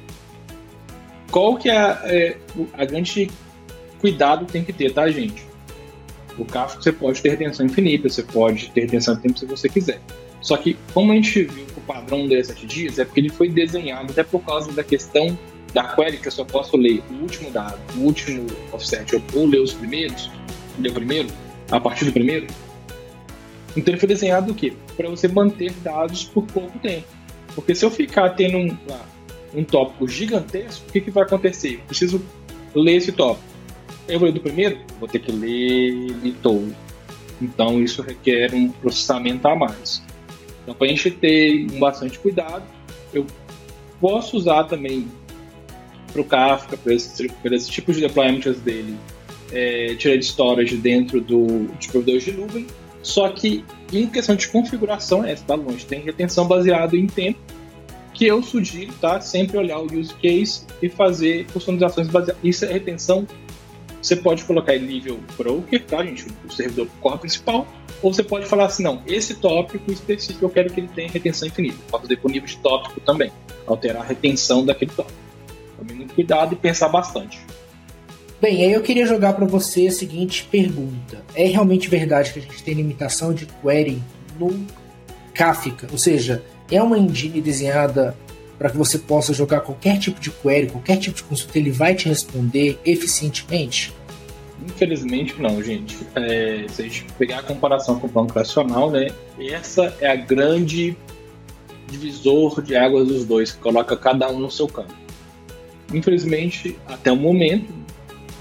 Qual 1.32 1.56
que 1.56 1.70
é 1.70 1.76
é, 1.76 2.38
a 2.74 2.84
grande 2.84 3.32
cuidado 4.02 4.46
que 4.46 4.52
tem 4.52 4.66
que 4.66 4.74
ter, 4.74 4.92
tá, 4.92 5.10
gente? 5.10 5.51
O 6.42 6.46
Kafka 6.46 6.82
você 6.82 6.92
pode 6.92 7.22
ter 7.22 7.30
retenção 7.30 7.66
infinita, 7.66 8.10
você 8.10 8.24
pode 8.24 8.72
ter 8.72 8.82
retenção 8.82 9.16
de 9.16 9.22
tempo 9.22 9.38
se 9.38 9.46
você 9.46 9.70
quiser. 9.70 10.02
Só 10.42 10.58
que, 10.58 10.76
como 10.94 11.12
a 11.12 11.16
gente 11.16 11.44
viu 11.44 11.66
que 11.66 11.78
o 11.78 11.82
padrão 11.82 12.28
dele 12.28 12.42
é 12.42 12.44
7 12.44 12.66
dias, 12.66 12.98
é 12.98 13.06
porque 13.06 13.20
ele 13.20 13.30
foi 13.30 13.48
desenhado 13.48 14.12
até 14.12 14.24
por 14.24 14.44
causa 14.44 14.72
da 14.72 14.84
questão 14.84 15.38
da 15.72 15.84
query 15.84 16.18
que 16.18 16.28
eu 16.28 16.32
só 16.32 16.44
posso 16.44 16.76
ler 16.76 17.04
o 17.12 17.22
último 17.22 17.52
dado, 17.52 17.80
o 17.96 18.00
último 18.02 18.48
offset, 18.74 19.16
ou, 19.16 19.22
ou 19.36 19.46
ler 19.46 19.60
os 19.60 19.74
primeiros, 19.74 20.32
ler 20.80 20.89
o 20.89 20.94
primeiro, 20.94 21.30
a 21.70 21.80
partir 21.80 22.06
do 22.06 22.12
primeiro, 22.12 22.48
então 23.76 23.94
ele 23.94 24.00
foi 24.00 24.10
desenhado 24.10 24.52
o 24.52 24.56
quê? 24.56 24.74
Para 24.98 25.10
você 25.10 25.28
manter 25.28 25.72
dados 25.84 26.26
por 26.26 26.46
pouco 26.46 26.78
tempo. 26.80 27.08
Porque 27.56 27.74
se 27.74 27.86
eu 27.86 27.92
ficar 27.92 28.30
tendo 28.32 28.58
um, 28.58 28.78
um 29.54 29.64
tópico 29.64 30.08
gigantesco, 30.08 30.86
o 30.88 30.92
que, 30.92 31.02
que 31.02 31.12
vai 31.12 31.24
acontecer? 31.24 31.76
Eu 31.76 31.86
preciso 31.88 32.22
ler 32.74 32.96
esse 32.96 33.12
tópico. 33.12 33.51
Eu 34.12 34.20
vou 34.20 34.28
ler 34.28 34.34
do 34.34 34.41
primeiro? 34.41 34.80
Vou 34.99 35.07
ter 35.07 35.20
que 35.20 35.32
ler 35.32 35.89
ele 35.89 36.36
todo. 36.41 36.76
Então 37.41 37.82
isso 37.82 38.01
requer 38.01 38.53
um 38.53 38.70
processamento 38.70 39.47
a 39.47 39.55
mais. 39.55 40.03
Então 40.64 40.76
para 40.76 40.86
a 40.86 40.89
gente 40.89 41.09
ter 41.12 41.68
bastante 41.80 42.20
cuidado, 42.20 42.64
eu 43.14 43.26
posso 43.99 44.38
usar 44.38 44.66
também 44.66 45.07
para 46.12 46.22
o 46.22 46.26
Kafka, 46.26 46.78
para 46.78 46.93
esse, 46.93 47.32
esse 47.45 47.72
tipo 47.72 47.93
de 47.93 48.01
deployments 48.01 48.59
dele, 48.59 48.97
é, 49.51 49.95
tirar 49.95 50.18
de 50.18 50.26
storage 50.26 50.76
dentro 50.76 51.22
do, 51.22 51.68
de 51.80 51.88
provedores 51.88 52.26
de 52.26 52.34
nuvem, 52.34 52.68
só 53.01 53.30
que 53.30 53.64
em 53.91 54.07
questão 54.07 54.36
de 54.36 54.47
configuração, 54.47 55.24
é, 55.24 55.34
está 55.34 55.55
longe. 55.55 55.86
Tem 55.86 56.01
retenção 56.01 56.47
baseado 56.47 56.95
em 56.95 57.07
tempo, 57.07 57.39
que 58.14 58.26
eu 58.26 58.43
sugiro, 58.43 58.93
tá? 58.99 59.20
Sempre 59.20 59.57
olhar 59.57 59.80
o 59.80 59.86
use 59.86 60.14
case 60.16 60.66
e 60.82 60.89
fazer 60.89 61.47
customizações 61.51 62.07
baseadas. 62.07 62.41
Isso 62.43 62.66
é 62.66 62.72
retenção. 62.72 63.26
Você 64.02 64.16
pode 64.16 64.43
colocar 64.45 64.76
em 64.76 64.80
nível 64.80 65.20
broker, 65.38 65.86
tá, 65.86 66.04
gente? 66.04 66.26
O 66.47 66.52
servidor 66.52 66.88
core 66.99 67.20
principal. 67.20 67.68
Ou 68.02 68.12
você 68.12 68.24
pode 68.24 68.47
falar 68.47 68.66
assim, 68.66 68.84
não, 68.84 69.02
esse 69.06 69.36
tópico 69.36 69.91
específico 69.91 70.43
eu 70.43 70.49
quero 70.49 70.74
que 70.74 70.80
ele 70.80 70.89
tenha 70.93 71.10
retenção 71.10 71.47
infinita. 71.47 71.78
Pode 71.89 72.04
fazer 72.04 72.18
por 72.18 72.32
nível 72.32 72.47
de 72.47 72.58
tópico 72.58 72.99
também. 73.02 73.32
Alterar 73.68 74.02
a 74.02 74.06
retenção 74.06 74.66
daquele 74.66 74.91
tópico. 74.91 75.20
Tome 75.78 75.93
muito 75.93 76.16
cuidado 76.16 76.54
e 76.54 76.56
pensar 76.56 76.89
bastante. 76.89 77.39
Bem, 78.41 78.66
aí 78.66 78.74
eu 78.74 78.82
queria 78.82 79.06
jogar 79.06 79.34
para 79.34 79.45
você 79.45 79.86
a 79.86 79.91
seguinte 79.91 80.47
pergunta: 80.49 81.24
é 81.36 81.45
realmente 81.45 81.88
verdade 81.88 82.34
que 82.34 82.39
a 82.39 82.41
gente 82.41 82.64
tem 82.64 82.74
limitação 82.74 83.36
de 83.36 83.45
query 83.45 84.02
no 84.39 84.66
Kafka? 85.32 85.88
Ou 85.91 85.97
seja, 85.97 86.43
é 86.72 86.82
uma 86.82 86.97
engine 86.97 87.39
desenhada 87.39 88.18
para 88.62 88.70
que 88.70 88.78
você 88.78 88.99
possa 88.99 89.34
jogar 89.34 89.62
qualquer 89.62 89.97
tipo 89.97 90.22
de 90.22 90.30
query, 90.30 90.68
qualquer 90.68 90.97
tipo 90.97 91.18
de 91.18 91.24
consulta, 91.24 91.57
ele 91.57 91.72
vai 91.72 91.95
te 91.95 92.07
responder 92.07 92.80
eficientemente? 92.86 93.91
Infelizmente 94.64 95.41
não, 95.41 95.64
gente. 95.64 95.97
É, 96.14 96.68
se 96.70 96.84
a 96.84 96.86
gente 96.86 97.07
pegar 97.18 97.39
a 97.39 97.41
comparação 97.41 97.99
com 97.99 98.05
o 98.05 98.09
banco 98.12 98.34
racional, 98.34 98.91
né, 98.91 99.07
essa 99.39 99.91
é 99.99 100.12
a 100.12 100.16
grande 100.16 100.95
divisor 101.89 102.62
de 102.62 102.76
águas 102.76 103.07
dos 103.07 103.26
dois, 103.26 103.51
que 103.51 103.57
coloca 103.57 103.97
cada 103.97 104.30
um 104.30 104.38
no 104.38 104.51
seu 104.51 104.68
campo. 104.68 104.93
Infelizmente, 105.91 106.78
até 106.86 107.12
o 107.12 107.16
momento, 107.16 107.74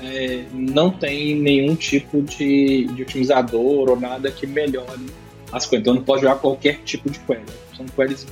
é, 0.02 0.44
não 0.52 0.90
tem 0.90 1.34
nenhum 1.34 1.74
tipo 1.74 2.20
de, 2.20 2.84
de, 2.88 3.02
otimizador 3.04 3.88
ou 3.88 3.98
nada 3.98 4.30
que 4.30 4.46
melhore 4.46 5.06
as 5.50 5.64
queries. 5.64 5.80
Então 5.80 5.94
não 5.94 6.02
pode 6.02 6.20
jogar 6.20 6.36
qualquer 6.36 6.80
tipo 6.84 7.08
de 7.08 7.18
query. 7.20 7.40
São 7.74 7.86
queries, 7.86 8.26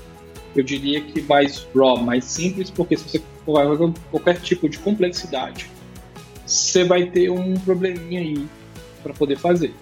eu 0.56 0.62
diria 0.62 1.00
que 1.00 1.20
mais 1.22 1.66
raw, 1.74 1.96
mais 1.96 2.24
simples, 2.24 2.70
porque 2.70 2.96
se 2.96 3.04
você 3.04 3.22
jogar 3.46 3.92
qualquer 4.10 4.40
tipo 4.40 4.68
de 4.68 4.78
complexidade, 4.78 5.70
você 6.46 6.84
vai 6.84 7.06
ter 7.06 7.30
um 7.30 7.54
probleminha 7.54 8.20
aí 8.20 8.46
para 9.02 9.12
poder 9.12 9.36
fazer. 9.36 9.74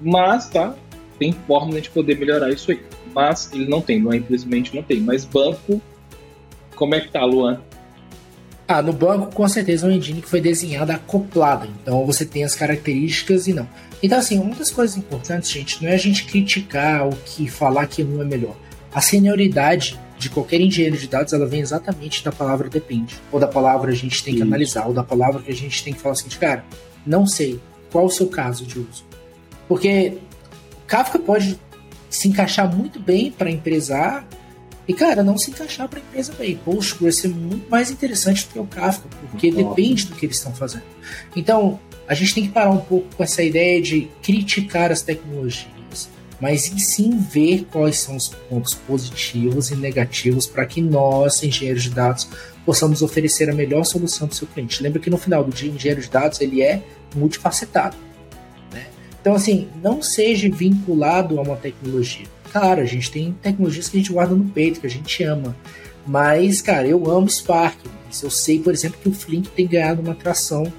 Mas, 0.00 0.48
tá, 0.48 0.74
tem 1.18 1.32
forma 1.46 1.80
de 1.80 1.90
poder 1.90 2.18
melhorar 2.18 2.50
isso 2.50 2.70
aí. 2.70 2.80
Mas 3.14 3.50
ele 3.52 3.66
não 3.66 3.80
tem, 3.80 4.00
não 4.00 4.12
é, 4.12 4.16
infelizmente 4.16 4.74
não 4.74 4.82
tem. 4.82 5.00
Mas 5.00 5.24
banco, 5.24 5.80
como 6.74 6.94
é 6.94 7.00
que 7.00 7.10
tá, 7.10 7.24
Luan? 7.24 7.60
Ah, 8.66 8.80
no 8.80 8.94
banco 8.94 9.34
com 9.34 9.46
certeza 9.46 9.86
é 9.86 9.90
uma 9.90 9.96
engine 9.96 10.22
que 10.22 10.28
foi 10.28 10.40
desenhada 10.40 10.94
acoplada, 10.94 11.68
então 11.82 12.06
você 12.06 12.24
tem 12.24 12.44
as 12.44 12.54
características 12.54 13.46
e 13.46 13.52
não. 13.52 13.68
Então 14.02 14.18
assim, 14.18 14.38
uma 14.38 14.54
das 14.54 14.70
coisas 14.70 14.96
importantes, 14.96 15.50
gente, 15.50 15.82
não 15.82 15.90
é 15.90 15.94
a 15.94 15.98
gente 15.98 16.24
criticar 16.24 17.06
o 17.06 17.14
que 17.14 17.46
falar 17.46 17.86
que 17.86 18.02
um 18.02 18.22
é 18.22 18.24
melhor. 18.24 18.56
A 18.90 19.02
senioridade 19.02 20.00
de 20.24 20.30
qualquer 20.30 20.58
engenheiro 20.60 20.96
de 20.96 21.06
dados, 21.06 21.32
ela 21.34 21.46
vem 21.46 21.60
exatamente 21.60 22.24
da 22.24 22.32
palavra 22.32 22.68
depende, 22.70 23.14
ou 23.30 23.38
da 23.38 23.46
palavra 23.46 23.92
a 23.92 23.94
gente 23.94 24.24
tem 24.24 24.32
que 24.32 24.40
Isso. 24.40 24.48
analisar, 24.48 24.86
ou 24.86 24.94
da 24.94 25.04
palavra 25.04 25.42
que 25.42 25.52
a 25.52 25.54
gente 25.54 25.84
tem 25.84 25.92
que 25.92 26.00
falar 26.00 26.14
assim, 26.14 26.28
cara, 26.30 26.64
não 27.06 27.26
sei 27.26 27.60
qual 27.92 28.06
o 28.06 28.10
seu 28.10 28.26
caso 28.26 28.64
de 28.64 28.78
uso. 28.78 29.04
Porque 29.68 30.16
Kafka 30.86 31.18
pode 31.18 31.60
se 32.08 32.28
encaixar 32.28 32.74
muito 32.74 32.98
bem 32.98 33.30
para 33.30 33.50
empresar 33.50 34.26
e, 34.88 34.94
cara, 34.94 35.22
não 35.22 35.36
se 35.36 35.50
encaixar 35.50 35.88
para 35.88 35.98
a 35.98 36.02
empresa 36.02 36.32
bem. 36.38 36.56
Postgres 36.56 37.16
ser 37.16 37.28
muito 37.28 37.68
mais 37.70 37.90
interessante 37.90 38.46
do 38.46 38.52
que 38.52 38.58
o 38.58 38.66
Kafka, 38.66 39.08
porque 39.30 39.50
depende 39.50 40.06
do 40.06 40.14
que 40.14 40.24
eles 40.24 40.36
estão 40.36 40.54
fazendo. 40.54 40.84
Então, 41.36 41.78
a 42.08 42.14
gente 42.14 42.34
tem 42.34 42.46
que 42.46 42.52
parar 42.52 42.70
um 42.70 42.78
pouco 42.78 43.14
com 43.14 43.22
essa 43.22 43.42
ideia 43.42 43.80
de 43.80 44.08
criticar 44.22 44.90
as 44.90 45.02
tecnologias, 45.02 45.66
mas 46.44 46.60
sim 46.76 47.16
ver 47.16 47.64
quais 47.72 48.00
são 48.00 48.16
os 48.16 48.28
pontos 48.28 48.74
positivos 48.74 49.70
e 49.70 49.76
negativos 49.76 50.46
para 50.46 50.66
que 50.66 50.82
nós, 50.82 51.42
engenheiros 51.42 51.84
de 51.84 51.88
dados, 51.88 52.28
possamos 52.66 53.00
oferecer 53.00 53.48
a 53.48 53.54
melhor 53.54 53.84
solução 53.84 54.28
para 54.28 54.34
o 54.34 54.36
seu 54.36 54.46
cliente. 54.46 54.82
Lembra 54.82 55.00
que 55.00 55.08
no 55.08 55.16
final 55.16 55.42
do 55.42 55.50
dia, 55.50 55.72
o 55.72 55.74
engenheiro 55.74 56.02
de 56.02 56.10
dados 56.10 56.42
ele 56.42 56.60
é 56.60 56.82
multifacetado. 57.16 57.96
Né? 58.70 58.84
Então, 59.18 59.34
assim, 59.34 59.68
não 59.82 60.02
seja 60.02 60.50
vinculado 60.50 61.38
a 61.38 61.42
uma 61.42 61.56
tecnologia 61.56 62.26
Claro, 62.52 62.82
a 62.82 62.84
gente 62.84 63.10
tem 63.10 63.32
tecnologias 63.42 63.88
que 63.88 63.96
a 63.96 64.00
gente 64.00 64.12
guarda 64.12 64.34
no 64.34 64.44
peito, 64.44 64.80
que 64.80 64.86
a 64.86 64.90
gente 64.90 65.24
ama. 65.24 65.56
Mas, 66.06 66.60
cara, 66.60 66.86
eu 66.86 67.10
amo 67.10 67.26
Spark. 67.26 67.78
Mas 68.06 68.22
eu 68.22 68.30
sei, 68.30 68.60
por 68.60 68.74
exemplo, 68.74 69.00
que 69.02 69.08
o 69.08 69.12
Flink 69.12 69.48
tem 69.48 69.66
ganhado 69.66 70.02
uma 70.02 70.12
atração 70.12 70.70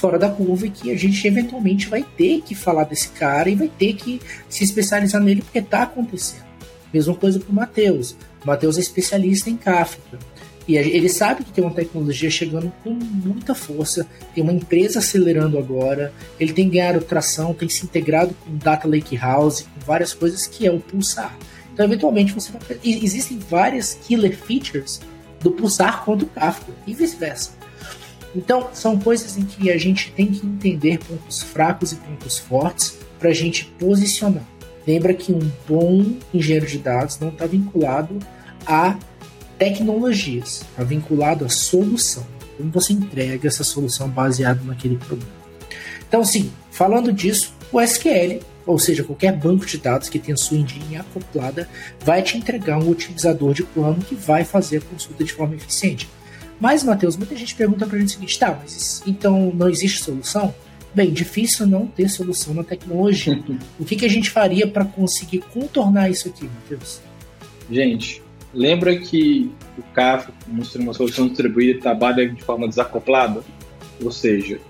fora 0.00 0.18
da 0.18 0.30
curva 0.30 0.66
e 0.66 0.70
que 0.70 0.90
a 0.90 0.96
gente 0.96 1.26
eventualmente 1.26 1.88
vai 1.88 2.02
ter 2.02 2.40
que 2.40 2.54
falar 2.54 2.84
desse 2.84 3.10
cara 3.10 3.50
e 3.50 3.54
vai 3.54 3.68
ter 3.68 3.92
que 3.94 4.20
se 4.48 4.64
especializar 4.64 5.20
nele 5.20 5.42
porque 5.42 5.60
tá 5.60 5.82
acontecendo. 5.82 6.44
Mesma 6.92 7.14
coisa 7.14 7.38
pro 7.38 7.52
Matheus. 7.52 8.16
O 8.42 8.46
Matheus 8.46 8.78
é 8.78 8.80
especialista 8.80 9.50
em 9.50 9.56
Kafka. 9.56 10.18
E 10.66 10.76
ele 10.76 11.08
sabe 11.08 11.42
que 11.42 11.52
tem 11.52 11.64
uma 11.64 11.74
tecnologia 11.74 12.30
chegando 12.30 12.72
com 12.84 12.90
muita 12.90 13.54
força, 13.56 14.06
tem 14.34 14.42
uma 14.42 14.52
empresa 14.52 15.00
acelerando 15.00 15.58
agora, 15.58 16.12
ele 16.38 16.52
tem 16.52 16.68
ganhado 16.68 17.00
tração, 17.00 17.52
tem 17.52 17.68
se 17.68 17.84
integrado 17.84 18.34
com 18.34 18.56
Data 18.56 18.86
Lake 18.86 19.16
House, 19.16 19.62
com 19.62 19.80
várias 19.84 20.14
coisas 20.14 20.46
que 20.46 20.66
é 20.66 20.70
o 20.70 20.78
Pulsar. 20.78 21.36
Então, 21.72 21.84
eventualmente, 21.84 22.32
você 22.32 22.52
vai. 22.52 22.60
Existem 22.84 23.38
várias 23.38 23.94
killer 24.06 24.36
features 24.36 25.00
do 25.40 25.50
Pulsar 25.50 26.04
quanto 26.04 26.24
o 26.24 26.28
Kafka, 26.28 26.72
e 26.86 26.94
vice-versa. 26.94 27.59
Então, 28.34 28.68
são 28.72 28.98
coisas 28.98 29.36
em 29.36 29.44
que 29.44 29.70
a 29.70 29.78
gente 29.78 30.12
tem 30.12 30.26
que 30.26 30.46
entender 30.46 30.98
pontos 30.98 31.42
fracos 31.42 31.92
e 31.92 31.96
pontos 31.96 32.38
fortes 32.38 32.98
para 33.18 33.30
a 33.30 33.34
gente 33.34 33.64
posicionar. 33.78 34.44
Lembra 34.86 35.12
que 35.14 35.32
um 35.32 35.50
bom 35.68 36.16
engenheiro 36.32 36.66
de 36.66 36.78
dados 36.78 37.18
não 37.18 37.28
está 37.28 37.46
vinculado 37.46 38.18
a 38.66 38.96
tecnologias, 39.58 40.62
está 40.70 40.84
vinculado 40.84 41.44
à 41.44 41.48
solução. 41.48 42.26
Como 42.56 42.70
você 42.70 42.92
entrega 42.92 43.48
essa 43.48 43.64
solução 43.64 44.08
baseada 44.08 44.60
naquele 44.64 44.96
problema. 44.96 45.30
Então, 46.08 46.24
sim, 46.24 46.50
falando 46.70 47.12
disso, 47.12 47.54
o 47.72 47.80
SQL, 47.80 48.40
ou 48.66 48.78
seja, 48.78 49.04
qualquer 49.04 49.36
banco 49.36 49.64
de 49.66 49.78
dados 49.78 50.08
que 50.08 50.18
tenha 50.18 50.36
sua 50.36 50.56
engine 50.56 50.96
acoplada, 50.96 51.68
vai 52.04 52.22
te 52.22 52.36
entregar 52.36 52.78
um 52.78 52.90
otimizador 52.90 53.54
de 53.54 53.62
plano 53.62 54.02
que 54.02 54.14
vai 54.14 54.44
fazer 54.44 54.78
a 54.78 54.80
consulta 54.80 55.22
de 55.22 55.32
forma 55.32 55.54
eficiente. 55.54 56.08
Mas, 56.60 56.84
Matheus, 56.84 57.16
muita 57.16 57.34
gente 57.34 57.54
pergunta 57.54 57.86
para 57.86 57.96
a 57.96 58.00
gente 58.00 58.08
o 58.08 58.12
seguinte: 58.12 58.38
tá, 58.38 58.58
mas 58.60 59.02
então 59.06 59.52
não 59.54 59.68
existe 59.68 60.02
solução? 60.02 60.54
Bem, 60.94 61.12
difícil 61.12 61.66
não 61.66 61.86
ter 61.86 62.08
solução 62.08 62.52
na 62.52 62.64
tecnologia. 62.64 63.42
o 63.78 63.84
que, 63.84 63.96
que 63.96 64.04
a 64.04 64.10
gente 64.10 64.28
faria 64.28 64.66
para 64.66 64.84
conseguir 64.84 65.38
contornar 65.38 66.10
isso 66.10 66.28
aqui, 66.28 66.44
Matheus? 66.44 67.00
Gente, 67.70 68.22
Lembra 68.52 68.98
que 68.98 69.50
o 69.78 69.82
Kafka, 69.94 70.32
uma 70.48 70.92
solução 70.92 71.28
distribuída, 71.28 71.80
trabalha 71.80 72.28
de 72.28 72.42
forma 72.42 72.68
desacoplada? 72.68 73.42
Ou 74.02 74.10
seja, 74.10 74.60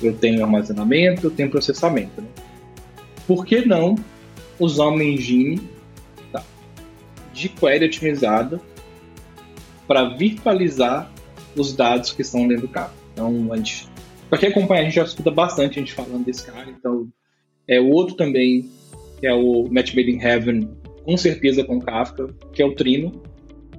eu 0.00 0.14
tenho 0.14 0.44
armazenamento, 0.44 1.26
eu 1.26 1.30
tenho 1.30 1.50
processamento. 1.50 2.20
Né? 2.20 2.28
Por 3.26 3.44
que 3.44 3.64
não 3.64 3.96
usar 4.60 4.86
uma 4.86 5.02
engine 5.02 5.60
tá, 6.30 6.42
de 7.32 7.48
query 7.48 7.86
otimizada 7.86 8.60
para 9.88 10.10
virtualizar 10.10 11.10
os 11.56 11.72
dados 11.74 12.12
que 12.12 12.22
estão 12.22 12.46
dentro 12.46 12.66
do 12.66 12.72
Kafka? 12.72 12.94
Então, 13.12 13.52
a 13.52 13.56
gente, 13.56 13.88
para 14.28 14.38
quem 14.38 14.48
acompanha, 14.48 14.82
a 14.82 14.84
gente 14.84 14.94
já 14.94 15.04
escuta 15.04 15.30
bastante 15.30 15.78
a 15.78 15.82
gente 15.82 15.92
falando 15.92 16.24
desse 16.24 16.44
cara. 16.46 16.68
Então, 16.70 17.08
é 17.68 17.80
o 17.80 17.88
outro 17.88 18.14
também, 18.14 18.70
que 19.18 19.26
é 19.26 19.34
o 19.34 19.66
Match 19.70 19.94
Made 19.94 20.10
in 20.10 20.20
Heaven, 20.20 20.70
com 21.04 21.16
certeza 21.16 21.64
com 21.64 21.80
Kafka, 21.80 22.28
que 22.52 22.62
é 22.62 22.66
o 22.66 22.74
Trino, 22.74 23.22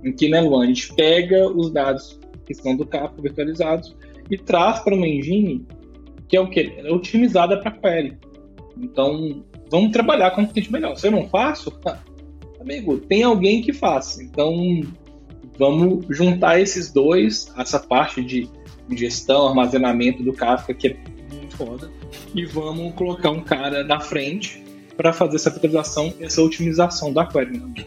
em 0.04 0.12
que 0.12 0.30
né, 0.30 0.42
Luan, 0.42 0.64
a 0.64 0.68
gente 0.68 0.94
pega 0.94 1.48
os 1.50 1.72
dados 1.72 2.20
que 2.46 2.54
estão 2.54 2.76
do 2.76 2.86
Kafka 2.86 3.22
virtualizados 3.22 3.96
e 4.30 4.38
traz 4.38 4.80
para 4.80 4.96
uma 4.96 5.08
engine 5.08 5.66
que 6.28 6.36
é 6.36 6.42
o 6.42 6.50
que? 6.50 6.74
É 6.78 6.92
otimizada 6.92 7.58
para 7.58 7.72
query. 7.72 8.18
Então, 8.78 9.44
vamos 9.72 9.92
trabalhar 9.92 10.32
com 10.32 10.44
o 10.44 10.48
cliente 10.48 10.72
melhor. 10.72 10.96
Se 10.98 11.08
eu 11.08 11.12
não 11.12 11.28
faço, 11.30 11.80
amigo, 12.60 12.98
tem 13.00 13.24
alguém 13.24 13.62
que 13.62 13.74
faça. 13.74 14.22
Então, 14.22 14.82
vamos 15.58 16.06
juntar 16.10 16.60
esses 16.60 16.92
dois, 16.92 17.52
essa 17.58 17.80
parte 17.80 18.24
de 18.24 18.50
gestão, 18.92 19.48
armazenamento 19.48 20.24
do 20.24 20.34
Kafka, 20.34 20.74
que 20.74 20.88
é 20.88 20.98
muito 21.34 21.58
foda, 21.58 21.92
e 22.34 22.46
vamos 22.46 22.94
colocar 22.94 23.32
um 23.32 23.42
cara 23.42 23.84
na 23.84 24.00
frente 24.00 24.64
para 24.96 25.14
fazer 25.14 25.36
essa 25.36 25.50
virtualização 25.50 26.14
e 26.20 26.24
essa 26.24 26.42
otimização 26.42 27.12
da 27.12 27.26
query. 27.26 27.60
Né? 27.60 27.86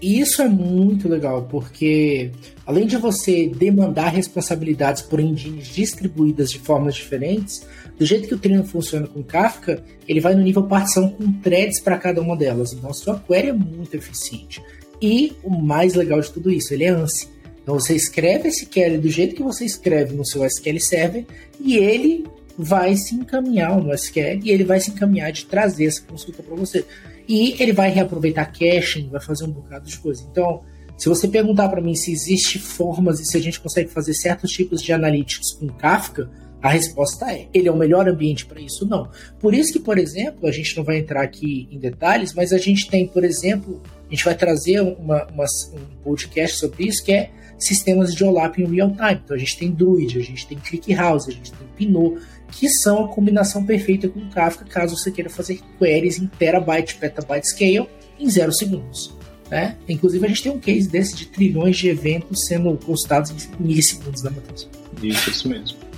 Isso 0.00 0.40
é 0.40 0.48
muito 0.48 1.08
legal, 1.08 1.46
porque 1.50 2.30
além 2.64 2.86
de 2.86 2.96
você 2.96 3.48
demandar 3.48 4.08
responsabilidades 4.08 5.02
por 5.02 5.20
engines 5.20 5.66
distribuídas 5.66 6.50
de 6.50 6.58
formas 6.58 6.94
diferentes, 6.94 7.66
do 7.98 8.06
jeito 8.06 8.26
que 8.26 8.34
o 8.34 8.38
treino 8.38 8.64
funciona 8.64 9.06
com 9.06 9.22
Kafka, 9.22 9.84
ele 10.08 10.20
vai 10.20 10.34
no 10.34 10.42
nível 10.42 10.62
partição 10.62 11.10
com 11.10 11.30
threads 11.40 11.80
para 11.80 11.98
cada 11.98 12.22
uma 12.22 12.34
delas. 12.34 12.72
Então 12.72 12.88
a 12.88 12.94
sua 12.94 13.18
query 13.20 13.48
é 13.48 13.52
muito 13.52 13.94
eficiente. 13.94 14.62
E 15.00 15.32
o 15.42 15.50
mais 15.50 15.94
legal 15.94 16.20
de 16.20 16.30
tudo 16.30 16.50
isso, 16.50 16.74
ele 16.74 16.84
é 16.84 16.90
ANSI. 16.90 17.28
Então 17.62 17.78
você 17.78 17.94
escreve 17.94 18.48
esse 18.48 18.66
query 18.66 18.98
do 18.98 19.08
jeito 19.08 19.34
que 19.34 19.42
você 19.42 19.64
escreve 19.64 20.14
no 20.14 20.24
seu 20.24 20.44
SQL 20.44 20.80
Server 20.80 21.26
e 21.60 21.76
ele 21.76 22.26
vai 22.58 22.96
se 22.96 23.14
encaminhar 23.14 23.80
no 23.80 23.94
SQL 23.94 24.40
e 24.42 24.50
ele 24.50 24.64
vai 24.64 24.80
se 24.80 24.90
encaminhar 24.90 25.32
de 25.32 25.46
trazer 25.46 25.86
essa 25.86 26.02
consulta 26.02 26.42
para 26.42 26.54
você. 26.56 26.84
E 27.28 27.54
ele 27.62 27.72
vai 27.72 27.90
reaproveitar 27.90 28.52
caching, 28.52 29.08
vai 29.08 29.20
fazer 29.20 29.44
um 29.44 29.50
bocado 29.50 29.88
de 29.88 29.96
coisa. 29.98 30.26
Então, 30.30 30.62
Se 31.00 31.08
você 31.08 31.26
perguntar 31.26 31.70
para 31.70 31.80
mim 31.80 31.94
se 31.94 32.12
existe 32.12 32.58
formas 32.58 33.20
e 33.20 33.24
se 33.24 33.34
a 33.34 33.40
gente 33.40 33.58
consegue 33.58 33.88
fazer 33.88 34.12
certos 34.12 34.52
tipos 34.52 34.82
de 34.82 34.92
analytics 34.92 35.52
com 35.52 35.66
Kafka, 35.68 36.30
a 36.62 36.68
resposta 36.68 37.32
é: 37.32 37.46
ele 37.52 37.68
é 37.68 37.72
o 37.72 37.76
melhor 37.76 38.08
ambiente 38.08 38.46
para 38.46 38.60
isso? 38.60 38.86
Não. 38.86 39.08
Por 39.38 39.54
isso 39.54 39.72
que, 39.72 39.78
por 39.78 39.98
exemplo, 39.98 40.48
a 40.48 40.52
gente 40.52 40.76
não 40.76 40.84
vai 40.84 40.98
entrar 40.98 41.22
aqui 41.22 41.68
em 41.70 41.78
detalhes, 41.78 42.34
mas 42.34 42.52
a 42.52 42.58
gente 42.58 42.88
tem, 42.88 43.06
por 43.06 43.24
exemplo, 43.24 43.80
a 44.06 44.10
gente 44.10 44.24
vai 44.24 44.34
trazer 44.34 44.80
uma, 44.80 45.26
uma, 45.26 45.44
um 45.72 46.02
podcast 46.02 46.58
sobre 46.58 46.86
isso 46.86 47.04
que 47.04 47.12
é 47.12 47.30
sistemas 47.58 48.14
de 48.14 48.24
OLAP 48.24 48.58
em 48.58 48.74
real 48.74 48.90
time. 48.90 49.20
Então 49.24 49.36
a 49.36 49.38
gente 49.38 49.56
tem 49.58 49.70
Druid, 49.70 50.18
a 50.18 50.22
gente 50.22 50.46
tem 50.46 50.58
ClickHouse, 50.58 51.30
a 51.30 51.34
gente 51.34 51.52
tem 51.52 51.68
Pinot, 51.76 52.20
que 52.50 52.68
são 52.68 53.04
a 53.04 53.08
combinação 53.08 53.64
perfeita 53.64 54.08
com 54.08 54.28
Kafka 54.30 54.64
caso 54.64 54.96
você 54.96 55.10
queira 55.10 55.30
fazer 55.30 55.60
queries 55.78 56.18
em 56.18 56.26
terabyte, 56.26 56.96
petabyte 56.96 57.48
scale 57.48 57.88
em 58.18 58.28
zero 58.28 58.52
segundos. 58.52 59.14
Né? 59.50 59.76
Inclusive 59.88 60.24
a 60.24 60.28
gente 60.28 60.42
tem 60.42 60.52
um 60.52 60.60
case 60.60 60.88
desse 60.88 61.14
de 61.16 61.26
trilhões 61.26 61.76
de 61.76 61.88
eventos 61.88 62.46
sendo 62.46 62.74
postados 62.76 63.30
em 63.30 63.62
milissegundos, 63.62 64.22
né, 64.22 64.30
Matheus? 64.30 64.68
Isso, 65.02 65.30
isso 65.30 65.48
mesmo. 65.48 65.89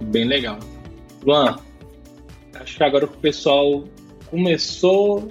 Bem 0.00 0.24
legal. 0.24 0.58
Luan, 1.24 1.58
acho 2.54 2.76
que 2.76 2.84
agora 2.84 3.06
que 3.06 3.14
o 3.14 3.20
pessoal 3.20 3.84
começou 4.30 5.28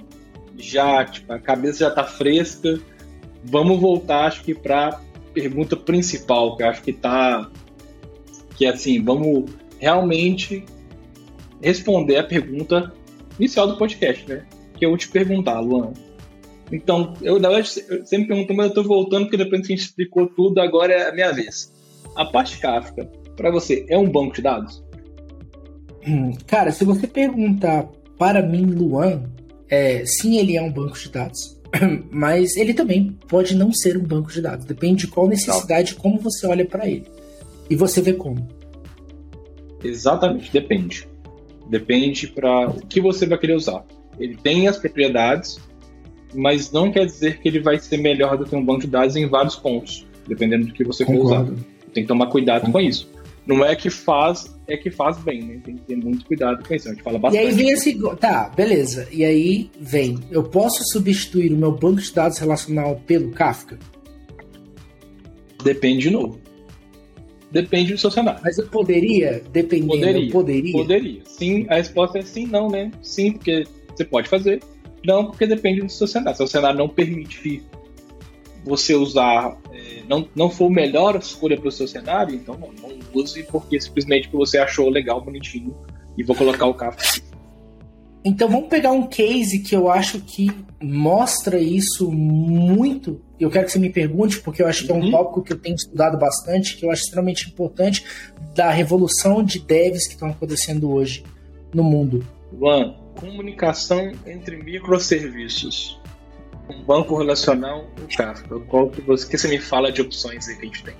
já, 0.56 1.04
tipo, 1.04 1.32
a 1.32 1.38
cabeça 1.38 1.84
já 1.84 1.90
tá 1.90 2.04
fresca. 2.04 2.78
Vamos 3.44 3.80
voltar, 3.80 4.26
acho 4.26 4.42
que, 4.42 4.54
para 4.54 5.00
pergunta 5.32 5.76
principal, 5.76 6.56
que 6.56 6.62
acho 6.62 6.82
que 6.82 6.92
tá. 6.92 7.50
Que 8.56 8.66
é 8.66 8.70
assim, 8.70 9.02
vamos 9.02 9.50
realmente 9.78 10.64
responder 11.62 12.16
a 12.16 12.24
pergunta 12.24 12.92
inicial 13.38 13.68
do 13.68 13.76
podcast, 13.76 14.28
né? 14.28 14.44
Que 14.76 14.84
eu 14.84 14.96
te 14.96 15.08
perguntar, 15.08 15.60
Luan. 15.60 15.92
Então, 16.70 17.14
eu 17.22 17.38
na 17.38 17.48
verdade 17.48 17.84
eu 17.88 18.04
sempre 18.04 18.28
pergunto, 18.28 18.54
mas 18.54 18.68
eu 18.68 18.74
tô 18.74 18.82
voltando, 18.82 19.24
porque 19.24 19.36
depois 19.36 19.66
que 19.66 19.72
a 19.72 19.76
gente 19.76 19.86
explicou 19.86 20.26
tudo, 20.26 20.60
agora 20.60 20.92
é 20.92 21.08
a 21.08 21.14
minha 21.14 21.32
vez. 21.32 21.72
A 22.14 22.24
parte 22.24 22.58
Kafka, 22.58 23.10
para 23.38 23.52
você, 23.52 23.86
é 23.88 23.96
um 23.96 24.10
banco 24.10 24.34
de 24.34 24.42
dados? 24.42 24.84
Hum, 26.06 26.32
cara, 26.46 26.72
se 26.72 26.84
você 26.84 27.06
perguntar 27.06 27.88
para 28.18 28.42
mim, 28.42 28.66
Luan, 28.66 29.22
é, 29.70 30.04
sim, 30.04 30.38
ele 30.38 30.56
é 30.56 30.62
um 30.62 30.72
banco 30.72 30.98
de 30.98 31.08
dados. 31.08 31.56
Mas 32.10 32.56
ele 32.56 32.74
também 32.74 33.16
pode 33.28 33.54
não 33.54 33.72
ser 33.72 33.96
um 33.96 34.02
banco 34.02 34.32
de 34.32 34.42
dados. 34.42 34.64
Depende 34.64 35.06
de 35.06 35.12
qual 35.12 35.28
necessidade, 35.28 35.94
não. 35.94 36.00
como 36.00 36.18
você 36.18 36.46
olha 36.46 36.66
para 36.66 36.88
ele. 36.88 37.06
E 37.70 37.76
você 37.76 38.02
vê 38.02 38.12
como. 38.12 38.48
Exatamente, 39.84 40.52
depende. 40.52 41.08
Depende 41.70 42.26
para 42.26 42.70
o 42.70 42.86
que 42.86 43.00
você 43.00 43.24
vai 43.24 43.38
querer 43.38 43.54
usar. 43.54 43.84
Ele 44.18 44.36
tem 44.36 44.66
as 44.66 44.78
propriedades, 44.78 45.60
mas 46.34 46.72
não 46.72 46.90
quer 46.90 47.06
dizer 47.06 47.38
que 47.38 47.48
ele 47.48 47.60
vai 47.60 47.78
ser 47.78 47.98
melhor 47.98 48.36
do 48.36 48.44
que 48.44 48.56
um 48.56 48.64
banco 48.64 48.80
de 48.80 48.88
dados 48.88 49.14
em 49.14 49.28
vários 49.28 49.54
pontos, 49.54 50.04
dependendo 50.26 50.66
do 50.66 50.72
que 50.72 50.82
você 50.82 51.04
for 51.04 51.14
usar. 51.14 51.46
Tem 51.92 52.02
que 52.02 52.08
tomar 52.08 52.26
cuidado 52.26 52.62
Concordo. 52.62 52.84
com 52.84 52.90
isso 52.90 53.17
não 53.48 53.64
é 53.64 53.74
que 53.74 53.88
faz, 53.88 54.54
é 54.66 54.76
que 54.76 54.90
faz 54.90 55.16
bem, 55.16 55.42
né? 55.42 55.60
Tem 55.64 55.74
que 55.74 55.82
ter 55.84 55.96
muito 55.96 56.26
cuidado 56.26 56.62
com 56.62 56.74
isso. 56.74 56.86
A 56.86 56.92
gente 56.92 57.02
fala 57.02 57.18
bastante. 57.18 57.42
E 57.42 57.46
aí 57.46 57.54
vem 57.54 57.70
esse. 57.70 57.98
Tá, 58.16 58.50
beleza. 58.54 59.08
E 59.10 59.24
aí 59.24 59.70
vem. 59.80 60.18
Eu 60.30 60.44
posso 60.44 60.84
substituir 60.92 61.50
o 61.54 61.56
meu 61.56 61.72
banco 61.72 62.02
de 62.02 62.12
dados 62.12 62.36
relacional 62.36 63.00
pelo 63.06 63.30
Kafka? 63.30 63.78
Depende 65.64 66.02
de 66.02 66.10
novo. 66.10 66.38
Depende 67.50 67.94
do 67.94 67.98
seu 67.98 68.10
cenário. 68.10 68.38
Mas 68.44 68.58
eu 68.58 68.66
poderia, 68.66 69.42
dependendo, 69.50 69.94
poderia, 69.94 70.26
eu 70.26 70.30
poderia? 70.30 70.72
Poderia. 70.72 71.20
Sim, 71.24 71.66
a 71.70 71.76
resposta 71.76 72.18
é 72.18 72.22
sim, 72.22 72.46
não, 72.46 72.68
né? 72.68 72.92
Sim, 73.00 73.32
porque 73.32 73.64
você 73.96 74.04
pode 74.04 74.28
fazer. 74.28 74.62
Não, 75.02 75.30
porque 75.30 75.46
depende 75.46 75.80
do 75.80 75.90
seu 75.90 76.06
cenário. 76.06 76.36
Se 76.36 76.42
o 76.42 76.46
cenário 76.46 76.78
não 76.78 76.88
permite 76.88 77.62
você 78.62 78.94
usar, 78.94 79.56
não, 80.08 80.28
não 80.34 80.50
for 80.50 80.66
a 80.66 80.74
melhor 80.74 81.16
escolha 81.16 81.56
para 81.56 81.68
o 81.68 81.72
seu 81.72 81.86
cenário, 81.86 82.34
então 82.34 82.56
não, 82.56 82.70
não 82.72 82.98
use 83.14 83.42
porque 83.44 83.80
simplesmente 83.80 84.28
você 84.30 84.58
achou 84.58 84.88
legal, 84.88 85.20
bonitinho 85.20 85.76
e 86.16 86.22
vou 86.22 86.34
colocar 86.34 86.66
o 86.66 86.74
carro. 86.74 86.96
Então 88.24 88.48
vamos 88.48 88.68
pegar 88.68 88.92
um 88.92 89.06
case 89.06 89.60
que 89.60 89.74
eu 89.74 89.90
acho 89.90 90.20
que 90.20 90.50
mostra 90.82 91.58
isso 91.58 92.10
muito. 92.10 93.20
Eu 93.38 93.50
quero 93.50 93.66
que 93.66 93.72
você 93.72 93.78
me 93.78 93.90
pergunte, 93.90 94.40
porque 94.40 94.60
eu 94.60 94.66
acho 94.66 94.84
que 94.84 94.92
é 94.92 94.94
um 94.94 95.04
uhum. 95.04 95.10
tópico 95.10 95.42
que 95.42 95.52
eu 95.52 95.58
tenho 95.58 95.76
estudado 95.76 96.18
bastante, 96.18 96.76
que 96.76 96.84
eu 96.84 96.90
acho 96.90 97.02
extremamente 97.02 97.48
importante 97.48 98.04
da 98.54 98.70
revolução 98.70 99.42
de 99.42 99.60
devs 99.60 100.06
que 100.06 100.14
estão 100.14 100.28
acontecendo 100.28 100.90
hoje 100.90 101.24
no 101.72 101.84
mundo. 101.84 102.26
Juan, 102.58 102.94
comunicação 103.14 104.12
entre 104.26 104.56
microserviços. 104.56 106.00
Um 106.68 106.82
banco 106.82 107.16
relacional, 107.16 107.88
o 108.02 108.16
Kafka. 108.16 108.58
Qual 108.60 108.90
que 108.90 109.00
você, 109.00 109.26
que 109.26 109.38
você 109.38 109.48
me 109.48 109.58
fala 109.58 109.90
de 109.90 110.02
opções 110.02 110.48
aí 110.48 110.56
que 110.56 110.62
a 110.62 110.64
gente 110.66 110.84
tem? 110.84 110.94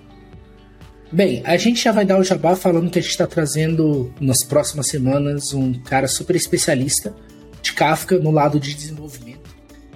Bem, 1.11 1.43
a 1.45 1.57
gente 1.57 1.83
já 1.83 1.91
vai 1.91 2.05
dar 2.05 2.19
o 2.19 2.25
jabá 2.25 2.55
falando 2.55 2.91
que 2.91 2.99
a 2.99 3.03
gente 3.03 3.11
está 3.11 3.27
trazendo 3.27 4.13
nas 4.21 4.45
próximas 4.45 4.89
semanas 4.89 5.55
um 5.55 5.73
cara 5.73 6.07
super 6.07 6.37
especialista 6.37 7.15
de 7.63 7.73
Kafka 7.73 8.19
no 8.19 8.31
lado 8.31 8.61
de 8.61 8.75
desenvolvimento. 8.75 9.49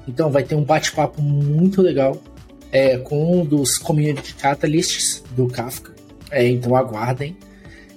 Então 0.08 0.30
vai 0.30 0.42
ter 0.42 0.54
um 0.54 0.64
bate-papo 0.64 1.20
muito 1.20 1.82
legal 1.82 2.20
é, 2.70 2.96
com 2.96 3.40
um 3.40 3.44
dos 3.44 3.76
community 3.76 4.34
catalysts 4.34 5.22
do 5.32 5.46
Kafka. 5.48 5.94
É, 6.30 6.48
então 6.48 6.74
aguardem. 6.74 7.36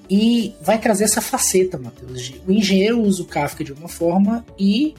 E 0.09 0.53
vai 0.61 0.77
trazer 0.77 1.05
essa 1.05 1.21
faceta, 1.21 1.77
Matheus. 1.77 2.21
De, 2.21 2.41
o 2.45 2.51
engenheiro 2.51 3.01
usa 3.01 3.23
o 3.23 3.25
Kafka 3.25 3.63
de 3.63 3.71
uma 3.71 3.87
forma 3.87 4.45
e 4.59 4.93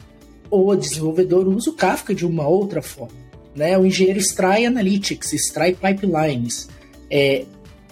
o 0.64 0.74
desenvolvedor 0.76 1.48
usa 1.48 1.70
o 1.70 1.74
Kafka 1.74 2.14
de 2.14 2.24
uma 2.24 2.46
outra 2.46 2.80
forma. 2.80 3.26
Né? 3.54 3.76
O 3.76 3.86
engenheiro 3.86 4.18
extrai 4.18 4.66
analytics, 4.66 5.32
extrai 5.32 5.74
pipelines, 5.74 6.68
é, 7.10 7.44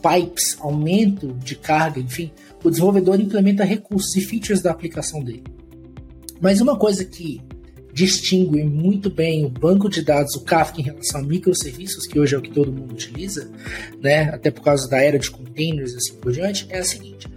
pipes, 0.03 0.57
aumento 0.61 1.33
de 1.33 1.57
carga, 1.57 1.99
enfim, 1.99 2.31
o 2.63 2.71
desenvolvedor 2.71 3.21
implementa 3.21 3.65
recursos 3.65 4.15
e 4.17 4.21
features 4.21 4.61
da 4.61 4.71
aplicação 4.71 5.23
dele. 5.23 5.45
Mas 6.41 6.61
uma 6.61 6.77
coisa 6.79 7.05
que 7.05 7.41
distingue 7.93 8.65
muito 8.65 9.09
bem 9.09 9.45
o 9.45 9.49
banco 9.49 9.89
de 9.89 10.03
dados, 10.03 10.35
o 10.35 10.41
Kafka, 10.41 10.81
em 10.81 10.85
relação 10.85 11.21
a 11.21 11.23
microserviços, 11.23 12.07
que 12.07 12.19
hoje 12.19 12.35
é 12.35 12.39
o 12.39 12.43
que 12.43 12.51
todo 12.51 12.73
mundo 12.73 12.93
utiliza, 12.93 13.49
né, 14.03 14.25
até 14.31 14.51
por 14.51 14.63
causa 14.63 14.89
da 14.89 15.01
era 15.01 15.19
de 15.19 15.31
containers 15.31 15.93
e 15.93 15.97
assim 15.97 16.15
por 16.17 16.33
diante, 16.33 16.67
é 16.71 16.81
a 16.81 16.85
seguinte: 16.85 17.29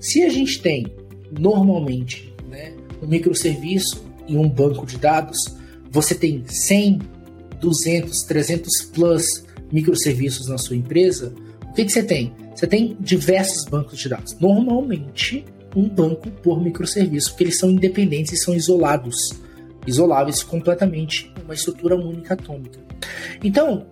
se 0.00 0.22
a 0.22 0.30
gente 0.30 0.60
tem 0.62 0.86
normalmente 1.30 2.32
né, 2.48 2.72
um 3.02 3.06
microserviço 3.06 4.09
em 4.28 4.36
um 4.36 4.48
banco 4.48 4.86
de 4.86 4.98
dados, 4.98 5.38
você 5.90 6.14
tem 6.14 6.44
100, 6.46 7.00
200, 7.60 8.22
300 8.22 8.82
plus 8.92 9.44
microserviços 9.72 10.48
na 10.48 10.58
sua 10.58 10.76
empresa, 10.76 11.32
o 11.70 11.72
que, 11.72 11.84
que 11.84 11.92
você 11.92 12.02
tem? 12.02 12.32
Você 12.54 12.66
tem 12.66 12.96
diversos 13.00 13.64
bancos 13.64 13.98
de 13.98 14.08
dados. 14.08 14.36
Normalmente, 14.40 15.44
um 15.74 15.88
banco 15.88 16.30
por 16.30 16.60
microserviço, 16.62 17.30
porque 17.30 17.44
eles 17.44 17.58
são 17.58 17.70
independentes 17.70 18.32
e 18.32 18.36
são 18.36 18.54
isolados, 18.54 19.32
isoláveis 19.86 20.42
completamente 20.42 21.32
uma 21.44 21.54
estrutura 21.54 21.96
única 21.96 22.34
atômica. 22.34 22.80
Então, 23.42 23.86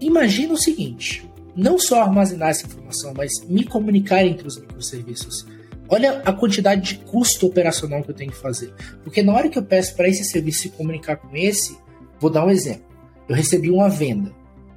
imagina 0.00 0.54
o 0.54 0.56
seguinte: 0.56 1.28
não 1.56 1.78
só 1.78 2.02
armazenar 2.02 2.50
essa 2.50 2.66
informação, 2.66 3.12
mas 3.16 3.32
me 3.48 3.64
comunicar 3.64 4.24
entre 4.24 4.46
os 4.46 4.58
microserviços. 4.58 5.46
Olha 5.88 6.22
a 6.24 6.32
quantidade 6.32 6.82
de 6.82 7.04
custo 7.04 7.46
operacional 7.46 8.02
que 8.02 8.10
eu 8.10 8.14
tenho 8.14 8.30
que 8.30 8.38
fazer. 8.38 8.72
Porque 9.02 9.22
na 9.22 9.32
hora 9.32 9.48
que 9.48 9.58
eu 9.58 9.62
peço 9.62 9.94
para 9.94 10.08
esse 10.08 10.24
serviço 10.24 10.62
se 10.62 10.68
comunicar 10.70 11.16
com 11.16 11.36
esse, 11.36 11.76
vou 12.18 12.30
dar 12.30 12.44
um 12.44 12.50
exemplo. 12.50 12.84
Eu 13.28 13.34
recebi 13.34 13.70
uma 13.70 13.88
venda 13.88 14.32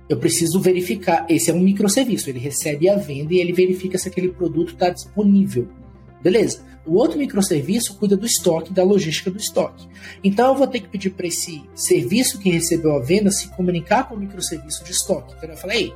eu 0.10 0.18
preciso 0.18 0.60
verificar. 0.60 1.26
Esse 1.30 1.52
é 1.52 1.54
um 1.54 1.60
microserviço, 1.60 2.30
ele 2.30 2.40
recebe 2.40 2.90
a 2.90 2.96
venda 2.96 3.34
e 3.34 3.40
ele 3.40 3.54
verifica 3.54 3.98
se 3.98 4.08
aquele 4.08 4.30
produto 4.30 4.74
está 4.74 4.90
disponível. 4.90 5.68
Beleza. 6.22 6.66
O 6.86 6.96
outro 6.96 7.20
microserviço 7.20 7.96
cuida 7.98 8.16
do 8.16 8.26
estoque, 8.26 8.72
da 8.72 8.82
logística 8.82 9.30
do 9.30 9.38
estoque. 9.38 9.88
Então 10.24 10.48
eu 10.48 10.56
vou 10.56 10.68
ter 10.68 10.80
que 10.80 10.88
pedir 10.88 11.10
para 11.10 11.28
esse 11.28 11.62
serviço 11.76 12.40
que 12.40 12.50
recebeu 12.50 12.96
a 12.96 13.00
venda 13.00 13.30
se 13.30 13.50
comunicar 13.50 14.08
com 14.08 14.16
o 14.16 14.18
microserviço 14.18 14.86
de 14.86 14.92
estoque. 14.92 15.34
Então 15.38 15.50
eu 15.50 15.58
falei, 15.58 15.78
ei, 15.78 15.94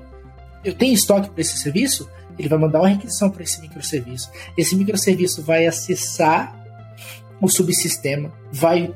eu 0.63 0.73
tenho 0.73 0.93
estoque 0.93 1.29
para 1.29 1.41
esse 1.41 1.57
serviço? 1.57 2.09
Ele 2.37 2.47
vai 2.47 2.59
mandar 2.59 2.79
uma 2.79 2.87
requisição 2.87 3.29
para 3.29 3.43
esse 3.43 3.59
microserviço. 3.61 4.29
Esse 4.57 4.75
microserviço 4.75 5.41
vai 5.41 5.65
acessar 5.65 6.59
o 7.39 7.47
subsistema, 7.49 8.31
vai 8.51 8.93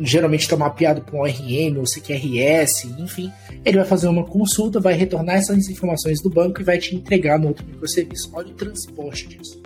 geralmente 0.00 0.42
está 0.42 0.56
mapeado 0.56 1.02
para 1.02 1.16
um 1.16 1.20
ORM 1.22 1.78
ou 1.78 1.84
CQRS, 1.84 2.84
enfim, 2.98 3.32
ele 3.64 3.78
vai 3.78 3.86
fazer 3.86 4.06
uma 4.06 4.24
consulta, 4.24 4.78
vai 4.78 4.94
retornar 4.94 5.36
essas 5.36 5.68
informações 5.68 6.22
do 6.22 6.30
banco 6.30 6.60
e 6.60 6.64
vai 6.64 6.78
te 6.78 6.94
entregar 6.94 7.38
no 7.38 7.48
outro 7.48 7.66
microserviço. 7.66 8.30
Olha 8.32 8.48
o 8.48 8.54
transporte 8.54 9.26
disso. 9.26 9.60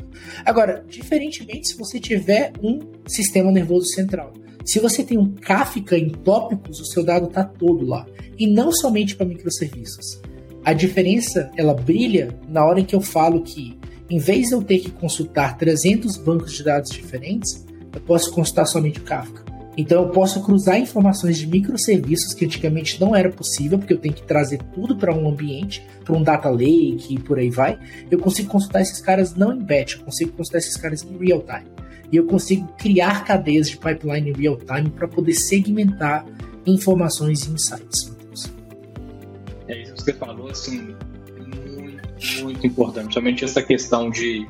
Agora, 0.45 0.85
diferentemente 0.89 1.69
se 1.69 1.77
você 1.77 2.01
tiver 2.01 2.53
um 2.63 2.81
sistema 3.07 3.53
nervoso 3.53 3.87
central, 3.89 4.33
se 4.65 4.79
você 4.79 5.03
tem 5.03 5.19
um 5.19 5.35
Kafka 5.35 5.99
em 5.99 6.09
tópicos, 6.09 6.81
o 6.81 6.87
seu 6.87 7.05
dado 7.05 7.27
está 7.27 7.45
todo 7.45 7.85
lá. 7.85 8.07
E 8.39 8.47
não 8.47 8.73
somente 8.73 9.15
para 9.17 9.27
microserviços. 9.27 10.21
A 10.65 10.73
diferença, 10.73 11.51
ela 11.57 11.75
brilha 11.75 12.37
na 12.49 12.65
hora 12.65 12.79
em 12.79 12.85
que 12.85 12.95
eu 12.95 13.01
falo 13.01 13.43
que, 13.43 13.77
em 14.09 14.19
vez 14.19 14.49
de 14.49 14.55
eu 14.55 14.63
ter 14.63 14.79
que 14.79 14.91
consultar 14.91 15.59
300 15.59 16.17
bancos 16.19 16.53
de 16.53 16.63
dados 16.63 16.91
diferentes, 16.91 17.67
eu 17.93 18.01
posso 18.01 18.31
consultar 18.33 18.65
somente 18.67 19.01
o 19.01 19.03
Kafka 19.03 19.43
Então 19.77 20.03
eu 20.03 20.09
posso 20.11 20.41
cruzar 20.43 20.79
informações 20.79 21.37
de 21.37 21.49
microserviços 21.49 22.33
que 22.33 22.45
antigamente 22.45 23.01
não 23.01 23.15
era 23.15 23.29
possível, 23.29 23.77
porque 23.77 23.93
eu 23.93 23.99
tenho 23.99 24.15
que 24.15 24.23
trazer 24.23 24.59
tudo 24.73 24.97
para 24.97 25.13
um 25.13 25.29
ambiente, 25.29 25.85
para 26.05 26.17
um 26.17 26.23
data 26.23 26.49
lake 26.49 27.15
e 27.15 27.19
por 27.19 27.41
aí 27.41 27.51
vai. 27.51 27.77
Eu 28.09 28.21
consigo 28.21 28.49
consultar 28.49 28.83
esses 28.83 29.01
caras 29.01 29.35
não 29.35 29.53
em 29.53 29.59
batch, 29.59 29.97
eu 29.97 30.05
consigo 30.05 30.31
consultar 30.33 30.59
esses 30.59 30.77
caras 30.77 31.03
em 31.03 31.19
real 31.19 31.41
time. 31.41 31.71
E 32.13 32.17
eu 32.17 32.27
consigo 32.27 32.69
criar 32.79 33.25
cadeias 33.25 33.69
de 33.69 33.77
pipeline 33.77 34.31
em 34.31 34.33
real 34.33 34.57
time 34.57 34.91
para 34.91 35.09
poder 35.09 35.35
segmentar 35.35 36.25
informações 36.65 37.47
e 37.47 37.51
insights. 37.51 38.12
É 39.69 39.83
isso 39.83 39.95
que 39.95 40.03
você 40.03 40.13
falou, 40.13 40.49
assim, 40.51 40.95
é 41.29 41.41
muito, 41.41 42.43
muito 42.43 42.67
importante. 42.67 43.15
Somente 43.15 43.45
essa 43.45 43.63
questão 43.63 44.11
de 44.11 44.47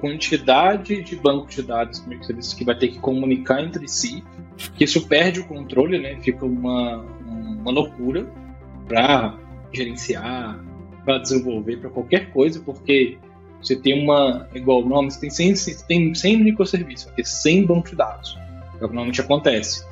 quantidade 0.00 1.02
de 1.02 1.16
bancos 1.16 1.54
de 1.54 1.62
dados 1.62 2.04
microserviços 2.06 2.54
que 2.54 2.64
vai 2.64 2.74
ter 2.74 2.88
que 2.88 2.98
comunicar 2.98 3.62
entre 3.62 3.86
si, 3.86 4.24
que 4.74 4.84
isso 4.84 5.06
perde 5.06 5.40
o 5.40 5.46
controle, 5.46 5.98
né? 5.98 6.18
Fica 6.20 6.46
uma, 6.46 7.04
uma 7.26 7.70
loucura 7.70 8.26
para 8.88 9.36
gerenciar, 9.72 10.58
para 11.04 11.18
desenvolver, 11.18 11.76
para 11.76 11.90
qualquer 11.90 12.32
coisa, 12.32 12.60
porque 12.60 13.18
você 13.62 13.76
tem 13.76 14.02
uma, 14.02 14.48
igual 14.54 14.82
o 14.82 14.88
nome, 14.88 15.10
você 15.10 15.20
tem 15.20 15.30
100, 15.30 15.54
você 15.54 15.86
tem 15.86 16.14
100 16.14 16.44
microserviços, 16.44 17.06
vai 17.06 17.14
ter 17.16 17.26
100 17.26 17.66
bancos 17.66 17.90
de 17.90 17.96
dados, 17.96 18.38
é 18.80 18.84
o 18.84 18.88
que 18.88 18.94
normalmente 18.94 19.20
acontece. 19.20 19.84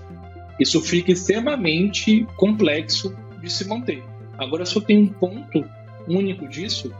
Isso 0.58 0.80
fica 0.80 1.12
extremamente 1.12 2.26
complexo 2.36 3.14
de 3.40 3.50
se 3.50 3.68
manter. 3.68 4.02
Agora, 4.38 4.64
se 4.64 4.76
eu 4.76 4.82
tenho 4.82 5.02
um 5.02 5.08
ponto 5.08 5.64
único 6.08 6.48
disso, 6.48 6.92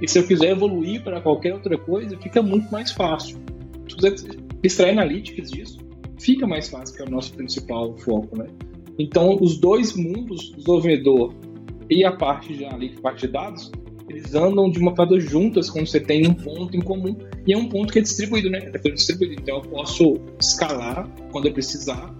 e 0.00 0.08
se 0.08 0.18
eu 0.18 0.26
quiser 0.26 0.50
evoluir 0.50 1.02
para 1.02 1.20
qualquer 1.20 1.52
outra 1.52 1.76
coisa, 1.76 2.16
fica 2.18 2.40
muito 2.40 2.70
mais 2.70 2.92
fácil. 2.92 3.38
Se 3.88 3.96
quiser 3.96 4.14
extrair 4.62 4.92
analytics 4.92 5.50
disso, 5.50 5.78
fica 6.18 6.46
mais 6.46 6.68
fácil, 6.68 6.96
que 6.96 7.02
é 7.02 7.04
o 7.04 7.10
nosso 7.10 7.34
principal 7.34 7.96
foco, 7.98 8.38
né? 8.38 8.46
Então, 8.98 9.36
os 9.40 9.58
dois 9.58 9.94
mundos, 9.94 10.50
o 10.50 10.56
desenvolvedor 10.56 11.34
e 11.90 12.04
a 12.04 12.12
parte 12.12 12.56
de 12.56 12.64
analytics, 12.64 13.00
parte 13.00 13.26
de 13.26 13.32
dados, 13.32 13.72
eles 14.08 14.34
andam 14.34 14.70
de 14.70 14.78
uma 14.78 14.94
forma 14.94 15.18
juntas 15.18 15.70
quando 15.70 15.86
você 15.86 15.98
tem 15.98 16.26
um 16.26 16.34
ponto 16.34 16.76
em 16.76 16.80
comum. 16.80 17.16
E 17.46 17.52
é 17.52 17.56
um 17.56 17.68
ponto 17.68 17.92
que 17.92 17.98
é 17.98 18.02
distribuído, 18.02 18.50
né? 18.50 18.70
É 18.72 18.90
distribuído. 18.90 19.34
Então, 19.40 19.56
eu 19.56 19.62
posso 19.62 20.20
escalar 20.40 21.08
quando 21.32 21.46
eu 21.46 21.52
precisar 21.52 22.14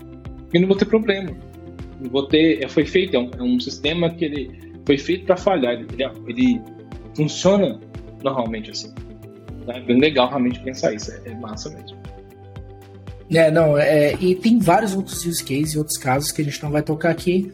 e 0.53 0.59
não 0.59 0.67
vou 0.67 0.77
ter 0.77 0.87
problema. 0.87 1.37
Vou 2.11 2.27
ter... 2.27 2.65
É, 2.65 2.69
foi 2.69 2.85
feito, 2.85 3.17
é 3.17 3.19
um, 3.19 3.31
é 3.39 3.43
um 3.43 3.61
sistema 3.61 4.11
que 4.11 4.25
ele 4.25 4.51
foi 4.85 4.99
feito 4.99 5.27
para 5.27 5.37
falhar. 5.37 5.75
Ele, 5.75 5.87
ele 6.27 6.61
funciona 7.15 7.79
normalmente 8.23 8.71
assim. 8.71 8.93
É 9.69 9.81
bem 9.81 9.99
legal 9.99 10.29
realmente 10.29 10.61
pensar 10.61 10.93
isso, 10.93 11.13
é, 11.13 11.21
é 11.27 11.35
massa 11.35 11.71
mesmo. 11.71 11.97
É, 13.31 13.51
não, 13.51 13.79
é, 13.79 14.15
e 14.21 14.35
tem 14.35 14.59
vários 14.59 14.95
outros 14.95 15.25
use 15.25 15.43
cases 15.43 15.73
e 15.75 15.79
outros 15.79 15.97
casos 15.97 16.31
que 16.31 16.43
a 16.43 16.45
gente 16.45 16.63
não 16.63 16.71
vai 16.71 16.83
tocar 16.83 17.11
aqui, 17.11 17.51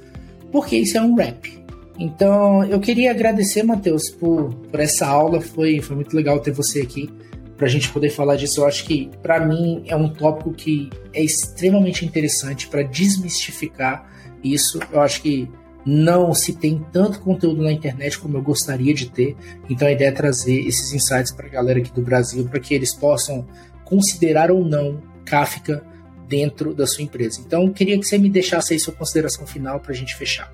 porque 0.50 0.76
isso 0.76 0.96
é 0.96 1.02
um 1.02 1.14
rap. 1.14 1.56
Então, 1.98 2.64
eu 2.64 2.80
queria 2.80 3.10
agradecer, 3.10 3.62
Matheus, 3.62 4.08
por, 4.08 4.54
por 4.54 4.80
essa 4.80 5.06
aula, 5.06 5.40
foi, 5.40 5.80
foi 5.80 5.96
muito 5.96 6.14
legal 6.16 6.40
ter 6.40 6.52
você 6.52 6.80
aqui 6.80 7.08
para 7.56 7.66
a 7.66 7.68
gente 7.70 7.90
poder 7.90 8.10
falar 8.10 8.36
disso. 8.36 8.60
Eu 8.60 8.66
acho 8.66 8.84
que, 8.84 9.10
para 9.22 9.44
mim, 9.44 9.82
é 9.86 9.96
um 9.96 10.08
tópico 10.08 10.52
que 10.52 10.88
é 11.12 11.22
extremamente 11.22 12.04
interessante 12.04 12.68
para 12.68 12.82
desmistificar 12.82 14.08
isso. 14.42 14.80
Eu 14.92 15.00
acho 15.00 15.22
que 15.22 15.50
não 15.84 16.34
se 16.34 16.52
tem 16.54 16.84
tanto 16.92 17.20
conteúdo 17.20 17.62
na 17.62 17.72
internet 17.72 18.18
como 18.18 18.36
eu 18.36 18.42
gostaria 18.42 18.92
de 18.92 19.08
ter. 19.08 19.36
Então 19.70 19.88
a 19.88 19.92
ideia 19.92 20.08
é 20.08 20.12
trazer 20.12 20.66
esses 20.66 20.92
insights 20.92 21.32
para 21.32 21.46
a 21.46 21.50
galera 21.50 21.78
aqui 21.78 21.92
do 21.92 22.02
Brasil, 22.02 22.44
para 22.46 22.60
que 22.60 22.74
eles 22.74 22.94
possam 22.94 23.46
considerar 23.84 24.50
ou 24.50 24.64
não 24.64 25.02
Kafka 25.24 25.82
dentro 26.26 26.74
da 26.74 26.86
sua 26.86 27.02
empresa. 27.02 27.40
Então 27.40 27.70
queria 27.72 27.98
que 27.98 28.04
você 28.04 28.18
me 28.18 28.28
deixasse 28.28 28.74
aí 28.74 28.80
sua 28.80 28.92
consideração 28.92 29.46
final 29.46 29.80
para 29.80 29.92
a 29.92 29.94
gente 29.94 30.14
fechar. 30.14 30.52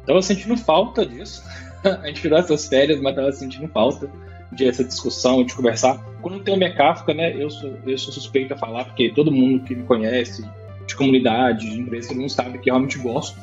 Estava 0.00 0.20
sentindo 0.22 0.56
falta 0.56 1.04
disso. 1.04 1.42
a 1.82 2.06
gente 2.06 2.20
tirou 2.20 2.38
essas 2.38 2.68
férias, 2.68 3.00
mas 3.00 3.12
estava 3.12 3.32
sentindo 3.32 3.68
falta 3.68 4.10
de 4.52 4.68
essa 4.68 4.84
discussão, 4.84 5.44
de 5.44 5.54
conversar. 5.54 5.98
Quando 6.20 6.42
tem 6.42 6.54
a 6.54 6.56
minha 6.58 6.74
Kafka, 6.74 7.12
né, 7.12 7.34
eu 7.34 7.50
sou, 7.50 7.76
eu 7.86 7.98
sou 7.98 8.12
suspeito 8.12 8.54
a 8.54 8.56
falar, 8.56 8.84
porque 8.84 9.12
todo 9.14 9.32
mundo 9.32 9.64
que 9.64 9.74
me 9.74 9.82
conhece, 9.84 10.44
de 10.86 10.94
comunidade, 10.94 11.70
de 11.70 11.80
empresa, 11.80 12.08
todo 12.08 12.18
mundo 12.18 12.30
sabe 12.30 12.58
que 12.58 12.70
eu 12.70 12.74
realmente 12.74 12.98
gosto 12.98 13.36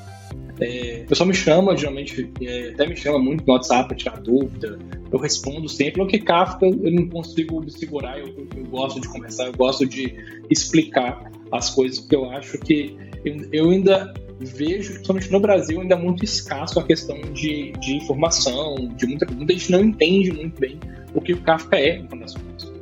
é, 0.59 1.01
o 1.03 1.07
pessoal 1.07 1.27
me 1.27 1.33
chama, 1.33 1.75
geralmente, 1.75 2.31
é, 2.41 2.69
até 2.69 2.87
me 2.87 2.95
chama 2.95 3.17
muito 3.19 3.45
no 3.45 3.53
WhatsApp 3.53 3.87
para 3.87 3.97
tirar 3.97 4.19
dúvida. 4.21 4.77
Eu 5.11 5.19
respondo 5.19 5.67
sempre, 5.67 6.01
porque 6.01 6.19
Kafka 6.19 6.65
eu 6.65 6.91
não 6.91 7.07
consigo 7.07 7.59
me 7.61 7.71
segurar, 7.71 8.19
eu, 8.19 8.27
eu, 8.55 8.65
gosto 8.65 8.99
de 8.99 9.07
conversar, 9.07 9.47
eu 9.47 9.53
gosto 9.53 9.85
de 9.85 10.15
explicar 10.49 11.31
as 11.51 11.69
coisas, 11.69 11.99
porque 11.99 12.15
eu 12.15 12.29
acho 12.31 12.57
que 12.59 12.95
eu, 13.25 13.47
eu 13.51 13.69
ainda 13.71 14.13
vejo, 14.39 14.93
principalmente 14.93 15.31
no 15.31 15.39
Brasil, 15.39 15.81
ainda 15.81 15.95
muito 15.95 16.23
escasso 16.23 16.79
a 16.79 16.83
questão 16.83 17.19
de, 17.33 17.71
de 17.73 17.95
informação, 17.97 18.75
de 18.95 19.05
muita, 19.05 19.25
muita 19.31 19.53
gente 19.53 19.71
não 19.71 19.81
entende 19.81 20.31
muito 20.31 20.59
bem 20.59 20.79
o 21.13 21.21
que 21.21 21.33
o 21.33 21.41
Kafka 21.41 21.77
é, 21.77 21.99
no. 21.99 22.73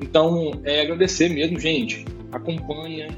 Então, 0.00 0.60
é 0.64 0.82
agradecer 0.82 1.28
mesmo, 1.28 1.58
gente. 1.58 2.04
Acompanha, 2.32 3.08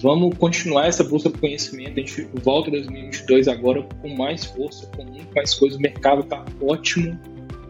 Vamos 0.00 0.36
continuar 0.36 0.88
essa 0.88 1.02
busca 1.02 1.30
por 1.30 1.40
conhecimento. 1.40 1.92
A 1.92 2.00
gente 2.00 2.28
volta 2.42 2.68
em 2.68 2.72
2022 2.72 3.48
agora 3.48 3.82
com 4.02 4.14
mais 4.14 4.44
força, 4.44 4.86
com 4.96 5.04
muito 5.04 5.34
mais 5.34 5.54
coisas. 5.54 5.78
O 5.78 5.80
mercado 5.80 6.20
está 6.20 6.44
ótimo. 6.60 7.18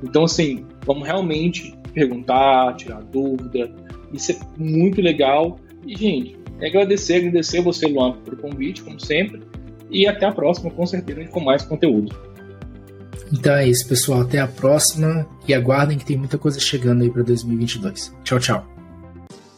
Então, 0.02 0.24
assim, 0.24 0.66
vamos 0.84 1.06
realmente 1.06 1.74
perguntar, 1.94 2.74
tirar 2.76 3.02
dúvida. 3.04 3.70
Isso 4.12 4.32
é 4.32 4.38
muito 4.58 5.00
legal. 5.00 5.58
E, 5.86 5.96
gente, 5.96 6.36
é 6.60 6.68
agradecer, 6.68 7.16
agradecer 7.16 7.60
você, 7.60 7.86
Luan, 7.86 8.12
pelo 8.18 8.36
convite, 8.36 8.82
como 8.82 8.98
sempre. 8.98 9.40
E 9.90 10.06
até 10.06 10.26
a 10.26 10.32
próxima, 10.32 10.70
com 10.70 10.84
certeza, 10.84 11.24
com 11.26 11.40
mais 11.40 11.62
conteúdo. 11.62 12.14
Então 13.32 13.54
é 13.54 13.68
isso, 13.68 13.88
pessoal. 13.88 14.22
Até 14.22 14.40
a 14.40 14.48
próxima. 14.48 15.26
E 15.46 15.54
aguardem 15.54 15.96
que 15.96 16.04
tem 16.04 16.16
muita 16.16 16.38
coisa 16.38 16.58
chegando 16.58 17.02
aí 17.02 17.10
para 17.10 17.22
2022. 17.22 18.12
Tchau, 18.24 18.40
tchau. 18.40 18.75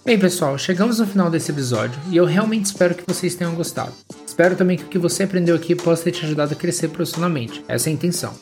Bem, 0.08 0.18
pessoal, 0.18 0.56
chegamos 0.56 1.00
no 1.00 1.06
final 1.06 1.28
desse 1.28 1.50
episódio 1.50 2.00
e 2.10 2.16
eu 2.16 2.24
realmente 2.24 2.64
espero 2.64 2.94
que 2.94 3.04
vocês 3.06 3.34
tenham 3.34 3.54
gostado. 3.54 3.92
Espero 4.26 4.56
também 4.56 4.78
que 4.78 4.84
o 4.84 4.88
que 4.88 4.98
você 4.98 5.24
aprendeu 5.24 5.54
aqui 5.54 5.74
possa 5.74 6.04
ter 6.04 6.12
te 6.12 6.24
ajudado 6.24 6.54
a 6.54 6.56
crescer 6.56 6.88
profissionalmente. 6.88 7.62
Essa 7.68 7.90
é 7.90 7.90
a 7.90 7.94
intenção. 7.94 8.32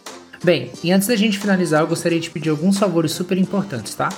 Bem, 0.45 0.71
e 0.85 0.93
antes 0.93 1.09
da 1.09 1.17
gente 1.17 1.41
finalizar, 1.41 1.81
eu 1.81 1.89
gostaria 1.89 2.21
de 2.21 2.31
pedir 2.31 2.51
alguns 2.51 2.79
favores 2.79 3.11
super 3.11 3.37
importantes, 3.37 3.97
tá? 3.97 4.11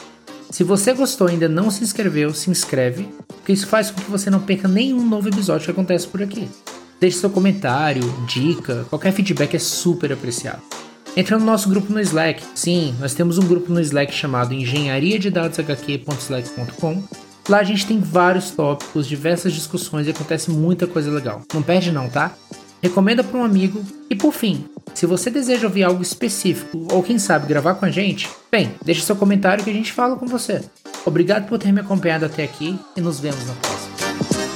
Se 0.50 0.62
você 0.62 0.92
gostou 0.92 1.26
e 1.26 1.32
ainda 1.32 1.48
não 1.48 1.70
se 1.70 1.82
inscreveu, 1.82 2.34
se 2.34 2.50
inscreve, 2.50 3.08
porque 3.28 3.54
isso 3.54 3.66
faz 3.66 3.90
com 3.90 4.02
que 4.02 4.10
você 4.10 4.28
não 4.28 4.40
perca 4.40 4.68
nenhum 4.68 5.02
novo 5.08 5.30
episódio 5.30 5.64
que 5.64 5.70
acontece 5.70 6.06
por 6.06 6.22
aqui. 6.22 6.50
Deixe 7.00 7.16
seu 7.16 7.30
comentário, 7.30 8.02
dica, 8.26 8.84
qualquer 8.90 9.12
feedback 9.12 9.54
é 9.54 9.58
super 9.58 10.12
apreciado. 10.12 10.60
Entra 11.16 11.38
no 11.38 11.46
nosso 11.46 11.70
grupo 11.70 11.90
no 11.90 12.00
Slack. 12.00 12.42
Sim, 12.54 12.94
nós 13.00 13.14
temos 13.14 13.38
um 13.38 13.46
grupo 13.48 13.72
no 13.72 13.80
Slack 13.80 14.12
chamado 14.12 14.52
engenharia 14.52 15.18
de 15.18 15.30
dados 15.30 15.56
hq.slack.com 15.56 17.27
Lá 17.48 17.60
a 17.60 17.64
gente 17.64 17.86
tem 17.86 17.98
vários 17.98 18.50
tópicos, 18.50 19.08
diversas 19.08 19.54
discussões 19.54 20.06
e 20.06 20.10
acontece 20.10 20.50
muita 20.50 20.86
coisa 20.86 21.10
legal. 21.10 21.42
Não 21.54 21.62
perde 21.62 21.90
não, 21.90 22.08
tá? 22.08 22.32
Recomenda 22.82 23.24
para 23.24 23.38
um 23.38 23.44
amigo. 23.44 23.82
E 24.10 24.14
por 24.14 24.32
fim, 24.32 24.66
se 24.94 25.06
você 25.06 25.30
deseja 25.30 25.66
ouvir 25.66 25.82
algo 25.82 26.02
específico 26.02 26.86
ou 26.92 27.02
quem 27.02 27.18
sabe 27.18 27.46
gravar 27.46 27.74
com 27.74 27.86
a 27.86 27.90
gente, 27.90 28.28
bem, 28.52 28.72
deixe 28.84 29.00
seu 29.00 29.16
comentário 29.16 29.64
que 29.64 29.70
a 29.70 29.74
gente 29.74 29.92
fala 29.92 30.16
com 30.16 30.26
você. 30.26 30.62
Obrigado 31.06 31.48
por 31.48 31.58
ter 31.58 31.72
me 31.72 31.80
acompanhado 31.80 32.26
até 32.26 32.44
aqui 32.44 32.78
e 32.94 33.00
nos 33.00 33.18
vemos 33.18 33.46
na 33.46 33.54
próxima. 33.54 34.47